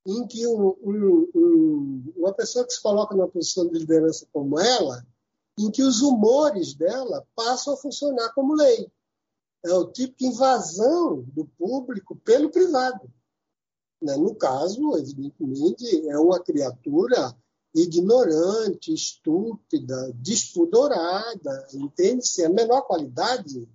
em 0.05 0.27
que 0.27 0.45
um, 0.45 0.67
um, 0.83 1.31
um, 1.33 2.13
uma 2.17 2.33
pessoa 2.33 2.65
que 2.65 2.73
se 2.73 2.81
coloca 2.81 3.15
numa 3.15 3.27
posição 3.27 3.67
de 3.67 3.79
liderança 3.79 4.27
como 4.31 4.59
ela, 4.59 5.05
em 5.57 5.71
que 5.71 5.81
os 5.81 6.01
humores 6.01 6.75
dela 6.75 7.25
passam 7.35 7.73
a 7.73 7.77
funcionar 7.77 8.31
como 8.33 8.53
lei. 8.53 8.91
É 9.65 9.73
o 9.73 9.91
tipo 9.91 10.15
de 10.17 10.27
invasão 10.27 11.23
do 11.33 11.45
público 11.57 12.15
pelo 12.17 12.51
privado. 12.51 13.11
Né? 14.01 14.15
No 14.15 14.35
caso, 14.35 14.95
evidentemente, 14.97 16.07
é 16.07 16.19
uma 16.19 16.39
criatura 16.39 17.35
ignorante, 17.73 18.93
estúpida, 18.93 20.11
despudorada, 20.13 21.67
entende-se? 21.73 22.45
A 22.45 22.49
menor 22.49 22.83
qualidade, 22.83 23.67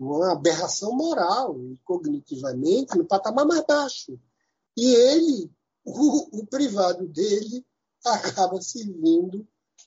uma 0.00 0.32
aberração 0.32 0.94
moral 0.94 1.58
e 1.60 1.78
cognitivamente 1.78 2.96
no 2.96 3.04
patamar 3.04 3.46
mais 3.46 3.64
baixo. 3.66 4.20
E 4.76 4.94
ele, 4.94 5.50
o, 5.84 6.40
o 6.40 6.46
privado 6.46 7.08
dele, 7.08 7.64
acaba 8.04 8.60
servindo, 8.60 9.46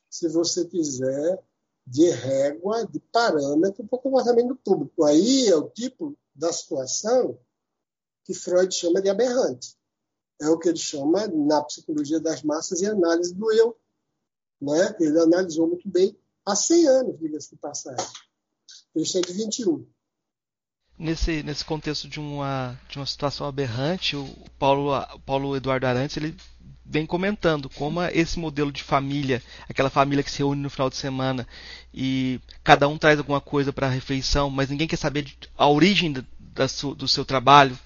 se 0.09 0.27
você 0.27 0.65
quiser, 0.65 1.41
de 1.88 2.09
régua, 2.11 2.85
de 2.85 2.99
parâmetro 2.99 3.88
para 3.88 3.97
o 3.97 4.01
comportamento 4.01 4.55
público. 4.57 5.03
Aí 5.03 5.47
é 5.47 5.55
o 5.55 5.69
tipo 5.69 6.15
da 6.35 6.53
situação 6.53 7.39
que 8.23 8.33
Freud 8.33 8.73
chama 8.75 9.01
de 9.01 9.09
aberrante 9.09 9.77
é 10.39 10.49
o 10.49 10.57
que 10.57 10.69
ele 10.69 10.77
chama, 10.77 11.27
na 11.27 11.63
psicologia 11.63 12.19
das 12.19 12.43
massas, 12.43 12.81
e 12.81 12.85
análise 12.85 13.33
do 13.33 13.51
eu. 13.51 13.77
Né? 14.61 14.95
Ele 14.99 15.19
analisou 15.19 15.67
muito 15.67 15.89
bem 15.89 16.17
há 16.45 16.55
100 16.55 16.88
anos, 16.88 17.19
diga-se 17.19 17.51
de 17.51 17.57
passagem. 17.57 18.05
Ele 18.95 19.05
é 19.05 19.21
de 19.21 19.33
21. 19.33 19.88
Nesse, 20.99 21.43
nesse 21.43 21.63
contexto 21.63 22.07
de 22.07 22.19
uma, 22.19 22.79
de 22.89 22.97
uma 22.97 23.05
situação 23.05 23.45
aberrante, 23.45 24.15
o 24.15 24.27
Paulo, 24.57 24.91
Paulo 25.25 25.55
Eduardo 25.55 25.85
Arantes 25.85 26.17
ele 26.17 26.35
vem 26.89 27.05
comentando 27.05 27.69
como 27.69 28.01
esse 28.03 28.39
modelo 28.39 28.71
de 28.71 28.83
família, 28.83 29.41
aquela 29.69 29.89
família 29.89 30.23
que 30.23 30.31
se 30.31 30.39
reúne 30.39 30.61
no 30.61 30.69
final 30.69 30.89
de 30.89 30.95
semana 30.95 31.47
e 31.93 32.39
cada 32.63 32.88
um 32.88 32.97
traz 32.97 33.19
alguma 33.19 33.41
coisa 33.41 33.73
para 33.73 33.88
a 33.88 33.89
refeição, 33.89 34.49
mas 34.49 34.69
ninguém 34.69 34.88
quer 34.88 34.97
saber 34.97 35.27
a 35.57 35.67
origem 35.67 36.13
da, 36.13 36.23
do 36.95 37.07
seu 37.07 37.25
trabalho, 37.25 37.77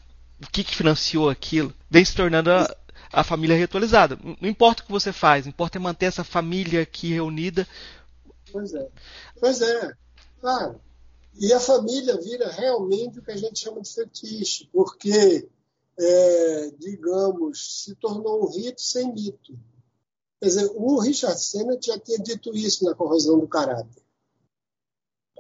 o 0.42 0.50
que, 0.52 0.64
que 0.64 0.76
financiou 0.76 1.30
aquilo, 1.30 1.74
vem 1.90 2.06
se 2.06 2.16
tornando 2.16 2.52
a, 2.52 2.76
a 3.12 3.24
família 3.24 3.58
reatualizada. 3.58 4.18
Não 4.40 4.50
importa 4.50 4.84
o 4.84 4.86
que 4.86 4.92
você 4.92 5.12
faz, 5.12 5.48
importa 5.48 5.78
é 5.78 5.82
manter 5.82 6.06
essa 6.06 6.24
família 6.24 6.82
aqui 6.82 7.14
reunida. 7.14 7.68
Pois 8.52 8.74
é. 8.74 8.88
Pois 9.40 9.62
é, 9.62 9.94
claro. 10.40 10.80
E 11.40 11.54
a 11.54 11.60
família 11.60 12.20
vira 12.20 12.52
realmente 12.52 13.20
o 13.20 13.22
que 13.22 13.32
a 13.32 13.38
gente 13.38 13.60
chama 13.60 13.82
de 13.82 13.94
fetiche, 13.94 14.70
porque, 14.72 15.48
é, 16.00 16.72
digamos, 16.80 17.84
se 17.84 17.96
tornou 17.96 18.44
um 18.44 18.52
rito 18.52 18.82
sem 18.82 19.14
mito. 19.14 19.58
Quer 20.40 20.48
dizer, 20.48 20.72
o 20.76 21.00
Richard 21.00 21.40
Sennett 21.40 21.88
já 21.88 22.00
tinha 22.00 22.18
dito 22.18 22.56
isso 22.56 22.84
na 22.86 22.96
corrosão 22.96 23.40
do 23.40 23.48
caráter 23.48 24.02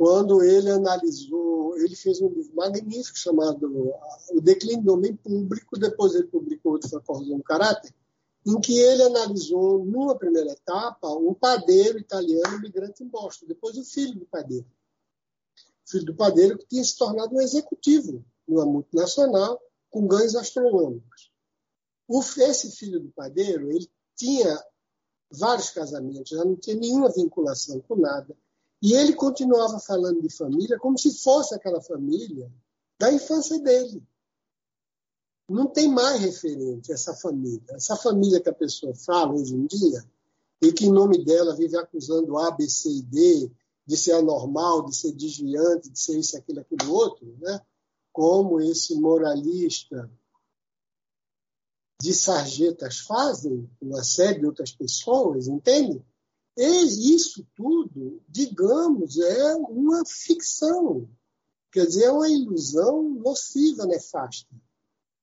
quando 0.02 0.41
ele 0.41 0.72
analisou, 0.72 1.78
ele 1.78 1.95
fez 1.95 2.20
um 2.22 2.28
livro 2.28 2.56
magnífico 2.56 3.16
chamado 3.16 3.93
O 4.32 4.41
Declínio 4.41 4.84
do 4.84 4.93
Homem 4.93 5.16
Público, 5.16 5.78
depois 5.78 6.16
ele 6.16 6.26
publicou 6.26 6.72
outro, 6.72 6.97
a 6.97 7.02
Corrosão 7.02 7.38
do 7.38 7.43
Caráter, 7.43 7.93
em 8.43 8.60
que 8.60 8.80
ele 8.80 9.04
analisou, 9.04 9.86
numa 9.86 10.18
primeira 10.18 10.54
etapa, 10.54 11.08
um 11.08 11.36
padeiro 11.36 11.99
italiano 11.99 12.60
migrante 12.60 13.04
em 13.04 13.08
Boston, 13.08 13.45
depois 13.45 13.78
o 13.78 13.84
filho 13.84 14.18
do 14.18 14.26
padeiro. 14.26 14.66
O 15.86 15.91
filho 15.91 16.06
do 16.06 16.16
padeiro 16.16 16.58
que 16.58 16.66
tinha 16.66 16.84
se 16.84 16.97
tornado 16.97 17.36
um 17.36 17.41
executivo 17.41 18.26
numa 18.47 18.66
multinacional 18.66 19.62
com 19.92 20.08
ganhos 20.08 20.36
astronômicos. 20.36 21.32
O, 22.08 22.22
esse 22.22 22.72
filho 22.72 23.00
do 23.00 23.12
padeiro, 23.12 23.70
ele 23.72 23.89
tinha 24.16 24.60
vários 25.30 25.70
casamentos, 25.70 26.30
já 26.30 26.44
não 26.44 26.56
tinha 26.56 26.76
nenhuma 26.76 27.12
vinculação 27.12 27.80
com 27.82 27.96
nada, 27.96 28.36
e 28.82 28.94
ele 28.94 29.14
continuava 29.14 29.80
falando 29.80 30.22
de 30.22 30.30
família 30.30 30.80
como 30.80 30.98
se 30.98 31.14
fosse 31.14 31.54
aquela 31.54 31.82
família 31.82 32.52
da 33.00 33.14
infância 33.14 33.60
dele. 33.60 34.04
Não 35.48 35.68
tem 35.68 35.88
mais 35.88 36.20
referente 36.20 36.92
essa 36.92 37.14
família. 37.14 37.62
Essa 37.72 37.96
família 37.96 38.42
que 38.42 38.50
a 38.50 38.54
pessoa 38.54 38.96
fala 38.96 39.34
hoje 39.34 39.54
em 39.54 39.68
dia, 39.68 40.04
e 40.62 40.72
que 40.72 40.86
em 40.86 40.92
nome 40.92 41.24
dela 41.24 41.56
vive 41.56 41.78
acusando 41.78 42.38
A, 42.38 42.52
B, 42.52 42.70
C 42.70 42.89
e 42.89 43.02
D 43.02 43.52
de 43.86 43.98
ser 43.98 44.14
anormal, 44.14 44.86
de 44.86 44.96
ser 44.96 45.12
desviante, 45.12 45.89
de 45.89 46.00
ser 46.00 46.18
isso, 46.18 46.38
aquilo, 46.38 46.62
aquilo 46.62 46.94
outro, 46.94 47.36
né? 47.39 47.62
Como 48.12 48.59
esse 48.59 48.95
moralista 48.95 50.12
de 52.01 52.14
sarjetas 52.14 52.99
fazem, 52.99 53.70
uma 53.80 54.03
série 54.03 54.39
de 54.39 54.45
outras 54.45 54.72
pessoas, 54.72 55.47
entende? 55.47 56.03
E 56.57 57.16
isso 57.16 57.47
tudo, 57.55 58.22
digamos, 58.28 59.18
é 59.20 59.55
uma 59.55 60.03
ficção. 60.05 61.07
Quer 61.72 61.86
dizer, 61.86 62.05
é 62.05 62.12
uma 62.12 62.28
ilusão 62.28 63.03
nociva, 63.03 63.86
nefasta. 63.86 64.53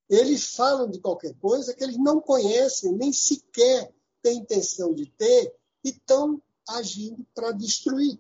Eles 0.09 0.55
falam 0.55 0.89
de 0.89 1.01
qualquer 1.01 1.35
coisa 1.39 1.75
que 1.75 1.85
eles 1.85 1.99
não 1.99 2.21
conhecem, 2.21 2.93
nem 2.93 3.13
sequer 3.13 3.93
têm 4.23 4.39
intenção 4.39 4.95
de 4.95 5.07
ter, 5.07 5.55
e 5.85 5.91
estão 5.91 6.43
agindo 6.69 7.27
para 7.35 7.53
destruir. 7.53 8.19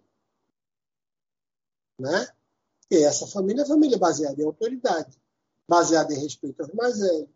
Né? 1.98 2.28
E 2.90 2.96
essa 3.04 3.26
família 3.26 3.62
é 3.62 3.66
família 3.66 3.98
baseada 3.98 4.40
em 4.40 4.44
autoridade, 4.44 5.20
baseada 5.68 6.14
em 6.14 6.18
respeito 6.18 6.62
aos 6.62 6.72
mais 6.72 6.98
velhos, 6.98 7.28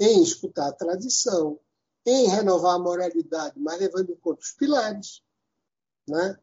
em 0.00 0.22
escutar 0.22 0.68
a 0.68 0.72
tradição, 0.72 1.58
em 2.04 2.28
renovar 2.28 2.76
a 2.76 2.78
moralidade, 2.78 3.58
mas 3.58 3.78
levando 3.78 4.10
em 4.10 4.16
conta 4.16 4.40
os 4.40 4.52
pilares. 4.52 5.22
Né? 6.08 6.38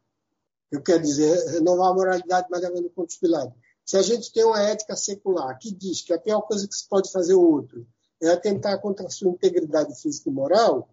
Eu 0.72 0.82
quero 0.82 1.02
dizer, 1.02 1.36
renovar 1.52 1.92
a 1.92 1.94
moralidade, 1.94 2.48
mas 2.52 2.62
levando 2.62 2.86
em 2.86 2.90
conta 2.90 3.10
os 3.10 3.18
pilares. 3.18 3.54
Se 3.86 3.98
a 3.98 4.02
gente 4.02 4.32
tem 4.32 4.44
uma 4.44 4.62
ética 4.62 4.96
secular 4.96 5.58
que 5.58 5.74
diz 5.74 6.02
que 6.02 6.14
a 6.14 6.20
pior 6.20 6.42
coisa 6.42 6.68
que 6.68 6.76
se 6.76 6.88
pode 6.88 7.12
fazer 7.12 7.34
o 7.34 7.42
outro 7.42 7.86
é 8.22 8.30
atentar 8.30 8.80
contra 8.80 9.08
a 9.08 9.10
sua 9.10 9.30
integridade 9.30 9.94
física 10.02 10.30
e 10.30 10.34
moral, 10.34 10.90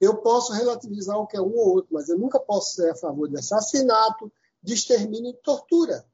eu 0.00 0.16
posso 0.16 0.52
relativizar 0.52 1.18
o 1.18 1.26
que 1.26 1.36
é 1.36 1.40
um 1.40 1.54
ou 1.54 1.74
outro, 1.74 1.92
mas 1.92 2.08
eu 2.08 2.18
nunca 2.18 2.40
posso 2.40 2.74
ser 2.74 2.90
a 2.90 2.96
favor 2.96 3.28
de 3.28 3.38
assassinato, 3.38 4.32
de 4.62 4.72
extermínio 4.72 5.32
e 5.32 5.42
tortura. 5.42 6.06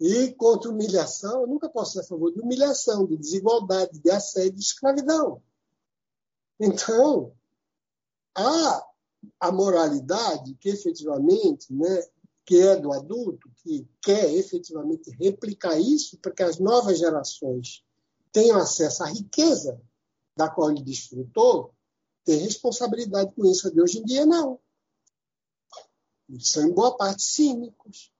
E 0.00 0.32
contra 0.32 0.70
humilhação, 0.70 1.42
eu 1.42 1.46
nunca 1.46 1.68
posso 1.68 1.92
ser 1.92 2.00
a 2.00 2.04
favor 2.04 2.32
de 2.32 2.40
humilhação, 2.40 3.06
de 3.06 3.16
desigualdade, 3.16 3.98
de 3.98 4.10
assédio, 4.10 4.54
de 4.54 4.60
escravidão. 4.60 5.40
Então, 6.58 7.32
a, 8.34 8.86
a 9.40 9.52
moralidade 9.52 10.54
que 10.54 10.68
efetivamente 10.68 11.72
né, 11.72 12.02
que 12.44 12.60
é 12.60 12.76
do 12.76 12.92
adulto, 12.92 13.50
que 13.62 13.88
quer 14.02 14.32
efetivamente 14.34 15.10
replicar 15.18 15.78
isso 15.78 16.18
para 16.18 16.32
que 16.32 16.42
as 16.42 16.58
novas 16.58 16.98
gerações 16.98 17.82
tenham 18.30 18.58
acesso 18.58 19.02
à 19.02 19.06
riqueza 19.06 19.80
da 20.36 20.48
qual 20.48 20.70
ele 20.70 20.82
desfrutou, 20.82 21.72
tem 22.24 22.38
responsabilidade 22.40 23.32
com 23.34 23.46
isso. 23.46 23.70
De 23.70 23.80
hoje 23.80 23.98
em 23.98 24.04
dia, 24.04 24.26
não. 24.26 24.58
Eles 26.28 26.48
são, 26.48 26.66
em 26.66 26.72
boa 26.72 26.96
parte, 26.96 27.22
cínicos. 27.22 28.12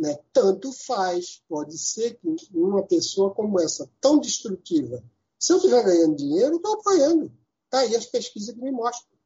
Né? 0.00 0.18
Tanto 0.32 0.72
faz. 0.72 1.42
Pode 1.46 1.76
ser 1.76 2.14
que 2.14 2.26
uma 2.54 2.82
pessoa 2.86 3.34
como 3.34 3.60
essa, 3.60 3.86
tão 4.00 4.18
destrutiva, 4.18 5.04
se 5.38 5.52
eu 5.52 5.58
estiver 5.58 5.84
ganhando 5.84 6.16
dinheiro, 6.16 6.54
eu 6.54 6.56
estou 6.56 6.72
apoiando. 6.72 7.30
Está 7.66 7.80
aí 7.80 7.94
as 7.94 8.06
pesquisas 8.06 8.54
que 8.54 8.60
me 8.62 8.72
mostram. 8.72 9.18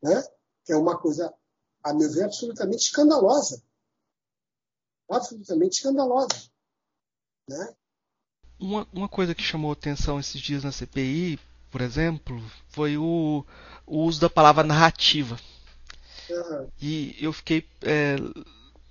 Né? 0.00 0.22
Que 0.64 0.72
é 0.72 0.76
uma 0.76 0.96
coisa 0.96 1.34
a 1.82 1.92
meu 1.92 2.12
ver, 2.12 2.22
absolutamente 2.22 2.84
escandalosa. 2.84 3.60
Absolutamente 5.10 5.78
escandalosa. 5.78 6.48
Né? 7.48 7.74
Uma, 8.56 8.86
uma 8.92 9.08
coisa 9.08 9.34
que 9.34 9.42
chamou 9.42 9.72
atenção 9.72 10.20
esses 10.20 10.40
dias 10.40 10.62
na 10.62 10.70
CPI, 10.70 11.40
por 11.72 11.80
exemplo, 11.80 12.40
foi 12.68 12.96
o, 12.96 13.44
o 13.84 14.04
uso 14.04 14.20
da 14.20 14.30
palavra 14.30 14.62
narrativa. 14.62 15.36
Uhum. 16.30 16.70
E 16.80 17.16
eu 17.20 17.32
fiquei 17.32 17.66
é, 17.82 18.16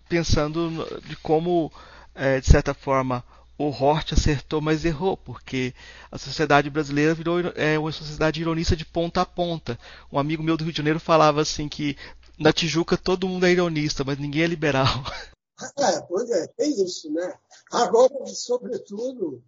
pensando 0.10 1.02
de 1.08 1.16
como, 1.18 1.72
é, 2.16 2.42
de 2.42 2.48
certa 2.48 2.74
forma, 2.74 3.24
o 3.58 3.70
Hort 3.70 4.14
acertou, 4.14 4.62
mas 4.62 4.86
errou, 4.86 5.16
porque 5.16 5.74
a 6.12 6.18
sociedade 6.18 6.70
brasileira 6.70 7.14
virou 7.14 7.40
é, 7.56 7.78
uma 7.78 7.92
sociedade 7.92 8.42
ironista 8.42 8.76
de 8.76 8.86
ponta 8.86 9.22
a 9.22 9.26
ponta. 9.26 9.78
Um 10.12 10.18
amigo 10.18 10.42
meu 10.42 10.58
do 10.58 10.64
Rio 10.64 10.74
de 10.74 10.78
Janeiro 10.78 11.00
falava 11.00 11.42
assim 11.42 11.68
que 11.68 11.96
na 12.40 12.54
Tijuca 12.54 12.98
todo 12.98 13.28
mundo 13.28 13.46
é 13.46 13.52
ironista, 13.52 14.04
mas 14.04 14.18
ninguém 14.18 14.44
é 14.44 14.48
liberal. 14.48 14.88
É, 15.78 16.00
pois 16.04 16.32
é, 16.32 16.48
tem 16.56 16.72
isso, 16.86 17.12
né? 17.12 17.38
Agora, 17.70 18.14
sobretudo, 18.28 19.44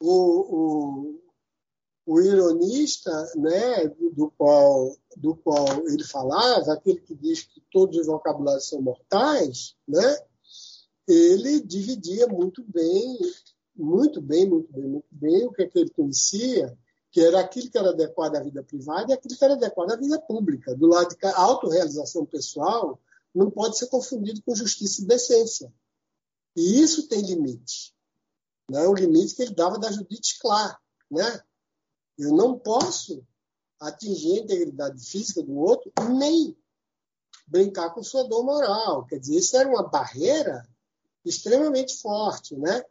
o, 0.00 0.10
o, 0.10 1.20
o 2.06 2.20
ironista, 2.20 3.10
né, 3.34 3.88
do 4.12 4.32
qual, 4.38 4.96
do 5.16 5.34
qual 5.34 5.66
ele 5.88 6.04
falava, 6.04 6.72
aquele 6.72 7.00
que 7.00 7.14
diz 7.16 7.42
que 7.42 7.60
todos 7.72 7.98
os 7.98 8.06
vocabulários 8.06 8.68
são 8.68 8.80
mortais, 8.80 9.74
né, 9.86 10.16
ele 11.08 11.60
dividia 11.60 12.28
muito 12.28 12.64
bem, 12.66 13.18
muito 13.74 14.20
bem, 14.20 14.48
muito 14.48 14.72
bem, 14.72 14.88
muito 14.88 15.08
bem 15.10 15.46
o 15.46 15.52
que, 15.52 15.62
é 15.62 15.68
que 15.68 15.78
ele 15.78 15.90
conhecia 15.90 16.76
que 17.10 17.20
era 17.20 17.40
aquilo 17.40 17.70
que 17.70 17.78
era 17.78 17.90
adequado 17.90 18.36
à 18.36 18.42
vida 18.42 18.62
privada 18.62 19.10
e 19.10 19.14
aquilo 19.14 19.36
que 19.36 19.42
era 19.42 19.54
adequado 19.54 19.90
à 19.90 19.96
vida 19.96 20.20
pública. 20.20 20.74
Do 20.76 20.86
lado 20.86 21.16
de 21.16 21.26
autorrealização 21.26 22.26
pessoal 22.26 23.00
não 23.34 23.50
pode 23.50 23.78
ser 23.78 23.86
confundido 23.86 24.42
com 24.42 24.54
justiça 24.54 25.00
e 25.00 25.06
decência. 25.06 25.72
E 26.54 26.78
isso 26.78 27.08
tem 27.08 27.22
limite. 27.22 27.94
Né? 28.70 28.86
O 28.86 28.94
limite 28.94 29.34
que 29.34 29.42
ele 29.42 29.54
dava 29.54 29.78
da 29.78 29.90
Judite 29.90 30.38
Clark. 30.40 30.78
Né? 31.10 31.42
Eu 32.18 32.34
não 32.34 32.58
posso 32.58 33.22
atingir 33.80 34.32
a 34.32 34.42
integridade 34.42 35.04
física 35.04 35.42
do 35.42 35.54
outro 35.56 35.92
nem 36.16 36.56
brincar 37.46 37.90
com 37.90 38.02
sua 38.02 38.24
dor 38.24 38.44
moral. 38.44 39.04
Quer 39.06 39.18
dizer, 39.18 39.36
isso 39.36 39.56
era 39.56 39.68
uma 39.68 39.88
barreira 39.88 40.66
extremamente 41.24 41.96
forte, 41.98 42.56
né? 42.56 42.82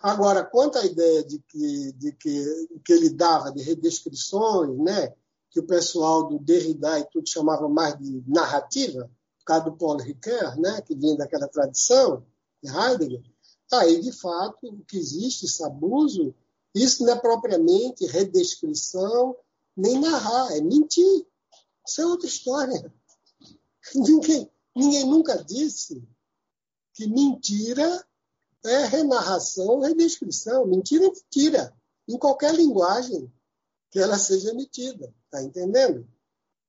Agora, 0.00 0.44
quanto 0.44 0.78
à 0.78 0.84
ideia 0.84 1.22
de 1.24 1.38
que, 1.38 1.92
de 1.92 2.12
que, 2.12 2.68
que 2.84 2.92
ele 2.92 3.10
dava 3.10 3.52
de 3.52 3.62
redescrições, 3.62 4.76
né, 4.78 5.14
que 5.48 5.60
o 5.60 5.66
pessoal 5.66 6.24
do 6.26 6.40
Derrida 6.40 6.98
e 6.98 7.04
tudo 7.04 7.28
chamava 7.28 7.68
mais 7.68 7.96
de 7.98 8.22
narrativa, 8.26 9.08
por 9.38 9.44
causa 9.44 9.64
do 9.66 9.76
Paul 9.76 9.98
Ricoeur, 9.98 10.58
né, 10.58 10.80
que 10.80 10.96
vinha 10.96 11.16
daquela 11.16 11.46
tradição 11.46 12.26
de 12.60 12.68
Heidegger, 12.68 13.22
aí, 13.72 14.00
de 14.00 14.12
fato, 14.12 14.66
o 14.66 14.84
que 14.84 14.98
existe, 14.98 15.46
esse 15.46 15.64
abuso, 15.64 16.34
isso 16.74 17.04
não 17.04 17.12
é 17.12 17.18
propriamente 17.18 18.06
redescrição, 18.06 19.36
nem 19.76 20.00
narrar, 20.00 20.56
é 20.56 20.60
mentir. 20.60 21.26
Isso 21.86 22.00
é 22.00 22.06
outra 22.06 22.26
história. 22.26 22.92
Ninguém, 23.94 24.50
ninguém 24.74 25.04
nunca 25.04 25.42
disse 25.42 26.02
que 26.94 27.06
mentira 27.06 28.06
é 28.64 28.84
renarração, 28.86 29.80
redescrição. 29.80 30.66
Mentira 30.66 31.06
é 31.06 31.10
mentira, 31.10 31.76
em 32.08 32.16
qualquer 32.16 32.54
linguagem 32.54 33.30
que 33.90 33.98
ela 33.98 34.18
seja 34.18 34.50
emitida. 34.50 35.12
Está 35.24 35.42
entendendo? 35.42 36.08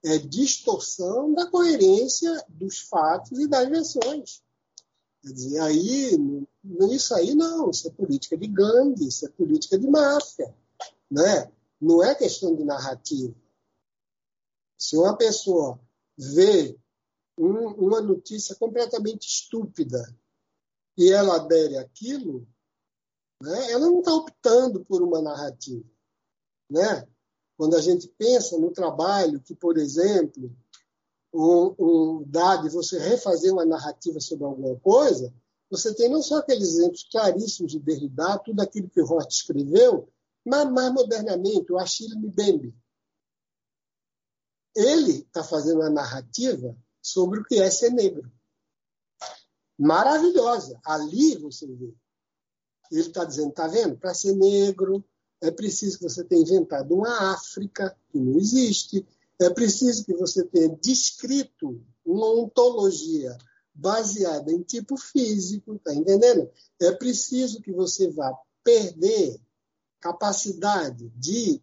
É 0.03 0.17
distorção 0.17 1.33
da 1.33 1.49
coerência 1.49 2.43
dos 2.49 2.79
fatos 2.79 3.39
e 3.39 3.47
das 3.47 3.69
versões. 3.69 4.42
Quer 5.23 5.31
dizer, 5.31 5.59
aí, 5.61 6.17
isso 6.91 7.15
aí 7.15 7.33
não, 7.33 7.69
isso 7.69 7.87
é 7.87 7.91
política 7.91 8.37
de 8.37 8.45
gangue, 8.45 9.07
isso 9.07 9.25
é 9.25 9.29
política 9.29 9.79
de 9.79 9.87
máfia. 9.87 10.53
Né? 11.09 11.49
Não 11.79 12.03
é 12.03 12.13
questão 12.13 12.53
de 12.53 12.65
narrativa. 12.65 13.33
Se 14.77 14.97
uma 14.97 15.15
pessoa 15.15 15.79
vê 16.17 16.77
um, 17.37 17.67
uma 17.69 18.01
notícia 18.01 18.53
completamente 18.55 19.25
estúpida 19.25 20.03
e 20.97 21.09
ela 21.09 21.37
adere 21.37 21.77
aquilo, 21.77 22.45
né, 23.41 23.71
ela 23.71 23.85
não 23.85 23.99
está 23.99 24.13
optando 24.13 24.83
por 24.83 25.01
uma 25.01 25.21
narrativa. 25.21 25.89
Né? 26.69 27.07
Quando 27.55 27.77
a 27.77 27.81
gente 27.81 28.09
pensa 28.09 28.57
no 28.57 28.71
trabalho 28.71 29.39
que, 29.39 29.55
por 29.55 29.77
exemplo, 29.77 30.53
um, 31.33 32.23
dá 32.27 32.57
de 32.57 32.69
você 32.69 32.99
refazer 32.99 33.51
uma 33.51 33.65
narrativa 33.65 34.19
sobre 34.19 34.45
alguma 34.45 34.79
coisa, 34.79 35.33
você 35.69 35.93
tem 35.93 36.09
não 36.09 36.21
só 36.21 36.37
aqueles 36.37 36.69
exemplos 36.69 37.07
claríssimos 37.11 37.71
de 37.71 37.79
Derrida, 37.79 38.37
tudo 38.39 38.61
aquilo 38.61 38.89
que 38.89 39.01
Roth 39.01 39.31
escreveu, 39.31 40.07
mas 40.45 40.69
mais 40.71 40.93
modernamente, 40.93 41.71
o 41.71 41.79
Achille 41.79 42.15
Mbembe. 42.15 42.75
Ele 44.75 45.19
está 45.19 45.43
fazendo 45.43 45.79
uma 45.79 45.89
narrativa 45.89 46.75
sobre 47.01 47.39
o 47.39 47.43
que 47.43 47.55
é 47.55 47.69
ser 47.69 47.91
negro 47.91 48.31
maravilhosa. 49.77 50.79
Ali 50.85 51.37
você 51.37 51.67
vê. 51.67 51.93
Ele 52.91 53.01
está 53.01 53.25
dizendo, 53.25 53.49
está 53.49 53.67
vendo? 53.67 53.97
Para 53.97 54.13
ser 54.13 54.35
negro, 54.35 55.03
é 55.41 55.51
preciso 55.51 55.97
que 55.97 56.03
você 56.03 56.23
tenha 56.23 56.41
inventado 56.41 56.95
uma 56.95 57.33
África, 57.33 57.95
que 58.09 58.19
não 58.19 58.37
existe. 58.37 59.05
É 59.43 59.49
preciso 59.49 60.05
que 60.05 60.13
você 60.13 60.43
tenha 60.45 60.69
descrito 60.81 61.83
uma 62.05 62.27
ontologia 62.27 63.37
baseada 63.73 64.51
em 64.51 64.61
tipo 64.61 64.95
físico, 64.95 65.79
tá 65.79 65.93
entendendo? 65.93 66.49
É 66.79 66.91
preciso 66.91 67.61
que 67.61 67.71
você 67.71 68.09
vá 68.09 68.31
perder 68.63 69.39
capacidade 69.99 71.09
de 71.15 71.61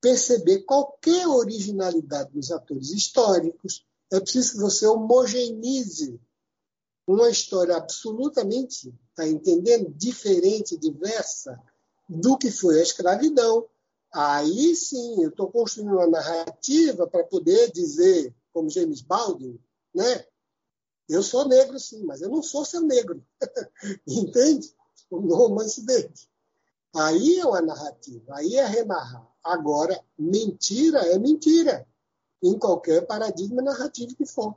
perceber 0.00 0.62
qualquer 0.62 1.26
originalidade 1.26 2.32
dos 2.32 2.50
atores 2.50 2.90
históricos. 2.90 3.86
É 4.12 4.20
preciso 4.20 4.52
que 4.52 4.58
você 4.58 4.86
homogeneize 4.86 6.20
uma 7.06 7.28
história 7.28 7.76
absolutamente, 7.76 8.94
está 9.10 9.28
entendendo, 9.28 9.92
diferente, 9.94 10.76
diversa 10.76 11.58
do 12.08 12.36
que 12.36 12.50
foi 12.50 12.80
a 12.80 12.82
escravidão. 12.82 13.66
Aí 14.14 14.76
sim, 14.76 15.24
eu 15.24 15.30
estou 15.30 15.50
construindo 15.50 15.94
uma 15.94 16.06
narrativa 16.06 17.04
para 17.04 17.24
poder 17.24 17.72
dizer, 17.72 18.32
como 18.52 18.70
James 18.70 19.02
Baldwin, 19.02 19.60
né? 19.92 20.24
Eu 21.08 21.20
sou 21.20 21.48
negro, 21.48 21.80
sim, 21.80 22.04
mas 22.04 22.22
eu 22.22 22.28
não 22.28 22.40
sou 22.40 22.64
seu 22.64 22.80
negro. 22.80 23.26
Entende? 24.06 24.72
No 25.10 25.34
romance 25.34 25.84
dele. 25.84 26.14
Aí 26.94 27.40
é 27.40 27.44
uma 27.44 27.60
narrativa, 27.60 28.36
aí 28.36 28.54
é 28.54 28.64
renarrar. 28.64 29.28
Agora, 29.42 30.00
mentira 30.16 31.00
é 31.12 31.18
mentira, 31.18 31.84
em 32.40 32.56
qualquer 32.56 33.04
paradigma 33.06 33.60
narrativo 33.62 34.14
que 34.14 34.24
for. 34.24 34.56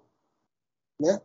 Né? 0.99 1.19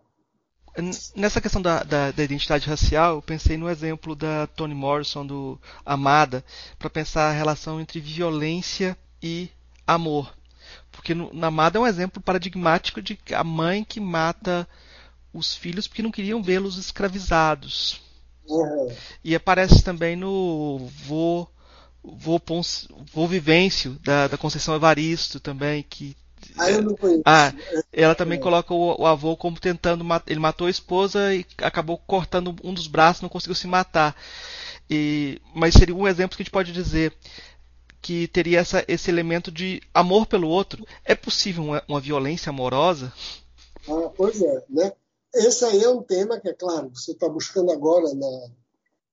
Nessa 1.14 1.40
questão 1.40 1.60
da, 1.60 1.82
da, 1.82 2.10
da, 2.10 2.24
identidade 2.24 2.66
racial, 2.66 3.16
eu 3.16 3.22
pensei 3.22 3.58
no 3.58 3.68
exemplo 3.68 4.16
da 4.16 4.46
Toni 4.46 4.74
Morrison, 4.74 5.26
do 5.26 5.60
Amada, 5.84 6.42
para 6.78 6.88
pensar 6.88 7.28
a 7.28 7.32
relação 7.32 7.78
entre 7.78 8.00
violência 8.00 8.96
e 9.22 9.50
amor. 9.86 10.34
Porque 10.90 11.14
no, 11.14 11.32
na 11.34 11.48
Amada 11.48 11.78
é 11.78 11.80
um 11.80 11.86
exemplo 11.86 12.22
paradigmático 12.22 13.02
de 13.02 13.18
a 13.34 13.44
mãe 13.44 13.84
que 13.84 14.00
mata 14.00 14.66
os 15.32 15.54
filhos 15.54 15.86
porque 15.86 16.02
não 16.02 16.10
queriam 16.10 16.42
vê-los 16.42 16.78
escravizados. 16.78 18.00
Uhum. 18.46 18.94
E 19.22 19.34
aparece 19.34 19.82
também 19.82 20.16
no 20.16 20.90
Vô, 21.06 21.46
Vô, 22.02 22.40
Pons, 22.40 22.88
Vô 23.12 23.26
Vivêncio, 23.26 23.98
da, 24.02 24.26
da 24.26 24.38
Conceição 24.38 24.74
Evaristo 24.74 25.38
também, 25.38 25.82
que 25.82 26.16
ah, 26.59 26.70
eu 26.70 26.82
não 26.82 26.95
conheço. 26.95 27.22
Ah, 27.24 27.53
ela 27.93 28.14
também 28.14 28.38
coloca 28.38 28.72
o, 28.74 29.01
o, 29.01 29.07
avô 29.07 29.36
como 29.36 29.59
tentando 29.59 30.05
ele 30.26 30.40
matou 30.40 30.66
a 30.66 30.70
esposa 30.70 31.34
e 31.34 31.47
acabou 31.59 31.99
cortando 31.99 32.55
um 32.62 32.74
dos 32.74 32.86
braços, 32.86 33.22
não 33.22 33.28
conseguiu 33.28 33.55
se 33.55 33.66
matar. 33.66 34.16
E, 34.90 35.40
mas 35.55 35.74
seria 35.74 35.95
um 35.95 36.07
exemplo 36.07 36.36
que 36.36 36.43
a 36.43 36.45
gente 36.45 36.53
pode 36.53 36.72
dizer 36.72 37.12
que 38.01 38.26
teria 38.28 38.59
essa, 38.59 38.84
esse 38.88 39.11
elemento 39.11 39.51
de 39.51 39.80
amor 39.95 40.26
pelo 40.26 40.49
outro. 40.49 40.84
É 41.05 41.14
possível 41.14 41.62
uma, 41.62 41.82
uma 41.86 42.01
violência 42.01 42.51
amorosa? 42.51 43.12
Ah, 43.88 44.11
pois 44.14 44.43
é, 44.43 44.64
né? 44.68 44.93
Esse 45.34 45.64
aí 45.64 45.82
é 45.82 45.88
um 45.88 46.03
tema 46.03 46.38
que, 46.38 46.49
é 46.49 46.53
claro, 46.53 46.90
você 46.93 47.12
está 47.12 47.28
buscando 47.28 47.70
agora 47.70 48.12
na, 48.12 48.49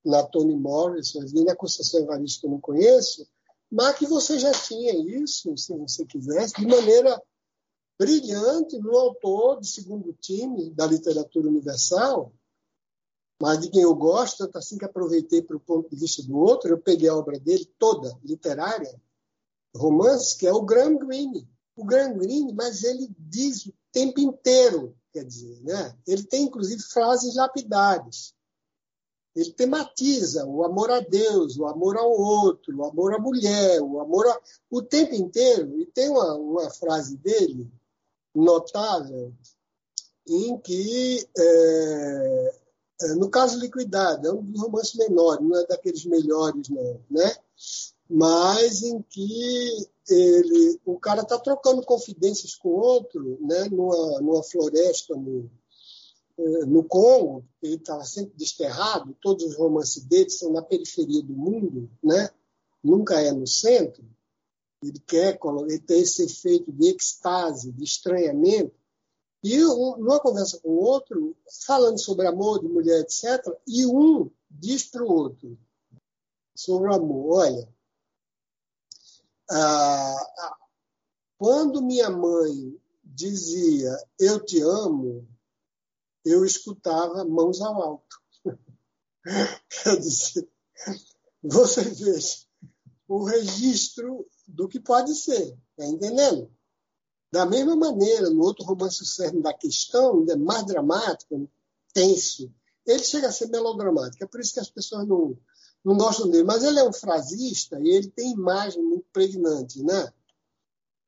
na 0.04 0.24
Toni 0.24 0.56
Morrison, 0.56 1.22
na 1.46 1.56
Conceição 1.56 2.02
Evaristo 2.02 2.42
que 2.42 2.48
eu 2.48 2.52
não 2.52 2.60
conheço, 2.60 3.26
mas 3.72 3.98
que 3.98 4.08
você 4.08 4.40
já 4.40 4.52
tinha 4.52 4.94
isso, 5.22 5.56
se 5.58 5.76
você 5.76 6.06
quisesse, 6.06 6.56
de 6.56 6.66
maneira 6.66 7.22
brilhante 8.00 8.78
no 8.80 8.98
autor 8.98 9.60
de 9.60 9.68
segundo 9.68 10.14
time 10.14 10.72
da 10.72 10.86
literatura 10.86 11.48
universal, 11.48 12.34
mas 13.42 13.60
de 13.60 13.70
quem 13.70 13.82
eu 13.82 13.96
gosto, 13.96 14.40
tanto 14.40 14.58
assim 14.58 14.78
que 14.78 14.86
aproveitei 14.86 15.42
para 15.42 15.56
o 15.56 15.62
ponto 15.62 15.90
de 15.90 15.96
vista 15.96 16.24
do 16.24 16.38
outro, 16.38 16.70
eu 16.70 16.80
peguei 16.80 17.08
a 17.10 17.16
obra 17.16 17.40
dele 17.40 17.66
toda, 17.78 18.18
literária, 18.24 19.02
romance, 19.76 20.38
que 20.38 20.48
é 20.48 20.52
o 20.52 20.62
Graham 20.62 20.98
Greene. 20.98 21.48
O 21.76 21.86
Graham 21.86 22.18
Greene, 22.18 22.54
mas 22.54 22.84
ele 22.84 23.10
diz 23.18 23.66
o 23.66 23.74
tempo 23.92 24.20
inteiro 24.20 24.96
quer 25.12 25.26
dizer, 25.26 25.62
né? 25.64 25.98
Ele 26.08 26.24
tem 26.24 26.44
inclusive 26.44 26.82
frases 26.82 27.36
lapidares. 27.36 28.34
Ele 29.36 29.52
tematiza 29.52 30.46
o 30.46 30.64
amor 30.64 30.90
a 30.92 31.00
Deus, 31.00 31.58
o 31.58 31.66
amor 31.66 31.98
ao 31.98 32.12
outro, 32.12 32.76
o 32.76 32.86
amor 32.86 33.14
à 33.14 33.20
mulher, 33.20 33.82
o 33.82 34.00
amor 34.00 34.28
a... 34.28 34.40
o 34.70 34.82
tempo 34.82 35.14
inteiro. 35.16 35.80
E 35.80 35.86
tem 35.86 36.10
uma, 36.10 36.36
uma 36.36 36.70
frase 36.72 37.16
dele 37.18 37.72
notável 38.34 39.34
em 40.28 40.58
que, 40.60 41.28
é, 41.38 42.56
é, 43.02 43.08
no 43.16 43.30
caso 43.30 43.60
Liquidado, 43.60 44.28
é 44.28 44.32
um 44.32 44.44
dos 44.44 44.62
romances 44.62 44.96
menores, 44.96 45.48
não 45.48 45.58
é 45.58 45.66
daqueles 45.66 46.06
melhores, 46.06 46.70
não, 46.70 47.02
né? 47.10 47.36
mas 48.10 48.82
em 48.82 49.02
que 49.04 49.88
ele, 50.10 50.80
o 50.84 51.00
cara 51.00 51.22
está 51.22 51.38
trocando 51.38 51.84
confidências 51.84 52.56
com 52.56 52.70
outro, 52.70 53.38
né, 53.42 53.66
numa, 53.70 54.20
numa 54.20 54.44
floresta 54.44 55.16
no, 55.16 55.50
no 56.68 56.84
Congo, 56.84 57.46
ele 57.62 57.76
estava 57.76 58.04
sempre 58.06 58.34
desterrado, 58.38 59.16
todos 59.22 59.44
os 59.44 59.56
romances 59.58 60.04
dele 60.06 60.30
são 60.30 60.54
na 60.54 60.62
periferia 60.62 61.22
do 61.22 61.34
mundo, 61.34 61.90
né, 62.02 62.30
nunca 62.84 63.20
é 63.22 63.32
no 63.32 63.46
centro. 63.46 64.04
Ele 64.82 65.00
quer 65.00 65.38
ele 65.68 65.80
tem 65.80 66.00
esse 66.00 66.24
efeito 66.24 66.72
de 66.72 66.96
extase, 66.96 67.72
de 67.72 67.84
estranhamento. 67.84 68.74
E 69.44 69.58
numa 69.58 70.20
conversa 70.20 70.60
com 70.60 70.70
o 70.70 70.82
outro, 70.84 71.36
falando 71.66 71.98
sobre 71.98 72.28
amor 72.28 72.60
de 72.60 72.68
mulher, 72.68 73.02
etc., 73.02 73.46
e 73.68 73.86
um 73.86 74.30
diz 74.50 74.86
para 74.86 75.04
o 75.04 75.12
outro 75.12 75.58
sobre 76.56 76.90
o 76.90 76.94
amor: 76.94 77.40
olha, 77.40 77.70
ah, 79.50 80.58
quando 81.38 81.82
minha 81.82 82.10
mãe 82.10 82.78
dizia 83.04 83.98
eu 84.20 84.44
te 84.44 84.62
amo, 84.62 85.28
eu 86.26 86.46
escutava 86.46 87.26
mãos 87.26 87.62
ao 87.62 87.82
alto. 87.82 88.22
Quer 89.84 89.98
dizer, 89.98 90.50
você 91.42 91.84
veja 91.84 92.38
o 93.08 93.24
registro 93.24 94.26
do 94.48 94.68
que 94.68 94.80
pode 94.80 95.16
ser, 95.16 95.58
está 95.72 95.86
entendendo? 95.86 96.52
Da 97.32 97.46
mesma 97.46 97.76
maneira, 97.76 98.30
no 98.30 98.42
outro 98.42 98.66
romance, 98.66 99.02
o 99.04 99.06
cerne 99.06 99.42
da 99.42 99.54
questão, 99.54 100.26
é 100.30 100.36
mais 100.36 100.66
dramático, 100.66 101.50
tenso, 101.94 102.52
ele 102.86 103.04
chega 103.04 103.28
a 103.28 103.32
ser 103.32 103.50
melodramático. 103.50 104.24
É 104.24 104.28
por 104.28 104.40
isso 104.40 104.54
que 104.54 104.60
as 104.60 104.70
pessoas 104.70 105.08
não, 105.08 105.38
não 105.84 105.98
gostam 105.98 106.30
dele, 106.30 106.44
mas 106.44 106.64
ele 106.64 106.80
é 106.80 106.88
um 106.88 106.94
frasista 106.94 107.80
e 107.80 107.90
ele 107.90 108.10
tem 108.10 108.32
imagem 108.32 108.82
muito 108.82 109.06
pregnante, 109.14 109.84
né? 109.84 110.12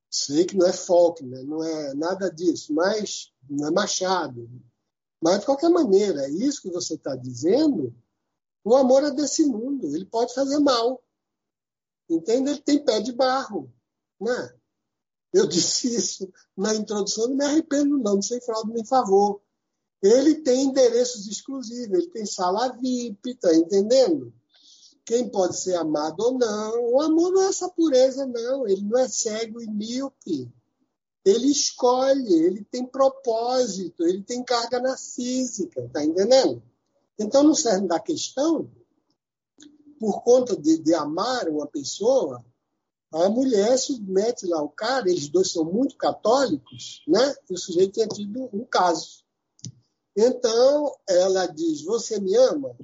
Sei 0.09 0.45
que 0.45 0.57
não 0.57 0.67
é 0.67 0.73
Faulkner, 0.73 1.43
não 1.45 1.63
é 1.63 1.93
nada 1.93 2.29
disso, 2.29 2.73
mas 2.73 3.31
não 3.49 3.67
é 3.67 3.71
Machado. 3.71 4.49
Mas, 5.21 5.39
de 5.39 5.45
qualquer 5.45 5.69
maneira, 5.69 6.27
isso 6.29 6.61
que 6.61 6.71
você 6.71 6.95
está 6.95 7.15
dizendo, 7.15 7.93
o 8.63 8.75
amor 8.75 9.03
é 9.03 9.11
desse 9.11 9.45
mundo, 9.45 9.95
ele 9.95 10.05
pode 10.05 10.33
fazer 10.33 10.59
mal. 10.59 11.03
Entende? 12.09 12.49
Ele 12.51 12.61
tem 12.61 12.83
pé 12.83 12.99
de 12.99 13.11
barro. 13.11 13.71
Né? 14.19 14.55
Eu 15.31 15.45
disse 15.47 15.93
isso 15.95 16.31
na 16.57 16.73
introdução, 16.73 17.27
não 17.27 17.35
me 17.35 17.45
arrependo, 17.45 17.97
não, 17.97 18.15
não 18.15 18.21
sei 18.21 18.41
fraude 18.41 18.71
nem 18.71 18.85
favor. 18.85 19.41
Ele 20.01 20.35
tem 20.41 20.63
endereços 20.63 21.27
exclusivos, 21.27 21.95
ele 21.95 22.09
tem 22.09 22.25
sala 22.25 22.69
VIP, 22.69 23.35
tá 23.35 23.53
entendendo? 23.53 24.33
quem 25.05 25.29
pode 25.29 25.57
ser 25.57 25.75
amado 25.75 26.19
ou 26.21 26.37
não. 26.37 26.93
O 26.93 27.01
amor 27.01 27.31
não 27.31 27.41
é 27.43 27.47
essa 27.47 27.69
pureza, 27.69 28.25
não. 28.25 28.67
Ele 28.67 28.81
não 28.81 28.97
é 28.97 29.07
cego 29.07 29.61
e 29.61 29.67
míope. 29.67 30.49
Ele 31.23 31.47
escolhe, 31.47 32.33
ele 32.33 32.63
tem 32.63 32.85
propósito, 32.85 34.03
ele 34.03 34.23
tem 34.23 34.43
carga 34.43 34.79
na 34.79 34.97
física, 34.97 35.87
tá 35.93 36.03
entendendo? 36.03 36.61
Então, 37.17 37.43
no 37.43 37.55
cerne 37.55 37.87
da 37.87 37.99
questão, 37.99 38.69
por 39.99 40.23
conta 40.23 40.57
de, 40.57 40.79
de 40.79 40.93
amar 40.95 41.47
uma 41.47 41.67
pessoa, 41.67 42.43
a 43.11 43.29
mulher 43.29 43.77
submete 43.77 44.47
lá 44.47 44.61
o 44.61 44.69
cara, 44.69 45.09
eles 45.09 45.29
dois 45.29 45.51
são 45.51 45.63
muito 45.63 45.95
católicos, 45.95 47.03
né? 47.07 47.35
E 47.49 47.53
o 47.53 47.57
sujeito 47.57 47.93
tinha 47.93 48.07
tido 48.07 48.49
um 48.51 48.65
caso. 48.65 49.23
Então, 50.15 50.97
ela 51.07 51.45
diz: 51.45 51.83
Você 51.83 52.19
me 52.19 52.35
ama? 52.35 52.75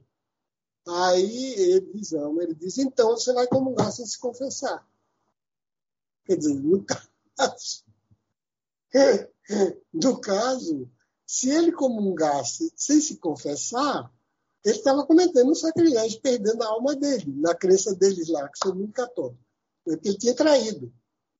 Aí 0.88 1.54
eles 1.56 2.14
amam, 2.14 2.42
ele 2.42 2.56
diz, 2.56 2.78
então 2.78 3.10
você 3.10 3.34
vai 3.34 3.46
comungar 3.46 3.92
sem 3.92 4.06
se 4.06 4.18
confessar. 4.18 4.88
Quer 6.26 6.38
dizer, 6.38 6.54
no 6.56 6.86
caso, 6.86 7.84
no 9.94 10.20
caso 10.20 10.90
se 11.26 11.50
ele 11.50 11.72
comungasse 11.72 12.72
sem 12.76 13.02
se 13.02 13.18
confessar, 13.18 14.12
ele 14.64 14.78
estava 14.78 15.06
cometendo 15.06 15.52
um 15.52 15.56
sacrilégio, 15.56 16.22
perdendo 16.22 16.64
a 16.64 16.68
alma 16.68 16.96
dele, 16.96 17.34
na 17.38 17.54
crença 17.54 17.96
deles 17.96 18.28
lá, 18.30 18.48
que 18.50 18.58
são 18.58 18.74
muito 18.74 18.94
católicos. 18.94 19.46
Porque 19.84 20.10
ele 20.10 20.18
tinha 20.18 20.36
traído. 20.36 20.94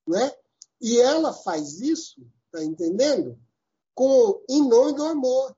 Né? 0.08 0.32
E 0.82 1.00
ela 1.00 1.34
faz 1.34 1.82
isso, 1.82 2.26
tá 2.52 2.64
entendendo? 2.64 3.40
Com, 3.94 4.42
em 4.50 4.68
nome 4.68 4.94
do 4.94 5.04
amor, 5.04 5.56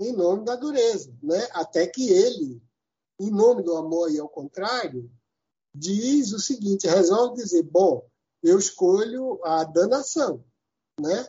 em 0.00 0.12
nome 0.12 0.44
da 0.44 0.56
dureza. 0.56 1.14
Né? 1.22 1.46
Até 1.52 1.86
que 1.86 2.08
ele 2.08 2.62
em 3.18 3.30
nome 3.30 3.62
do 3.62 3.76
amor 3.76 4.10
e 4.10 4.18
ao 4.18 4.28
contrário, 4.28 5.10
diz 5.74 6.32
o 6.32 6.38
seguinte: 6.38 6.86
resolve 6.86 7.42
dizer, 7.42 7.62
bom, 7.62 8.06
eu 8.42 8.58
escolho 8.58 9.40
a 9.44 9.64
danação, 9.64 10.44
né? 11.00 11.28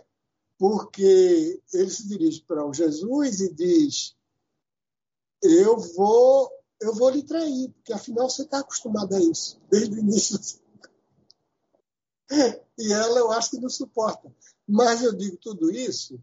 Porque 0.57 1.61
ele 1.73 1.89
se 1.89 2.07
dirige 2.07 2.41
para 2.43 2.65
o 2.65 2.73
Jesus 2.73 3.41
e 3.41 3.53
diz: 3.53 4.15
eu 5.41 5.77
vou, 5.77 6.51
eu 6.81 6.93
vou 6.93 7.09
lhe 7.09 7.23
trair, 7.23 7.71
porque 7.73 7.93
afinal 7.93 8.29
você 8.29 8.43
está 8.43 8.59
acostumado 8.59 9.15
a 9.15 9.19
isso 9.19 9.59
desde 9.69 9.95
o 9.95 9.99
início. 9.99 10.39
E 12.77 12.91
ela, 12.91 13.19
eu 13.19 13.31
acho 13.31 13.51
que 13.51 13.59
não 13.61 13.69
suporta. 13.69 14.29
Mas 14.67 15.01
eu 15.01 15.13
digo 15.13 15.37
tudo 15.37 15.71
isso 15.71 16.21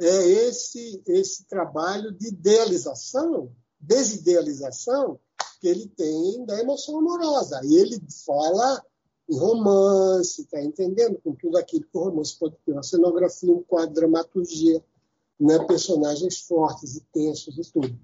é 0.00 0.26
esse 0.26 1.00
esse 1.06 1.44
trabalho 1.44 2.10
de 2.10 2.28
idealização 2.28 3.54
desidealização 3.78 5.20
que 5.60 5.68
ele 5.68 5.88
tem 5.88 6.44
da 6.44 6.58
emoção 6.58 6.98
amorosa. 6.98 7.60
E 7.64 7.76
ele 7.76 8.00
fala 8.24 8.84
em 9.28 9.38
romance, 9.38 10.42
está 10.42 10.62
entendendo? 10.62 11.20
Com 11.22 11.34
tudo 11.34 11.56
aquilo 11.56 11.84
que 11.84 11.96
o 11.96 12.04
romance 12.04 12.38
pode 12.38 12.56
ter, 12.64 12.72
uma 12.72 12.82
cenografia, 12.82 13.52
um 13.52 13.62
quadro, 13.62 13.94
dramaturgia, 13.94 14.84
né, 15.38 15.58
personagens 15.64 16.40
fortes 16.40 16.96
e 16.96 17.00
tensos 17.12 17.56
e 17.58 17.72
tudo. 17.72 17.98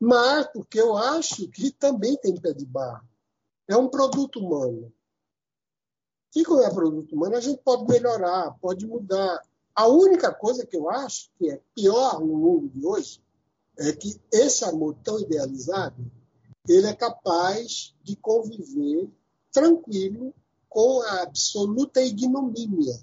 Mas 0.00 0.46
porque 0.52 0.80
eu 0.80 0.96
acho 0.96 1.48
que 1.48 1.70
também 1.70 2.16
tem 2.16 2.40
pé 2.40 2.52
de 2.52 2.64
barro. 2.64 3.06
É 3.66 3.76
um 3.76 3.88
produto 3.88 4.38
humano. 4.38 4.92
E 6.34 6.44
como 6.44 6.62
é 6.62 6.72
produto 6.72 7.14
humano, 7.14 7.36
a 7.36 7.40
gente 7.40 7.60
pode 7.62 7.84
melhorar, 7.86 8.56
pode 8.60 8.86
mudar. 8.86 9.42
A 9.74 9.88
única 9.88 10.32
coisa 10.32 10.66
que 10.66 10.76
eu 10.76 10.88
acho 10.88 11.30
que 11.38 11.50
é 11.50 11.60
pior 11.74 12.20
no 12.20 12.36
mundo 12.36 12.68
de 12.68 12.86
hoje 12.86 13.22
é 13.78 13.92
que 13.92 14.20
esse 14.32 14.64
amor 14.64 14.96
tão 15.02 15.18
idealizado, 15.18 16.04
ele 16.68 16.86
é 16.86 16.94
capaz 16.94 17.94
de 18.02 18.16
conviver 18.16 19.08
tranquilo 19.50 20.34
com 20.68 21.02
a 21.02 21.22
absoluta 21.22 22.00
ignomínia 22.00 23.00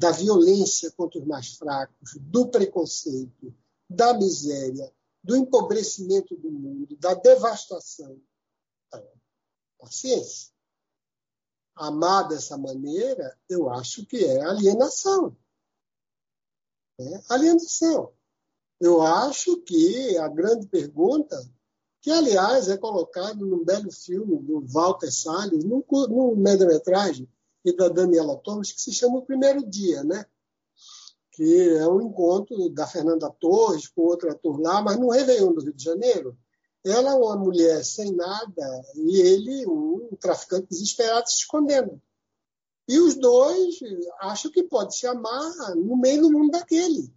da 0.00 0.10
violência 0.10 0.90
contra 0.92 1.20
os 1.20 1.26
mais 1.26 1.54
fracos, 1.54 2.16
do 2.20 2.48
preconceito, 2.48 3.54
da 3.88 4.14
miséria, 4.14 4.92
do 5.22 5.36
empobrecimento 5.36 6.36
do 6.36 6.50
mundo, 6.50 6.96
da 6.96 7.14
devastação. 7.14 8.20
Então, 8.88 9.08
paciência. 9.78 10.52
Amar 11.76 12.28
dessa 12.28 12.56
maneira, 12.56 13.36
eu 13.48 13.68
acho 13.70 14.06
que 14.06 14.24
é 14.24 14.42
alienação. 14.42 15.36
É 16.98 17.22
alienação. 17.28 18.12
Eu 18.80 19.00
acho 19.00 19.60
que 19.62 20.16
a 20.18 20.28
grande 20.28 20.66
pergunta, 20.66 21.36
que 22.04 22.10
aliás 22.10 22.68
é 22.68 22.76
colocado 22.76 23.46
num 23.46 23.64
belo 23.64 23.90
filme 23.90 24.36
do 24.42 24.60
Walter 24.66 25.10
Salles, 25.10 25.64
num, 25.64 25.82
num 25.90 26.36
média-metragem, 26.36 27.26
e 27.64 27.74
da 27.74 27.88
Daniela 27.88 28.36
Thomas, 28.36 28.70
que 28.70 28.78
se 28.78 28.92
chama 28.92 29.16
O 29.16 29.22
Primeiro 29.24 29.64
Dia, 29.66 30.04
né? 30.04 30.26
que 31.32 31.70
é 31.70 31.88
um 31.88 32.02
encontro 32.02 32.68
da 32.68 32.86
Fernanda 32.86 33.30
Torres 33.40 33.88
com 33.88 34.02
outro 34.02 34.30
ator 34.30 34.60
lá, 34.60 34.82
mas 34.82 35.00
no 35.00 35.08
Réveillon 35.08 35.54
do 35.54 35.62
Rio 35.62 35.72
de 35.72 35.82
Janeiro, 35.82 36.36
ela 36.84 37.12
é 37.12 37.14
uma 37.14 37.38
mulher 37.38 37.82
sem 37.82 38.12
nada 38.12 38.84
e 38.96 39.18
ele 39.22 39.66
um 39.66 40.10
traficante 40.20 40.68
desesperado 40.68 41.26
se 41.26 41.38
escondendo. 41.38 41.98
E 42.86 42.98
os 42.98 43.14
dois 43.14 43.78
acham 44.20 44.50
que 44.50 44.62
pode 44.62 44.94
se 44.94 45.06
amar 45.06 45.74
no 45.74 45.96
meio 45.96 46.20
do 46.20 46.30
mundo 46.30 46.50
daquele. 46.50 47.10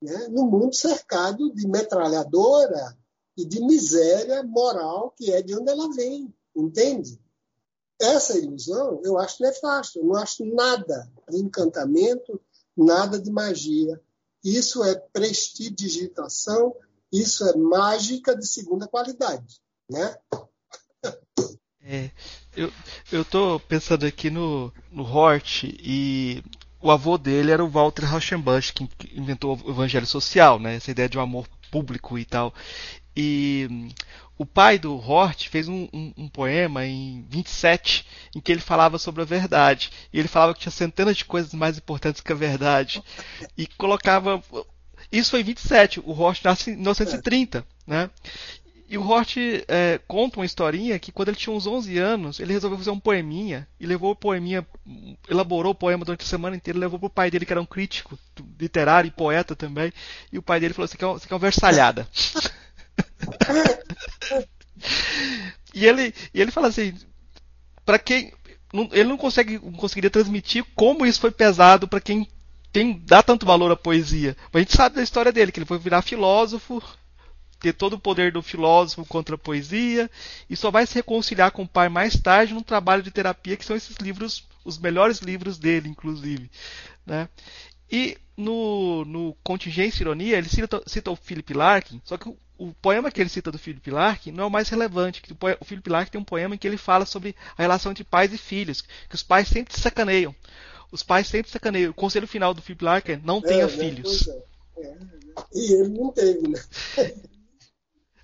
Né? 0.00 0.28
No 0.28 0.46
mundo 0.46 0.76
cercado 0.76 1.52
de 1.52 1.66
metralhadora 1.66 2.96
e 3.36 3.44
de 3.44 3.60
miséria 3.60 4.42
moral 4.42 5.14
que 5.16 5.32
é 5.32 5.42
de 5.42 5.56
onde 5.56 5.70
ela 5.70 5.92
vem. 5.92 6.32
Entende? 6.54 7.20
Essa 8.00 8.38
ilusão 8.38 9.00
eu 9.04 9.18
acho 9.18 9.42
nefasta. 9.42 9.98
Eu 9.98 10.04
não 10.04 10.16
acho 10.16 10.44
nada 10.44 11.10
de 11.28 11.38
encantamento, 11.38 12.40
nada 12.76 13.20
de 13.20 13.30
magia. 13.30 14.00
Isso 14.42 14.82
é 14.82 14.94
prestidigitação, 14.94 16.74
isso 17.12 17.46
é 17.46 17.56
mágica 17.56 18.34
de 18.34 18.46
segunda 18.46 18.88
qualidade, 18.88 19.60
né? 19.88 20.16
É, 21.82 22.10
eu, 22.56 22.72
eu 23.10 23.24
tô 23.24 23.60
pensando 23.60 24.06
aqui 24.06 24.30
no, 24.30 24.72
no 24.90 25.02
Hort 25.02 25.64
e 25.64 26.42
o 26.80 26.90
avô 26.90 27.18
dele 27.18 27.50
era 27.50 27.64
o 27.64 27.68
Walter 27.68 28.04
Rauschenbusch, 28.04 28.72
que 28.72 28.88
inventou 29.12 29.58
o 29.64 29.70
evangelho 29.70 30.06
social, 30.06 30.58
né? 30.58 30.76
Essa 30.76 30.90
ideia 30.90 31.08
de 31.08 31.18
um 31.18 31.22
amor 31.22 31.46
público 31.70 32.18
e 32.18 32.24
tal. 32.24 32.54
E 33.16 33.90
o 34.38 34.46
pai 34.46 34.78
do 34.78 34.96
Hort 34.96 35.48
fez 35.48 35.68
um, 35.68 35.86
um, 35.92 36.14
um, 36.16 36.28
poema 36.28 36.86
em 36.86 37.26
27 37.28 38.06
em 38.34 38.40
que 38.40 38.50
ele 38.50 38.60
falava 38.60 38.98
sobre 38.98 39.20
a 39.20 39.26
verdade. 39.26 39.90
E 40.12 40.18
ele 40.18 40.28
falava 40.28 40.54
que 40.54 40.60
tinha 40.60 40.72
centenas 40.72 41.16
de 41.16 41.26
coisas 41.26 41.52
mais 41.52 41.76
importantes 41.76 42.22
que 42.22 42.32
a 42.32 42.36
verdade. 42.36 43.02
E 43.56 43.66
colocava. 43.66 44.42
Isso 45.12 45.32
foi 45.32 45.40
em 45.40 45.44
27, 45.44 46.00
o 46.00 46.12
Hort 46.12 46.42
nasce 46.44 46.70
em 46.70 46.74
1930. 46.76 47.66
Né? 47.86 48.08
E 48.88 48.96
o 48.96 49.06
Hort 49.06 49.36
é, 49.68 50.00
conta 50.08 50.40
uma 50.40 50.46
historinha 50.46 50.98
que 50.98 51.12
quando 51.12 51.28
ele 51.28 51.36
tinha 51.36 51.54
uns 51.54 51.66
11 51.66 51.98
anos, 51.98 52.40
ele 52.40 52.52
resolveu 52.52 52.78
fazer 52.78 52.90
um 52.90 52.98
poeminha 52.98 53.68
e 53.78 53.86
levou 53.86 54.10
o 54.10 54.16
poeminha, 54.16 54.66
elaborou 55.28 55.72
o 55.72 55.76
poema 55.76 56.04
durante 56.04 56.24
a 56.24 56.28
semana 56.28 56.56
inteira, 56.56 56.78
levou 56.78 56.98
para 56.98 57.06
o 57.06 57.10
pai 57.10 57.30
dele, 57.30 57.46
que 57.46 57.52
era 57.52 57.60
um 57.60 57.66
crítico 57.66 58.18
literário 58.58 59.06
e 59.06 59.12
poeta 59.12 59.54
também. 59.54 59.92
E 60.32 60.38
o 60.38 60.42
pai 60.42 60.58
dele 60.58 60.72
falou: 60.72 60.88
Você 60.88 60.96
quer, 60.96 61.06
você 61.06 61.28
quer 61.28 61.34
uma 61.34 61.38
versalhada? 61.38 62.08
e 65.74 65.86
ele, 65.86 66.14
e 66.32 66.40
ele 66.40 66.50
fala 66.50 66.68
assim, 66.68 66.94
para 67.84 67.98
quem 67.98 68.32
ele 68.92 69.08
não 69.08 69.16
consegue 69.16 69.58
não 69.58 69.72
conseguiria 69.72 70.10
transmitir 70.10 70.64
como 70.76 71.04
isso 71.04 71.20
foi 71.20 71.30
pesado 71.30 71.88
para 71.88 72.00
quem 72.00 72.28
tem 72.72 73.02
dá 73.04 73.22
tanto 73.22 73.44
valor 73.44 73.72
à 73.72 73.76
poesia. 73.76 74.36
A 74.52 74.58
gente 74.58 74.76
sabe 74.76 74.96
da 74.96 75.02
história 75.02 75.32
dele 75.32 75.50
que 75.50 75.58
ele 75.58 75.66
foi 75.66 75.78
virar 75.78 76.02
filósofo, 76.02 76.82
ter 77.58 77.72
todo 77.72 77.94
o 77.94 77.98
poder 77.98 78.32
do 78.32 78.42
filósofo 78.42 79.04
contra 79.04 79.34
a 79.34 79.38
poesia 79.38 80.08
e 80.48 80.56
só 80.56 80.70
vai 80.70 80.86
se 80.86 80.94
reconciliar 80.94 81.50
com 81.50 81.62
o 81.62 81.68
pai 81.68 81.88
mais 81.88 82.18
tarde 82.18 82.54
num 82.54 82.62
trabalho 82.62 83.02
de 83.02 83.10
terapia 83.10 83.56
que 83.56 83.64
são 83.64 83.76
esses 83.76 83.96
livros, 83.96 84.46
os 84.64 84.78
melhores 84.78 85.18
livros 85.18 85.58
dele, 85.58 85.88
inclusive, 85.88 86.50
né? 87.04 87.28
E 87.90 88.16
no, 88.36 89.04
no 89.04 89.36
Contingência 89.42 90.00
e 90.00 90.02
Ironia, 90.02 90.38
ele 90.38 90.48
cita, 90.48 90.80
cita 90.86 91.10
o 91.10 91.16
Philip 91.16 91.52
Larkin, 91.52 92.00
só 92.04 92.16
que 92.16 92.28
o, 92.28 92.38
o, 92.64 92.74
poema 92.74 93.10
que 93.10 93.20
ele 93.20 93.30
cita 93.30 93.50
do 93.50 93.58
Philip 93.58 93.90
Larkin 93.90 94.32
não 94.32 94.44
é 94.44 94.46
o 94.46 94.50
mais 94.50 94.68
relevante. 94.68 95.22
O, 95.30 95.36
o 95.60 95.64
Philip 95.64 95.88
Larkin 95.88 96.12
tem 96.12 96.20
um 96.20 96.24
poema 96.24 96.54
em 96.54 96.58
que 96.58 96.66
ele 96.66 96.76
fala 96.76 97.06
sobre 97.06 97.34
a 97.56 97.62
relação 97.62 97.92
entre 97.92 98.04
pais 98.04 98.32
e 98.32 98.38
filhos, 98.38 98.80
que 98.80 99.14
os 99.14 99.22
pais 99.22 99.48
sempre 99.48 99.74
se 99.74 99.80
sacaneiam. 99.80 100.34
Os 100.92 101.02
pais 101.02 101.26
sempre 101.26 101.50
sacaneiam. 101.50 101.90
O 101.90 101.94
conselho 101.94 102.26
final 102.26 102.52
do 102.52 102.62
Philip 102.62 102.84
Larkin 102.84 103.12
é 103.12 103.20
não 103.22 103.38
é, 103.38 103.42
tenha 103.42 103.66
né? 103.66 103.72
filhos. 103.72 104.28
É. 104.28 104.50
É. 104.80 104.96
E 105.54 105.72
ele 105.74 105.88
não 105.88 106.12
teve, 106.12 106.48
né? 106.48 106.62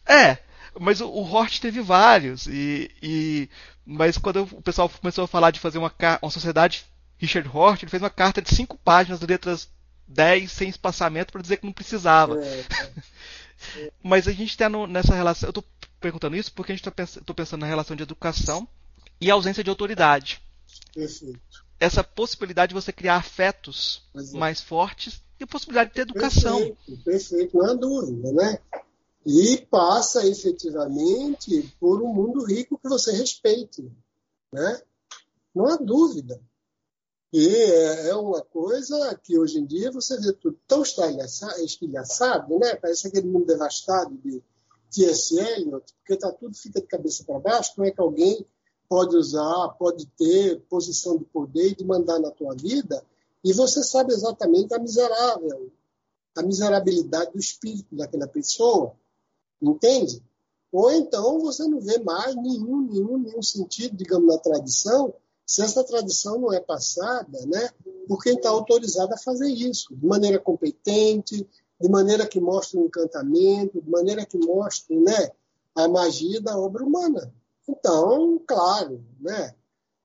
é, 0.07 0.39
mas 0.79 1.01
o, 1.01 1.09
o 1.09 1.23
Hort 1.23 1.61
teve 1.61 1.81
vários. 1.81 2.47
E, 2.47 2.91
e, 3.03 3.49
mas 3.85 4.19
quando 4.19 4.43
o 4.43 4.63
pessoal 4.63 4.89
começou 4.89 5.25
a 5.25 5.29
falar 5.29 5.51
de 5.51 5.61
fazer 5.61 5.79
uma, 5.79 5.93
uma 6.21 6.31
sociedade 6.31 6.85
Richard 7.19 7.49
Hort, 7.53 7.83
ele 7.83 7.91
fez 7.91 8.03
uma 8.03 8.11
carta 8.11 8.43
de 8.43 8.55
cinco 8.55 8.77
páginas, 8.79 9.21
letras 9.21 9.69
10, 10.09 10.51
sem 10.51 10.69
espaçamento, 10.69 11.33
para 11.33 11.43
dizer 11.43 11.57
que 11.59 11.67
não 11.67 11.73
precisava. 11.73 12.43
É, 12.43 12.61
é. 12.61 12.67
Mas 14.03 14.29
a 14.29 14.33
gente 14.33 14.51
está 14.51 14.69
nessa 14.69 15.15
relação. 15.15 15.49
Eu 15.49 15.51
estou 15.51 15.65
perguntando 16.01 16.37
isso 16.37 16.53
porque 16.53 16.73
a 16.73 16.75
gente 16.75 16.83
está 16.83 16.91
pens 16.91 17.19
pensando 17.35 17.61
na 17.61 17.67
relação 17.67 17.97
de 17.97 18.03
educação 18.03 18.67
e 19.21 19.31
ausência 19.31 19.65
de 19.65 19.71
autoridade. 19.71 20.41
Perfeito. 20.95 21.65
Essa 21.79 22.03
possibilidade 22.03 22.71
de 22.71 22.75
você 22.75 22.93
criar 22.93 23.17
afetos 23.17 24.03
é. 24.15 24.37
mais 24.37 24.61
fortes 24.61 25.23
e 25.39 25.45
a 25.45 25.47
possibilidade 25.47 25.91
de 25.91 25.95
ter 25.95 26.03
educação. 26.03 26.59
Perfeito, 26.59 27.05
perfeito, 27.05 27.59
não 27.59 27.67
há 27.67 27.75
dúvida, 27.75 28.33
né? 28.33 28.59
E 29.27 29.59
passa 29.71 30.27
efetivamente 30.27 31.75
por 31.81 32.01
um 32.01 32.13
mundo 32.13 32.45
rico 32.45 32.79
que 32.79 32.89
você 32.89 33.13
respeite, 33.13 33.91
né? 34.53 34.81
Não 35.55 35.67
há 35.67 35.77
dúvida. 35.77 36.41
E 37.39 37.49
é, 37.49 38.09
é 38.09 38.17
uma 38.17 38.41
coisa 38.41 39.15
que 39.23 39.39
hoje 39.39 39.59
em 39.59 39.67
dia 39.67 39.93
você 39.93 40.19
vê 40.19 40.33
tudo 40.33 40.59
tão 40.67 40.83
estilhaçado, 40.83 42.59
né? 42.59 42.77
Parece 42.77 43.09
aquele 43.09 43.27
mundo 43.27 43.45
devastado 43.45 44.17
de 44.25 44.43
T.S. 44.91 45.39
Eliot, 45.39 45.85
porque 45.99 46.17
tá, 46.17 46.33
tudo 46.33 46.57
fica 46.57 46.81
de 46.81 46.87
cabeça 46.87 47.25
para 47.25 47.39
baixo. 47.39 47.75
Como 47.75 47.87
é 47.87 47.91
que 47.91 48.01
alguém 48.01 48.47
pode 48.89 49.15
usar, 49.15 49.69
pode 49.79 50.07
ter 50.17 50.63
posição 50.63 51.19
de 51.19 51.27
poder 51.27 51.73
e 51.73 51.77
de 51.77 51.85
mandar 51.85 52.19
na 52.19 52.31
tua 52.31 52.55
vida 52.55 53.05
e 53.45 53.53
você 53.53 53.83
sabe 53.85 54.15
exatamente 54.15 54.73
a 54.73 54.79
miserável, 54.79 55.71
a 56.35 56.43
miserabilidade 56.43 57.33
do 57.33 57.39
espírito 57.39 57.95
daquela 57.95 58.27
pessoa, 58.27 58.95
entende? 59.61 60.23
Ou 60.73 60.91
então 60.91 61.39
você 61.41 61.69
não 61.69 61.83
vê 61.83 61.99
mais 61.99 62.35
nenhum, 62.35 62.81
nenhum, 62.91 63.19
nenhum 63.19 63.43
sentido, 63.43 63.95
digamos, 63.95 64.27
na 64.27 64.39
tradição 64.39 65.13
se 65.47 65.63
essa 65.63 65.85
tradição 65.85 66.41
não 66.41 66.53
é 66.53 66.61
passada 66.61 67.47
né, 67.47 67.71
por 68.09 68.21
quem 68.23 68.35
está 68.35 68.51
autorizado 68.51 69.15
a 69.15 69.19
fazer 69.19 69.49
isso, 69.49 69.95
de 69.95 70.05
maneira 70.05 70.41
competente, 70.41 71.49
de 71.81 71.89
maneira 71.89 72.27
que 72.27 72.41
mostre 72.41 72.79
um 72.79 72.87
encantamento, 72.87 73.81
de 73.81 73.89
maneira 73.89 74.27
que 74.27 74.37
mostre 74.39 74.99
né, 74.99 75.31
a 75.75 75.87
magia 75.87 76.41
da 76.41 76.59
obra 76.59 76.83
humana. 76.83 77.33
Então, 77.69 78.43
claro, 78.45 79.05
né, 79.21 79.55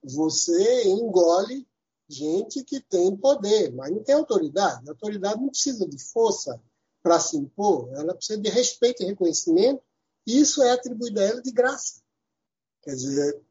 você 0.03 0.87
engole 0.87 1.67
gente 2.07 2.63
que 2.63 2.79
tem 2.79 3.15
poder, 3.15 3.71
mas 3.73 3.91
não 3.91 4.03
tem 4.03 4.13
autoridade. 4.13 4.87
A 4.87 4.91
autoridade 4.91 5.41
não 5.41 5.49
precisa 5.49 5.87
de 5.87 5.97
força 5.97 6.61
para 7.01 7.19
se 7.19 7.35
impor, 7.35 7.89
ela 7.93 8.13
precisa 8.13 8.39
de 8.39 8.49
respeito 8.49 9.01
e 9.01 9.07
reconhecimento, 9.07 9.81
e 10.27 10.39
isso 10.39 10.61
é 10.61 10.71
atribuído 10.71 11.19
a 11.19 11.23
ela 11.23 11.41
de 11.41 11.51
graça. 11.51 12.01
Quer 12.83 12.91
dizer, 12.91 13.41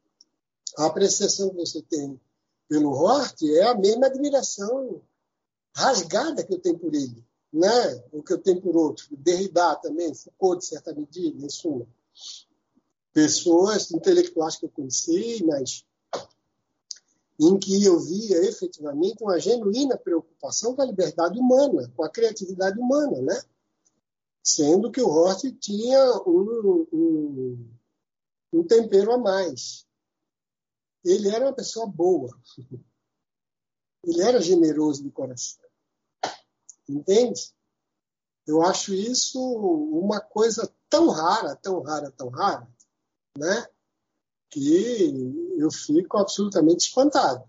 a 0.78 0.86
apreciação 0.86 1.50
que 1.50 1.56
você 1.56 1.82
tem 1.82 2.20
pelo 2.68 2.92
Hort 2.92 3.42
é 3.42 3.64
a 3.64 3.74
mesma 3.74 4.06
admiração 4.06 5.02
rasgada 5.74 6.44
que 6.44 6.54
eu 6.54 6.58
tenho 6.58 6.78
por 6.78 6.94
ele, 6.94 7.24
né? 7.52 8.04
o 8.12 8.22
que 8.22 8.32
eu 8.32 8.38
tenho 8.38 8.60
por 8.60 8.76
outro. 8.76 9.06
Derrida 9.10 9.74
também, 9.76 10.14
Foucault, 10.14 10.60
de 10.60 10.66
certa 10.66 10.94
medida, 10.94 11.44
em 11.44 11.48
suma. 11.48 11.86
Pessoas 13.12 13.90
intelectuais 13.90 14.56
que 14.56 14.66
eu 14.66 14.70
conheci, 14.70 15.44
mas 15.44 15.84
em 17.40 17.58
que 17.58 17.82
eu 17.82 17.98
via 17.98 18.44
efetivamente 18.44 19.24
uma 19.24 19.40
genuína 19.40 19.96
preocupação 19.96 20.76
com 20.76 20.82
a 20.82 20.86
liberdade 20.86 21.38
humana, 21.38 21.90
com 21.96 22.04
a 22.04 22.10
criatividade 22.10 22.78
humana, 22.78 23.20
né? 23.22 23.42
Sendo 24.42 24.90
que 24.90 25.00
o 25.00 25.08
Hort 25.08 25.42
tinha 25.58 26.22
um, 26.26 26.86
um, 26.92 27.68
um 28.52 28.62
tempero 28.62 29.12
a 29.12 29.18
mais. 29.18 29.86
Ele 31.04 31.28
era 31.28 31.46
uma 31.46 31.54
pessoa 31.54 31.86
boa. 31.86 32.30
Ele 34.04 34.22
era 34.22 34.40
generoso 34.40 35.02
de 35.02 35.10
coração. 35.10 35.64
Entende? 36.88 37.52
Eu 38.46 38.62
acho 38.62 38.92
isso 38.92 39.38
uma 39.40 40.20
coisa 40.20 40.72
tão 40.88 41.08
rara, 41.10 41.54
tão 41.56 41.82
rara, 41.82 42.10
tão 42.10 42.28
rara, 42.28 42.68
né? 43.36 43.66
que 44.50 45.54
eu 45.56 45.70
fico 45.70 46.18
absolutamente 46.18 46.88
espantado. 46.88 47.44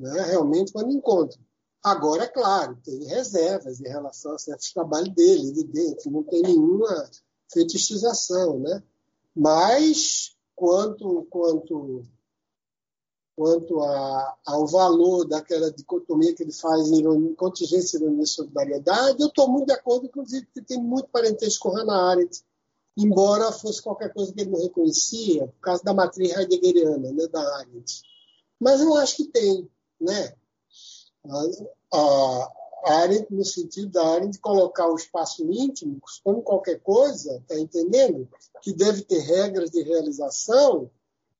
Né? 0.00 0.22
Realmente, 0.22 0.72
quando 0.72 0.90
encontro. 0.90 1.38
Agora, 1.82 2.24
é 2.24 2.28
claro, 2.28 2.80
tem 2.82 3.04
reservas 3.04 3.78
em 3.80 3.88
relação 3.88 4.34
a 4.34 4.38
certos 4.38 4.72
trabalhos 4.72 5.14
dele, 5.14 5.50
evidente, 5.50 6.08
não 6.08 6.22
tem 6.22 6.40
nenhuma 6.40 7.10
fetichização, 7.52 8.58
né? 8.58 8.82
Mas, 9.36 10.34
quanto, 10.56 11.26
quanto, 11.28 12.02
quanto 13.36 13.82
a, 13.82 14.36
ao 14.46 14.66
valor 14.66 15.24
daquela 15.24 15.70
dicotomia 15.70 16.34
que 16.34 16.42
ele 16.42 16.52
faz 16.52 16.90
em 16.90 17.34
contingência, 17.34 17.96
ironia 17.96 18.22
e 18.22 18.26
solidariedade, 18.26 19.20
eu 19.20 19.28
estou 19.28 19.48
muito 19.48 19.66
de 19.66 19.72
acordo, 19.72 20.06
inclusive, 20.06 20.46
que 20.54 20.62
tem 20.62 20.80
muito 20.80 21.08
parentesco 21.08 21.68
com 21.68 21.76
Hannah 21.76 22.10
Arendt, 22.10 22.44
embora 22.96 23.50
fosse 23.50 23.82
qualquer 23.82 24.12
coisa 24.12 24.32
que 24.32 24.40
ele 24.40 24.50
não 24.50 24.62
reconhecia, 24.62 25.48
por 25.48 25.60
causa 25.60 25.82
da 25.82 25.92
matriz 25.92 26.36
heideggeriana, 26.36 27.12
né, 27.12 27.26
da 27.26 27.56
Arendt. 27.56 28.02
Mas 28.60 28.80
eu 28.80 28.94
acho 28.96 29.16
que 29.16 29.24
tem, 29.24 29.68
né? 30.00 30.34
A, 31.92 31.98
a, 31.98 32.52
Arendt, 33.00 33.32
no 33.32 33.44
sentido 33.44 33.90
da 33.90 34.06
Arendt 34.06 34.38
colocar 34.38 34.86
o 34.86 34.96
espaço 34.96 35.50
íntimo 35.50 36.00
como 36.22 36.42
qualquer 36.42 36.80
coisa, 36.80 37.42
tá 37.48 37.58
entendendo? 37.58 38.28
Que 38.62 38.72
deve 38.72 39.02
ter 39.02 39.20
regras 39.20 39.70
de 39.70 39.82
realização 39.82 40.90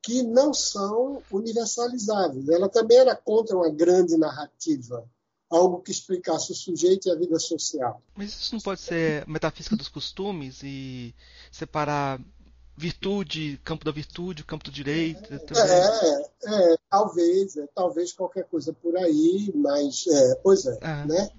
que 0.04 0.22
não 0.22 0.52
são 0.52 1.22
universalizáveis. 1.30 2.48
Ela 2.50 2.68
também 2.68 2.98
era 2.98 3.16
contra 3.16 3.56
uma 3.56 3.70
grande 3.70 4.18
narrativa, 4.18 5.08
algo 5.48 5.80
que 5.80 5.90
explicasse 5.90 6.52
o 6.52 6.54
sujeito 6.54 7.08
e 7.08 7.10
a 7.10 7.14
vida 7.14 7.38
social. 7.38 8.02
Mas 8.14 8.30
isso 8.30 8.54
não 8.54 8.60
pode 8.60 8.82
ser 8.82 9.26
metafísica 9.26 9.74
dos 9.74 9.88
costumes 9.88 10.60
e 10.62 11.14
separar 11.50 12.20
virtude, 12.76 13.58
campo 13.64 13.82
da 13.82 13.90
virtude, 13.90 14.44
campo 14.44 14.64
do 14.64 14.70
direito? 14.70 15.32
É, 15.32 16.22
é, 16.44 16.76
talvez, 16.90 17.56
é, 17.56 17.66
talvez 17.74 18.12
qualquer 18.12 18.44
coisa 18.44 18.74
por 18.74 18.94
aí, 18.98 19.50
mas, 19.54 20.06
é, 20.06 20.34
pois 20.42 20.66
é, 20.66 20.78
ah, 20.82 21.06
né? 21.06 21.30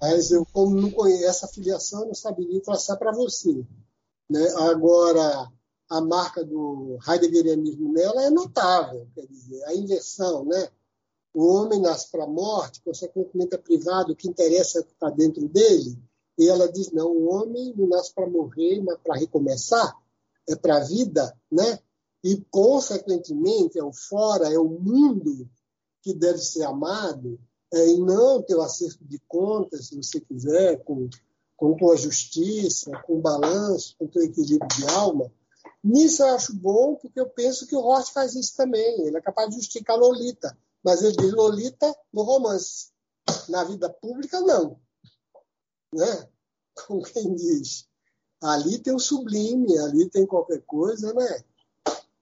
Mas 0.00 0.32
eu, 0.32 0.44
como 0.52 0.80
não 0.80 0.90
conheço 0.90 1.24
essa 1.24 1.46
filiação, 1.46 2.04
não 2.04 2.14
saberia 2.14 2.60
traçar 2.60 2.98
para 2.98 3.12
você. 3.12 3.64
Né? 4.28 4.44
Agora, 4.70 5.52
a 5.88 6.00
marca 6.00 6.44
do 6.44 6.98
heideggerianismo 7.06 7.92
nela 7.92 8.24
é 8.24 8.30
notável, 8.30 9.06
quer 9.14 9.26
dizer, 9.26 9.62
a 9.64 9.74
inversão, 9.74 10.44
né? 10.44 10.68
o 11.36 11.46
homem 11.48 11.78
nasce 11.78 12.10
para 12.10 12.24
a 12.24 12.26
morte, 12.26 12.80
consequentemente 12.80 13.54
é 13.54 13.58
privado, 13.58 14.12
o 14.12 14.16
que 14.16 14.26
interessa 14.26 14.78
é 14.78 14.80
o 14.80 14.84
que 14.86 14.92
está 14.92 15.10
dentro 15.10 15.46
dele. 15.46 15.98
E 16.38 16.48
ela 16.48 16.66
diz: 16.72 16.90
não, 16.92 17.10
o 17.10 17.28
homem 17.28 17.74
não 17.76 17.86
nasce 17.88 18.14
para 18.14 18.26
morrer, 18.26 18.80
mas 18.82 18.98
para 19.04 19.18
recomeçar, 19.18 19.94
é 20.48 20.56
para 20.56 20.78
a 20.78 20.84
vida, 20.84 21.36
né? 21.52 21.78
E, 22.24 22.42
consequentemente, 22.50 23.78
é 23.78 23.84
o 23.84 23.92
fora, 23.92 24.50
é 24.50 24.58
o 24.58 24.66
mundo 24.66 25.46
que 26.00 26.14
deve 26.14 26.38
ser 26.38 26.62
amado, 26.62 27.38
é, 27.70 27.86
e 27.86 28.00
não 28.00 28.42
ter 28.42 28.54
o 28.54 28.62
acerto 28.62 29.04
de 29.04 29.18
contas, 29.28 29.88
se 29.88 29.96
você 29.96 30.18
quiser, 30.18 30.82
com, 30.84 31.06
com 31.54 31.76
tua 31.76 31.98
justiça, 31.98 32.90
com 33.06 33.20
balanço, 33.20 33.94
com 33.98 34.06
teu 34.06 34.22
equilíbrio 34.22 34.68
de 34.74 34.86
alma. 34.86 35.30
Nisso 35.86 36.22
eu 36.22 36.34
acho 36.34 36.54
bom, 36.54 36.96
porque 36.96 37.20
eu 37.20 37.28
penso 37.28 37.66
que 37.66 37.76
o 37.76 37.80
Roth 37.80 38.08
faz 38.08 38.34
isso 38.34 38.56
também. 38.56 39.06
Ele 39.06 39.16
é 39.16 39.20
capaz 39.20 39.48
de 39.48 39.56
justificar 39.56 39.96
Lolita 39.96 40.56
mas 40.86 41.02
ele 41.02 41.16
diz 41.16 41.32
Lolita 41.32 41.92
no 42.12 42.22
romance. 42.22 42.92
Na 43.48 43.64
vida 43.64 43.90
pública, 43.90 44.40
não. 44.40 44.78
Né? 45.92 46.28
Como 46.86 47.02
quem 47.02 47.34
diz. 47.34 47.88
Ali 48.40 48.78
tem 48.78 48.94
o 48.94 48.98
sublime, 49.00 49.76
ali 49.78 50.08
tem 50.08 50.24
qualquer 50.24 50.62
coisa, 50.64 51.12
né? 51.12 51.42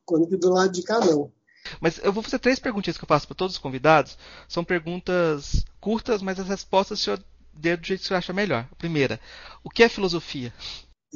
Quando 0.07 0.27
que 0.27 0.39
do 0.39 0.49
lado 0.49 0.73
de 0.73 0.83
cá, 0.83 0.99
não. 0.99 1.31
Mas 1.79 1.99
eu 2.03 2.11
vou 2.11 2.23
fazer 2.23 2.39
três 2.39 2.59
perguntinhas 2.59 2.97
que 2.97 3.05
eu 3.05 3.09
faço 3.09 3.27
para 3.27 3.37
todos 3.37 3.57
os 3.57 3.61
convidados. 3.61 4.17
São 4.49 4.65
perguntas 4.65 5.63
curtas, 5.79 6.23
mas 6.23 6.41
as 6.41 6.49
respostas 6.49 7.01
o 7.01 7.03
senhor 7.03 7.23
dê 7.53 7.77
do 7.77 7.87
jeito 7.87 8.01
que 8.01 8.07
o 8.07 8.09
senhor 8.09 8.19
acha 8.19 8.33
melhor. 8.33 8.67
Primeira, 8.79 9.21
o 9.63 9.69
que 9.69 9.83
é 9.83 9.91
filosofia? 9.91 10.55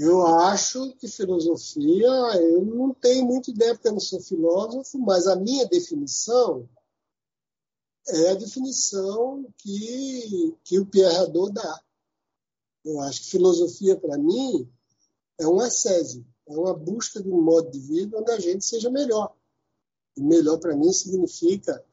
Eu 0.01 0.25
acho 0.25 0.93
que 0.93 1.09
filosofia, 1.09 2.07
eu 2.37 2.65
não 2.65 2.95
tenho 2.95 3.27
muita 3.27 3.51
ideia 3.51 3.75
porque 3.75 3.89
eu 3.89 3.93
não 3.93 4.01
sou 4.01 4.21
filósofo, 4.21 4.97
mas 4.97 5.27
a 5.27 5.35
minha 5.35 5.67
definição 5.67 6.69
é 8.07 8.31
a 8.31 8.35
definição 8.35 9.45
que, 9.59 10.57
que 10.63 10.79
o 10.79 10.87
Pierre 10.87 11.17
Hadot 11.17 11.53
dá. 11.53 11.83
Eu 12.85 13.01
acho 13.01 13.23
que 13.23 13.31
filosofia, 13.31 13.97
para 13.97 14.17
mim, 14.17 14.71
é 15.37 15.49
um 15.49 15.59
ascese, 15.59 16.25
é 16.47 16.53
uma 16.53 16.75
busca 16.75 17.21
de 17.21 17.29
um 17.29 17.43
modo 17.43 17.69
de 17.69 17.81
vida 17.81 18.21
onde 18.21 18.31
a 18.31 18.39
gente 18.39 18.65
seja 18.65 18.89
melhor. 18.89 19.35
E 20.17 20.23
melhor, 20.23 20.59
para 20.59 20.77
mim, 20.77 20.93
significa 20.93 21.85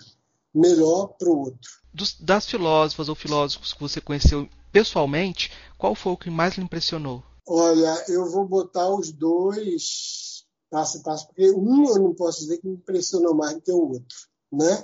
melhor 0.53 1.07
para 1.17 1.29
o 1.29 1.39
outro. 1.39 1.71
Dos, 1.91 2.13
das 2.19 2.45
filósofas 2.45 3.09
ou 3.09 3.15
filósofos 3.15 3.73
que 3.73 3.81
você 3.81 3.99
conheceu 3.99 4.47
pessoalmente, 4.71 5.51
qual 5.75 5.95
foi 5.95 6.13
o 6.13 6.17
que 6.17 6.29
mais 6.29 6.53
lhe 6.53 6.63
impressionou? 6.63 7.23
Olha, 7.47 8.05
eu 8.09 8.29
vou 8.29 8.45
botar 8.47 8.89
os 8.93 9.11
dois 9.11 10.45
passo 10.69 10.97
a 10.97 11.01
passo, 11.03 11.27
porque 11.27 11.51
um 11.51 11.87
eu 11.87 11.99
não 11.99 12.13
posso 12.15 12.39
dizer 12.39 12.57
que 12.57 12.67
me 12.67 12.75
impressionou 12.75 13.35
mais 13.35 13.53
do 13.55 13.61
que 13.61 13.71
o 13.71 13.91
outro, 13.91 14.17
né? 14.51 14.83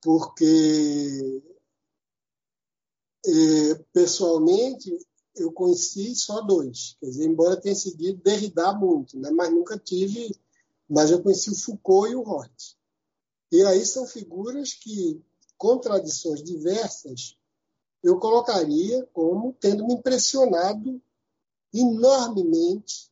porque 0.00 1.42
é, 3.26 3.74
pessoalmente 3.92 4.96
eu 5.36 5.52
conheci 5.52 6.14
só 6.14 6.40
dois, 6.40 6.96
quer 7.00 7.06
dizer, 7.06 7.26
embora 7.26 7.60
tenha 7.60 7.74
seguido 7.74 8.22
Derrida 8.22 8.72
muito, 8.72 9.18
né, 9.18 9.30
mas 9.30 9.52
nunca 9.52 9.78
tive, 9.78 10.34
mas 10.88 11.10
eu 11.10 11.22
conheci 11.22 11.50
o 11.50 11.54
Foucault 11.54 12.10
e 12.10 12.16
o 12.16 12.22
Roth. 12.22 12.76
E 13.52 13.62
aí 13.62 13.84
são 13.86 14.06
figuras 14.06 14.74
que, 14.74 15.22
com 15.56 15.78
tradições 15.78 16.42
diversas, 16.42 17.36
eu 18.02 18.18
colocaria 18.18 19.06
como 19.12 19.52
tendo 19.60 19.86
me 19.86 19.94
impressionado 19.94 21.00
enormemente 21.72 23.10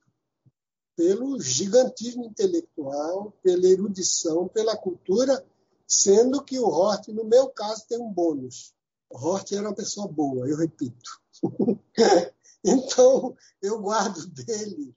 pelo 0.97 1.41
gigantismo 1.41 2.25
intelectual, 2.25 3.33
pela 3.43 3.67
erudição, 3.67 4.49
pela 4.49 4.77
cultura 4.77 5.45
Sendo 5.87 6.43
que 6.43 6.59
o 6.59 6.67
Hort, 6.67 7.09
no 7.09 7.25
meu 7.25 7.49
caso, 7.49 7.87
tem 7.87 7.99
um 7.99 8.13
bônus. 8.13 8.75
O 9.09 9.17
Hort 9.19 9.53
era 9.53 9.69
uma 9.69 9.75
pessoa 9.75 10.09
boa, 10.09 10.49
eu 10.49 10.57
repito. 10.57 11.23
então, 12.65 13.37
eu 13.63 13.81
guardo 13.81 14.27
dele 14.27 14.93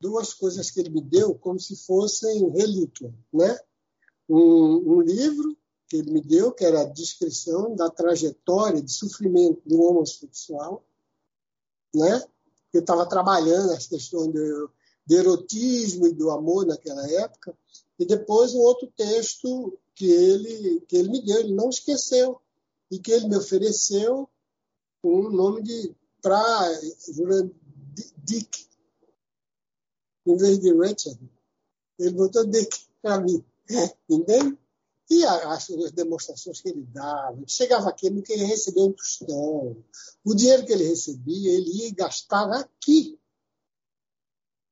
duas 0.00 0.32
coisas 0.32 0.70
que 0.70 0.80
ele 0.80 0.90
me 0.90 1.02
deu 1.02 1.34
como 1.34 1.60
se 1.60 1.76
fossem 1.76 2.48
relíquia. 2.50 3.14
Né? 3.30 3.58
Um, 4.26 4.94
um 4.94 5.00
livro 5.02 5.56
que 5.86 5.98
ele 5.98 6.10
me 6.10 6.22
deu, 6.22 6.50
que 6.50 6.64
era 6.64 6.80
a 6.80 6.88
descrição 6.88 7.76
da 7.76 7.90
trajetória 7.90 8.80
de 8.80 8.90
sofrimento 8.90 9.60
do 9.66 9.82
homossexual, 9.82 10.82
né? 11.94 12.24
Eu 12.72 12.80
estava 12.80 13.06
trabalhando 13.06 13.72
as 13.72 13.86
questões 13.86 14.32
do, 14.32 14.70
do 15.06 15.14
erotismo 15.14 16.06
e 16.06 16.12
do 16.12 16.30
amor 16.30 16.66
naquela 16.66 17.06
época, 17.10 17.56
e 17.98 18.04
depois 18.06 18.54
um 18.54 18.60
outro 18.60 18.90
texto 18.96 19.78
que 19.94 20.10
ele, 20.10 20.80
que 20.88 20.96
ele 20.96 21.10
me 21.10 21.24
deu, 21.24 21.38
ele 21.38 21.54
não 21.54 21.68
esqueceu, 21.68 22.40
e 22.90 22.98
que 22.98 23.10
ele 23.10 23.28
me 23.28 23.36
ofereceu 23.36 24.28
o 25.02 25.30
nome 25.30 25.62
de 25.62 25.94
pra, 26.20 26.68
Dick, 28.18 28.68
em 30.26 30.36
vez 30.36 30.58
de 30.60 30.72
Richard. 30.72 31.18
Ele 31.98 32.10
botou 32.10 32.46
Dick 32.46 32.86
para 33.00 33.20
mim, 33.20 33.44
entende? 34.08 34.58
E 35.12 35.26
as, 35.26 35.68
as 35.68 35.92
demonstrações 35.92 36.62
que 36.62 36.70
ele 36.70 36.86
dava, 36.90 37.38
chegava 37.46 37.90
aqui, 37.90 38.08
não 38.08 38.22
queria 38.22 38.46
receber 38.46 38.80
um 38.80 38.92
tostão. 38.92 39.76
O 40.24 40.34
dinheiro 40.34 40.64
que 40.64 40.72
ele 40.72 40.88
recebia, 40.88 41.52
ele 41.52 41.84
ia 41.84 41.94
gastava 41.94 42.56
aqui, 42.56 43.20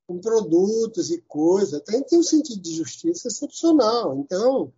com 0.07 0.19
produtos 0.19 1.11
e 1.11 1.21
coisas. 1.21 1.83
Então, 1.83 2.03
tem 2.05 2.19
um 2.19 2.23
sentido 2.23 2.59
de 2.63 2.75
justiça 2.75 3.29
excepcional. 3.29 4.17
Então, 4.17 4.73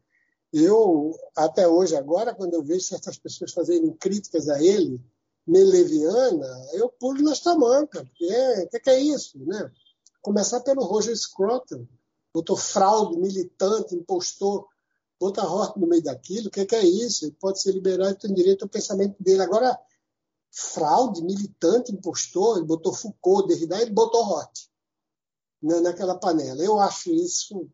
eu, 0.52 1.16
até 1.36 1.68
hoje, 1.68 1.94
agora, 1.94 2.34
quando 2.34 2.54
eu 2.54 2.64
vejo 2.64 2.84
certas 2.84 3.16
pessoas 3.16 3.52
fazerem 3.52 3.92
críticas 3.92 4.48
a 4.48 4.60
ele, 4.60 5.00
meio 5.46 5.68
leviana, 5.68 6.66
eu 6.72 6.88
pulo 6.88 7.22
nas 7.22 7.38
tamancas, 7.38 8.02
porque 8.02 8.24
é, 8.24 8.66
que, 8.66 8.80
que 8.80 8.90
é 8.90 8.98
isso, 9.00 9.38
né? 9.46 9.70
Começar 10.20 10.58
pelo 10.62 10.82
Roger 10.82 11.16
Scruton, 11.16 11.86
doutor 12.34 12.56
fraude, 12.56 13.16
militante, 13.16 13.94
impostor, 13.94 14.66
botar 15.22 15.46
Hort 15.46 15.76
no 15.76 15.86
meio 15.86 16.02
daquilo, 16.02 16.48
o 16.48 16.50
que, 16.50 16.66
que, 16.66 16.74
é 16.74 16.84
isso? 16.84 17.24
Ele 17.24 17.36
pode 17.38 17.60
ser 17.60 17.72
liberal 17.72 18.10
e 18.10 18.14
tem 18.14 18.34
direito 18.34 18.62
ao 18.62 18.68
pensamento 18.68 19.16
dele. 19.22 19.42
Agora, 19.42 19.78
fraude, 20.50 21.22
militante, 21.22 21.92
impostor, 21.92 22.56
ele 22.56 22.66
botou 22.66 22.92
Foucault, 22.92 23.48
Derrida, 23.48 23.80
ele 23.80 23.92
botou 23.92 24.22
Hort 24.22 24.52
né, 25.62 25.80
naquela 25.80 26.18
panela. 26.18 26.62
Eu 26.62 26.78
acho 26.80 27.12
isso. 27.12 27.68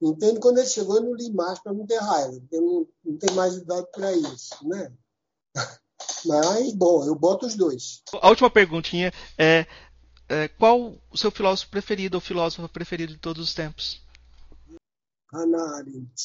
Entendo 0.00 0.40
quando 0.40 0.58
ele 0.58 0.68
chegou, 0.68 0.96
eu 0.96 1.02
não 1.02 1.14
li 1.14 1.32
mais 1.32 1.58
para 1.58 1.72
não 1.72 1.86
ter 1.86 1.98
raiva, 1.98 2.40
não, 2.52 2.86
não 3.04 3.34
mais 3.34 3.56
idade 3.56 3.86
para 3.92 4.12
isso, 4.12 4.66
né? 4.66 4.92
Mas, 6.24 6.72
bom, 6.74 7.04
eu 7.04 7.14
boto 7.14 7.46
os 7.46 7.54
dois. 7.54 8.02
A 8.20 8.28
última 8.28 8.50
perguntinha 8.50 9.12
é, 9.38 9.66
é 10.28 10.48
qual 10.48 10.94
o 11.10 11.18
seu 11.18 11.30
filósofo 11.30 11.70
preferido 11.70 12.16
ou 12.16 12.20
filósofo 12.20 12.66
preferido 12.68 13.12
de 13.12 13.18
todos 13.18 13.42
os 13.42 13.54
tempos? 13.54 14.00
Hannah 15.32 15.76
Arendt. 15.76 16.22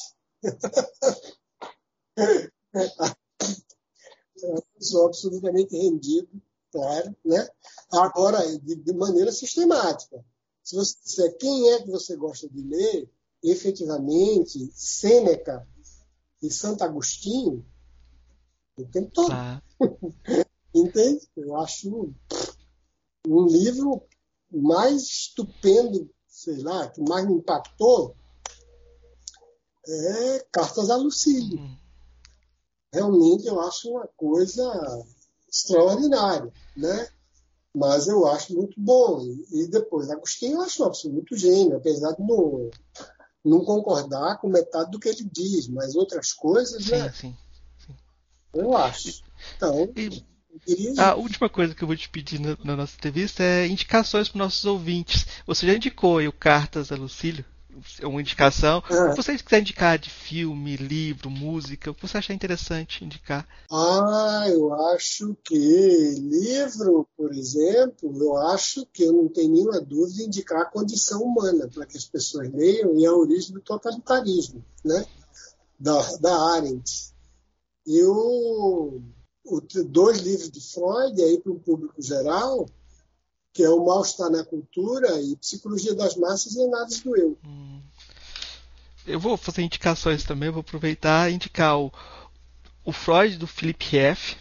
eu 4.38 4.64
sou 4.80 5.08
absolutamente 5.08 5.76
rendido, 5.76 6.30
claro, 6.72 7.16
né? 7.24 7.48
Agora, 7.92 8.40
de, 8.60 8.76
de 8.76 8.94
maneira 8.94 9.32
sistemática. 9.32 10.24
Se 10.64 10.76
você 10.76 10.96
disser 11.04 11.38
quem 11.38 11.72
é 11.72 11.84
que 11.84 11.92
você 11.92 12.16
gosta 12.16 12.50
de 12.50 12.62
ler, 12.62 13.10
efetivamente, 13.44 14.72
Sêneca 14.74 15.68
e 16.42 16.50
Santo 16.50 16.84
Agostinho, 16.84 17.66
o 18.78 18.86
tempo 18.86 19.12
todo. 19.12 19.32
Ah. 19.32 19.62
Entende? 20.74 21.30
Eu 21.38 21.56
acho 21.56 22.14
um 23.28 23.46
livro 23.46 24.04
mais 24.52 25.04
estupendo, 25.04 26.10
sei 26.28 26.58
lá, 26.58 26.90
que 26.90 27.02
mais 27.02 27.26
me 27.26 27.36
impactou 27.36 28.16
é 29.88 30.46
Cartas 30.52 30.90
a 30.90 30.96
Lucílio. 30.96 31.60
Uhum. 31.60 31.78
Realmente 32.94 33.48
eu 33.48 33.60
acho 33.60 33.90
uma 33.90 34.08
coisa 34.16 35.04
extraordinária, 35.50 36.52
né? 36.76 37.10
Mas 37.74 38.08
eu 38.08 38.26
acho 38.26 38.56
muito 38.56 38.80
bom. 38.80 39.22
E 39.52 39.68
depois, 39.68 40.10
Agostinho 40.10 40.54
eu 40.54 40.62
acho 40.62 40.82
um 40.82 40.86
absoluto 40.86 41.36
gênio, 41.36 41.76
apesar 41.76 42.14
de 42.14 42.22
não, 42.22 42.70
não 43.44 43.66
concordar 43.66 44.40
com 44.40 44.48
metade 44.48 44.92
do 44.92 45.00
que 45.00 45.10
ele 45.10 45.30
diz, 45.30 45.68
mas 45.68 45.96
outras 45.96 46.32
coisas, 46.32 46.86
sim, 46.86 46.92
né? 46.92 47.12
Sim, 47.12 47.36
sim. 47.86 47.96
Eu 48.54 48.76
acho. 48.78 49.22
Então, 49.58 49.92
e, 49.96 50.24
a 50.98 51.16
última 51.16 51.50
coisa 51.50 51.76
que 51.76 51.84
eu 51.84 51.88
vou 51.88 51.98
te 51.98 52.08
pedir 52.08 52.40
na, 52.40 52.58
na 52.64 52.78
nossa 52.78 52.96
entrevista 52.96 53.44
é 53.44 53.68
indicações 53.68 54.30
para 54.30 54.40
nossos 54.40 54.64
ouvintes. 54.64 55.26
Você 55.46 55.68
já 55.68 55.74
indicou 55.74 56.18
aí 56.20 56.28
o 56.30 56.34
Cartas 56.34 56.92
a 56.92 56.96
Lucílio? 56.96 57.46
Uma 58.04 58.22
indicação. 58.22 58.84
É. 58.90 59.12
Se 59.12 59.18
você 59.18 59.38
quiser 59.38 59.60
indicar 59.60 59.98
de 59.98 60.10
filme, 60.10 60.76
livro, 60.76 61.30
música, 61.30 61.92
o 61.92 61.96
que 61.96 62.08
você 62.08 62.18
achar 62.18 62.34
interessante 62.34 63.04
indicar? 63.04 63.48
Ah, 63.72 64.46
eu 64.50 64.74
acho 64.92 65.36
que 65.44 65.56
livro, 65.56 67.08
por 67.18 67.34
exemplo, 67.34 68.16
eu 68.18 68.38
acho 68.38 68.86
que 68.88 69.04
eu 69.04 69.14
não 69.14 69.28
tenho 69.28 69.54
nenhuma 69.54 69.82
dúvida 69.82 70.18
de 70.18 70.24
indicar 70.24 70.62
a 70.62 70.66
condição 70.66 71.22
humana 71.22 71.68
para 71.68 71.86
que 71.86 71.98
as 71.98 72.06
pessoas 72.06 72.52
leiam 72.52 72.98
e 72.98 73.06
a 73.06 73.14
origem 73.14 73.54
do 73.54 73.62
totalitarismo, 73.62 74.64
né? 74.84 75.06
Da, 75.80 76.02
da 76.18 76.54
Arendt. 76.54 77.14
E 77.86 78.04
o, 78.04 79.02
o, 79.46 79.62
dois 79.88 80.20
livros 80.20 80.50
de 80.50 80.62
Freud, 80.62 81.22
aí 81.22 81.40
para 81.40 81.52
o 81.52 81.60
público 81.60 82.02
geral, 82.02 82.66
que 83.56 83.64
é 83.64 83.70
o 83.70 83.86
mal-estar 83.86 84.30
na 84.30 84.44
cultura 84.44 85.08
e 85.22 85.34
psicologia 85.38 85.96
das 85.96 86.18
massas 86.18 86.56
e 86.56 86.62
análise 86.62 87.02
do 87.02 87.16
eu. 87.16 87.38
Hum. 87.48 87.80
Eu 89.08 89.18
vou 89.18 89.38
fazer 89.38 89.62
indicações 89.62 90.26
também, 90.26 90.50
vou 90.50 90.60
aproveitar 90.60 91.32
e 91.32 91.36
indicar 91.36 91.80
o, 91.80 91.90
o 92.84 92.92
Freud 92.92 93.38
do 93.38 93.48
Philip 93.48 93.98
F., 93.98 94.36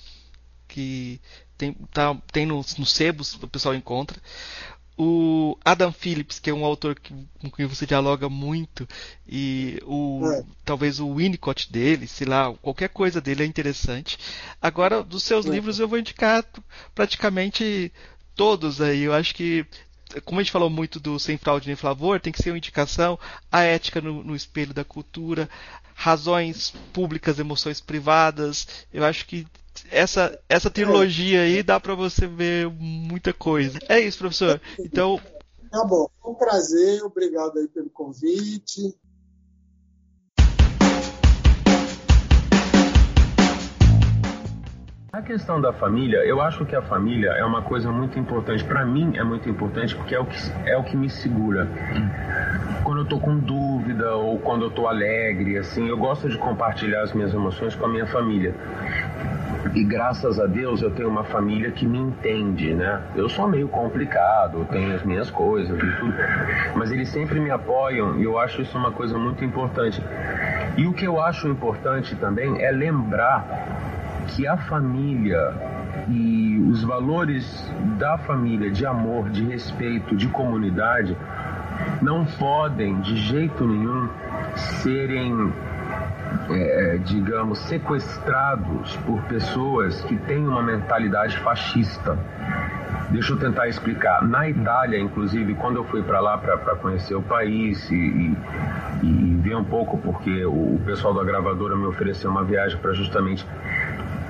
que 0.66 1.20
tem, 1.56 1.74
tá, 1.92 2.20
tem 2.32 2.44
nos, 2.44 2.76
nos 2.76 2.92
sebos, 2.92 3.34
o 3.34 3.46
pessoal 3.46 3.76
encontra. 3.76 4.20
O 4.96 5.56
Adam 5.64 5.92
Phillips, 5.92 6.40
que 6.40 6.50
é 6.50 6.54
um 6.54 6.64
autor 6.64 6.98
que, 6.98 7.14
com 7.40 7.50
quem 7.50 7.66
você 7.66 7.86
dialoga 7.86 8.28
muito, 8.28 8.88
e 9.28 9.78
o 9.84 10.22
é. 10.26 10.44
talvez 10.64 10.98
o 10.98 11.14
Winnicott 11.14 11.70
dele, 11.70 12.08
sei 12.08 12.26
lá, 12.26 12.52
qualquer 12.54 12.88
coisa 12.88 13.20
dele 13.20 13.44
é 13.44 13.46
interessante. 13.46 14.18
Agora, 14.60 15.04
dos 15.04 15.22
seus 15.22 15.46
é. 15.46 15.50
livros 15.50 15.78
eu 15.78 15.86
vou 15.86 15.98
indicar 15.98 16.44
praticamente 16.94 17.92
todos 18.34 18.80
aí. 18.80 19.02
Eu 19.02 19.12
acho 19.12 19.34
que, 19.34 19.66
como 20.24 20.40
a 20.40 20.42
gente 20.42 20.52
falou 20.52 20.70
muito 20.70 20.98
do 21.00 21.18
Sem 21.18 21.36
Fraude 21.36 21.66
nem 21.66 21.76
Flavor, 21.76 22.20
tem 22.20 22.32
que 22.32 22.42
ser 22.42 22.50
uma 22.50 22.58
indicação. 22.58 23.18
A 23.50 23.62
ética 23.62 24.00
no, 24.00 24.22
no 24.22 24.36
espelho 24.36 24.74
da 24.74 24.84
cultura, 24.84 25.48
razões 25.94 26.72
públicas, 26.92 27.38
emoções 27.38 27.80
privadas. 27.80 28.66
Eu 28.92 29.04
acho 29.04 29.26
que 29.26 29.46
essa, 29.90 30.38
essa 30.48 30.70
trilogia 30.70 31.42
aí 31.42 31.62
dá 31.62 31.80
para 31.80 31.94
você 31.94 32.26
ver 32.26 32.68
muita 32.70 33.32
coisa. 33.32 33.78
É 33.88 34.00
isso, 34.00 34.18
professor. 34.18 34.60
Então. 34.78 35.20
Tá 35.70 35.84
bom, 35.84 36.08
foi 36.22 36.32
um 36.32 36.36
prazer, 36.36 37.02
obrigado 37.02 37.58
aí 37.58 37.66
pelo 37.66 37.90
convite. 37.90 38.94
A 45.14 45.22
questão 45.22 45.60
da 45.60 45.72
família, 45.72 46.24
eu 46.26 46.42
acho 46.42 46.64
que 46.64 46.74
a 46.74 46.82
família 46.82 47.28
é 47.38 47.44
uma 47.44 47.62
coisa 47.62 47.92
muito 47.92 48.18
importante. 48.18 48.64
Para 48.64 48.84
mim 48.84 49.16
é 49.16 49.22
muito 49.22 49.48
importante 49.48 49.94
porque 49.94 50.12
é 50.12 50.18
o 50.18 50.24
que, 50.24 50.36
é 50.66 50.76
o 50.76 50.82
que 50.82 50.96
me 50.96 51.08
segura. 51.08 51.68
Quando 52.82 53.02
eu 53.02 53.04
tô 53.04 53.20
com 53.20 53.38
dúvida 53.38 54.16
ou 54.16 54.40
quando 54.40 54.64
eu 54.64 54.70
tô 54.72 54.88
alegre, 54.88 55.56
assim, 55.56 55.88
eu 55.88 55.96
gosto 55.96 56.28
de 56.28 56.36
compartilhar 56.36 57.02
as 57.02 57.12
minhas 57.12 57.32
emoções 57.32 57.76
com 57.76 57.86
a 57.86 57.88
minha 57.88 58.06
família. 58.06 58.56
E 59.72 59.84
graças 59.84 60.40
a 60.40 60.46
Deus 60.46 60.82
eu 60.82 60.90
tenho 60.90 61.10
uma 61.10 61.22
família 61.22 61.70
que 61.70 61.86
me 61.86 61.98
entende, 61.98 62.74
né? 62.74 63.00
Eu 63.14 63.28
sou 63.28 63.46
meio 63.46 63.68
complicado, 63.68 64.66
tenho 64.68 64.96
as 64.96 65.04
minhas 65.04 65.30
coisas 65.30 65.78
e 65.78 65.96
tudo, 66.00 66.14
mas 66.74 66.90
eles 66.90 67.08
sempre 67.08 67.38
me 67.38 67.52
apoiam 67.52 68.18
e 68.18 68.24
eu 68.24 68.36
acho 68.36 68.62
isso 68.62 68.76
uma 68.76 68.90
coisa 68.90 69.16
muito 69.16 69.44
importante. 69.44 70.02
E 70.76 70.88
o 70.88 70.92
que 70.92 71.04
eu 71.04 71.20
acho 71.20 71.46
importante 71.46 72.16
também 72.16 72.60
é 72.60 72.72
lembrar 72.72 73.93
que 74.28 74.46
a 74.46 74.56
família 74.56 75.54
e 76.08 76.58
os 76.70 76.82
valores 76.82 77.72
da 77.98 78.18
família, 78.18 78.70
de 78.70 78.84
amor, 78.84 79.30
de 79.30 79.44
respeito, 79.44 80.16
de 80.16 80.28
comunidade, 80.28 81.16
não 82.02 82.24
podem 82.24 83.00
de 83.00 83.16
jeito 83.16 83.66
nenhum 83.66 84.08
serem, 84.56 85.52
é, 86.50 86.98
digamos, 87.04 87.58
sequestrados 87.60 88.96
por 88.98 89.22
pessoas 89.22 90.00
que 90.02 90.16
têm 90.16 90.46
uma 90.46 90.62
mentalidade 90.62 91.38
fascista. 91.38 92.18
Deixa 93.10 93.32
eu 93.32 93.38
tentar 93.38 93.68
explicar. 93.68 94.26
Na 94.26 94.48
Itália, 94.48 94.98
inclusive, 94.98 95.54
quando 95.54 95.76
eu 95.76 95.84
fui 95.84 96.02
para 96.02 96.20
lá 96.20 96.38
para 96.38 96.74
conhecer 96.76 97.14
o 97.14 97.22
país 97.22 97.88
e, 97.90 97.94
e, 97.94 98.36
e, 99.02 99.36
ver 99.40 99.56
um 99.56 99.64
pouco, 99.64 99.98
porque 99.98 100.44
o 100.44 100.80
pessoal 100.84 101.14
da 101.14 101.22
gravadora 101.22 101.76
me 101.76 101.86
ofereceu 101.86 102.30
uma 102.30 102.42
viagem 102.42 102.78
para 102.78 102.92
justamente 102.92 103.46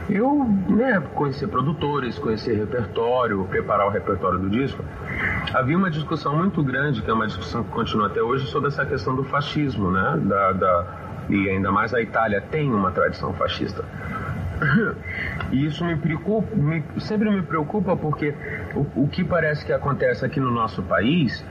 eu 0.09 0.44
né, 0.68 1.02
conhecer 1.14 1.47
produtores, 1.48 2.18
conhecer 2.18 2.55
repertório, 2.55 3.44
preparar 3.44 3.86
o 3.86 3.90
repertório 3.90 4.39
do 4.39 4.51
disco, 4.51 4.85
havia 5.52 5.76
uma 5.76 5.90
discussão 5.90 6.36
muito 6.36 6.62
grande, 6.62 7.02
que 7.02 7.10
é 7.10 7.14
uma 7.14 7.26
discussão 7.26 7.62
que 7.64 7.70
continua 7.70 8.06
até 8.06 8.22
hoje, 8.22 8.47
sobre 8.47 8.68
essa 8.68 8.85
questão 8.85 9.14
do 9.16 9.24
fascismo, 9.24 9.90
né? 9.90 10.20
Da, 10.24 10.52
da, 10.52 10.86
e 11.28 11.48
ainda 11.48 11.72
mais 11.72 11.94
a 11.94 12.01
Itália 12.01 12.40
tem 12.40 12.72
uma 12.72 12.90
tradição 12.90 13.32
fascista. 13.35 13.85
E 15.51 15.66
isso 15.66 15.85
me 15.85 15.97
preocupa, 15.97 16.55
me, 16.55 16.82
sempre 16.98 17.31
me 17.31 17.43
preocupa 17.43 17.97
porque 17.97 18.35
o, 18.74 19.05
o 19.05 19.09
que 19.09 19.24
parece 19.24 19.64
que 19.64 19.72
acontece 19.72 20.24
aqui 20.24 20.40
no 20.40 20.51
nosso 20.51 20.82
país 20.82 21.44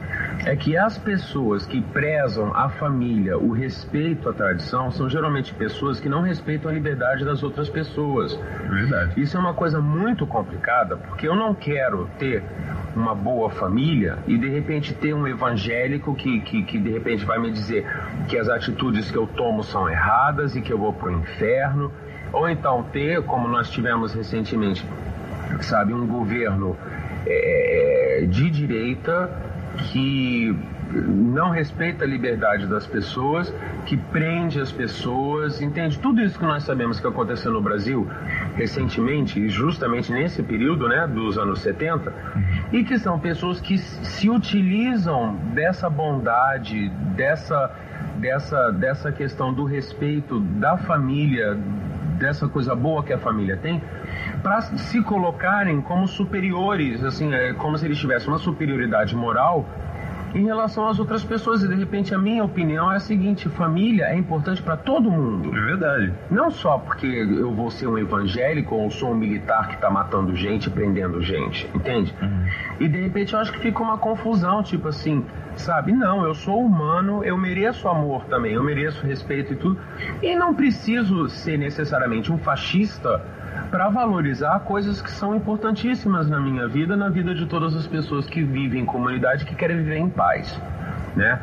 é 0.45 0.55
que 0.55 0.75
as 0.75 0.97
pessoas 0.97 1.65
que 1.65 1.81
prezam 1.81 2.53
a 2.53 2.69
família, 2.69 3.37
o 3.37 3.51
respeito 3.51 4.29
à 4.29 4.33
tradição, 4.33 4.91
são 4.91 5.09
geralmente 5.09 5.53
pessoas 5.53 5.99
que 5.99 6.09
não 6.09 6.21
respeitam 6.21 6.69
a 6.69 6.73
liberdade 6.73 7.23
das 7.23 7.41
outras 7.43 7.69
pessoas. 7.69 8.37
Verdade. 8.69 9.19
Isso 9.21 9.37
é 9.37 9.39
uma 9.39 9.53
coisa 9.53 9.79
muito 9.79 10.27
complicada, 10.27 10.97
porque 10.97 11.27
eu 11.27 11.35
não 11.35 11.55
quero 11.55 12.09
ter 12.19 12.43
uma 12.95 13.15
boa 13.15 13.49
família 13.49 14.19
e 14.27 14.37
de 14.37 14.49
repente 14.49 14.93
ter 14.93 15.13
um 15.13 15.25
evangélico 15.27 16.13
que, 16.13 16.41
que, 16.41 16.63
que 16.63 16.77
de 16.77 16.91
repente 16.91 17.25
vai 17.25 17.39
me 17.39 17.51
dizer 17.51 17.85
que 18.27 18.37
as 18.37 18.49
atitudes 18.49 19.09
que 19.09 19.17
eu 19.17 19.25
tomo 19.25 19.63
são 19.63 19.89
erradas 19.89 20.55
e 20.55 20.61
que 20.61 20.71
eu 20.71 20.77
vou 20.77 20.93
pro 20.93 21.11
inferno 21.11 21.91
ou 22.31 22.49
então 22.49 22.83
ter, 22.91 23.21
como 23.23 23.47
nós 23.47 23.69
tivemos 23.69 24.13
recentemente, 24.13 24.85
sabe, 25.61 25.93
um 25.93 26.05
governo 26.05 26.75
é, 27.25 28.23
é, 28.23 28.25
de 28.25 28.49
direita 28.49 29.52
que 29.77 30.55
não 30.95 31.49
respeita 31.49 32.03
a 32.03 32.07
liberdade 32.07 32.67
das 32.67 32.85
pessoas, 32.85 33.53
que 33.85 33.97
prende 33.97 34.59
as 34.59 34.71
pessoas, 34.71 35.61
entende? 35.61 35.97
Tudo 35.99 36.21
isso 36.21 36.37
que 36.37 36.45
nós 36.45 36.63
sabemos 36.63 36.99
que 36.99 37.07
aconteceu 37.07 37.51
no 37.51 37.61
Brasil 37.61 38.07
recentemente, 38.55 39.39
e 39.39 39.49
justamente 39.49 40.11
nesse 40.11 40.43
período, 40.43 40.87
né, 40.87 41.07
dos 41.07 41.37
anos 41.37 41.59
70, 41.61 42.13
e 42.71 42.83
que 42.83 42.99
são 42.99 43.19
pessoas 43.19 43.59
que 43.59 43.77
se 43.77 44.29
utilizam 44.29 45.35
dessa 45.53 45.89
bondade, 45.89 46.89
dessa 47.15 47.71
dessa, 48.17 48.71
dessa 48.71 49.11
questão 49.11 49.53
do 49.53 49.65
respeito 49.65 50.39
da 50.39 50.77
família, 50.77 51.57
dessa 52.23 52.47
coisa 52.47 52.73
boa 52.73 53.03
que 53.03 53.11
a 53.11 53.19
família 53.19 53.57
tem, 53.57 53.81
para 54.41 54.61
se 54.61 55.01
colocarem 55.03 55.81
como 55.81 56.07
superiores, 56.07 57.03
assim, 57.03 57.33
é 57.33 57.53
como 57.53 57.77
se 57.77 57.85
eles 57.85 57.97
tivessem 57.97 58.29
uma 58.29 58.39
superioridade 58.39 59.15
moral 59.15 59.65
em 60.33 60.45
relação 60.45 60.87
às 60.87 60.99
outras 60.99 61.23
pessoas. 61.23 61.63
E 61.63 61.67
de 61.67 61.75
repente 61.75 62.13
a 62.13 62.17
minha 62.17 62.43
opinião 62.43 62.91
é 62.91 62.97
a 62.97 62.99
seguinte: 62.99 63.49
família 63.49 64.05
é 64.05 64.17
importante 64.17 64.61
para 64.61 64.77
todo 64.77 65.09
mundo. 65.11 65.55
É 65.55 65.61
verdade. 65.61 66.13
Não 66.29 66.49
só 66.49 66.77
porque 66.77 67.05
eu 67.07 67.51
vou 67.51 67.69
ser 67.69 67.87
um 67.87 67.97
evangélico 67.97 68.75
ou 68.75 68.89
sou 68.89 69.11
um 69.11 69.15
militar 69.15 69.67
que 69.67 69.75
está 69.75 69.89
matando 69.89 70.35
gente, 70.35 70.69
prendendo 70.69 71.21
gente, 71.21 71.69
entende? 71.73 72.13
Uhum. 72.21 72.45
E 72.79 72.87
de 72.87 72.99
repente 72.99 73.33
eu 73.33 73.39
acho 73.39 73.51
que 73.51 73.59
fica 73.59 73.81
uma 73.81 73.97
confusão, 73.97 74.63
tipo 74.63 74.87
assim, 74.87 75.25
sabe? 75.55 75.91
Não, 75.91 76.25
eu 76.25 76.33
sou 76.33 76.63
humano, 76.63 77.23
eu 77.23 77.37
mereço 77.37 77.87
amor 77.87 78.25
também, 78.25 78.53
eu 78.53 78.63
mereço 78.63 79.05
respeito 79.05 79.53
e 79.53 79.55
tudo. 79.55 79.79
E 80.21 80.35
não 80.35 80.53
preciso 80.53 81.29
ser 81.29 81.57
necessariamente 81.57 82.31
um 82.31 82.37
fascista 82.37 83.21
para 83.73 83.89
valorizar 83.89 84.59
coisas 84.59 85.01
que 85.01 85.09
são 85.09 85.35
importantíssimas 85.35 86.29
na 86.29 86.39
minha 86.39 86.67
vida, 86.67 86.95
na 86.95 87.09
vida 87.09 87.33
de 87.33 87.47
todas 87.47 87.75
as 87.75 87.87
pessoas 87.87 88.27
que 88.27 88.43
vivem 88.43 88.83
em 88.83 88.85
comunidade 88.85 89.45
que 89.45 89.55
querem 89.55 89.77
viver 89.77 89.97
em 89.97 90.07
paz. 90.11 90.61
Né? 91.15 91.25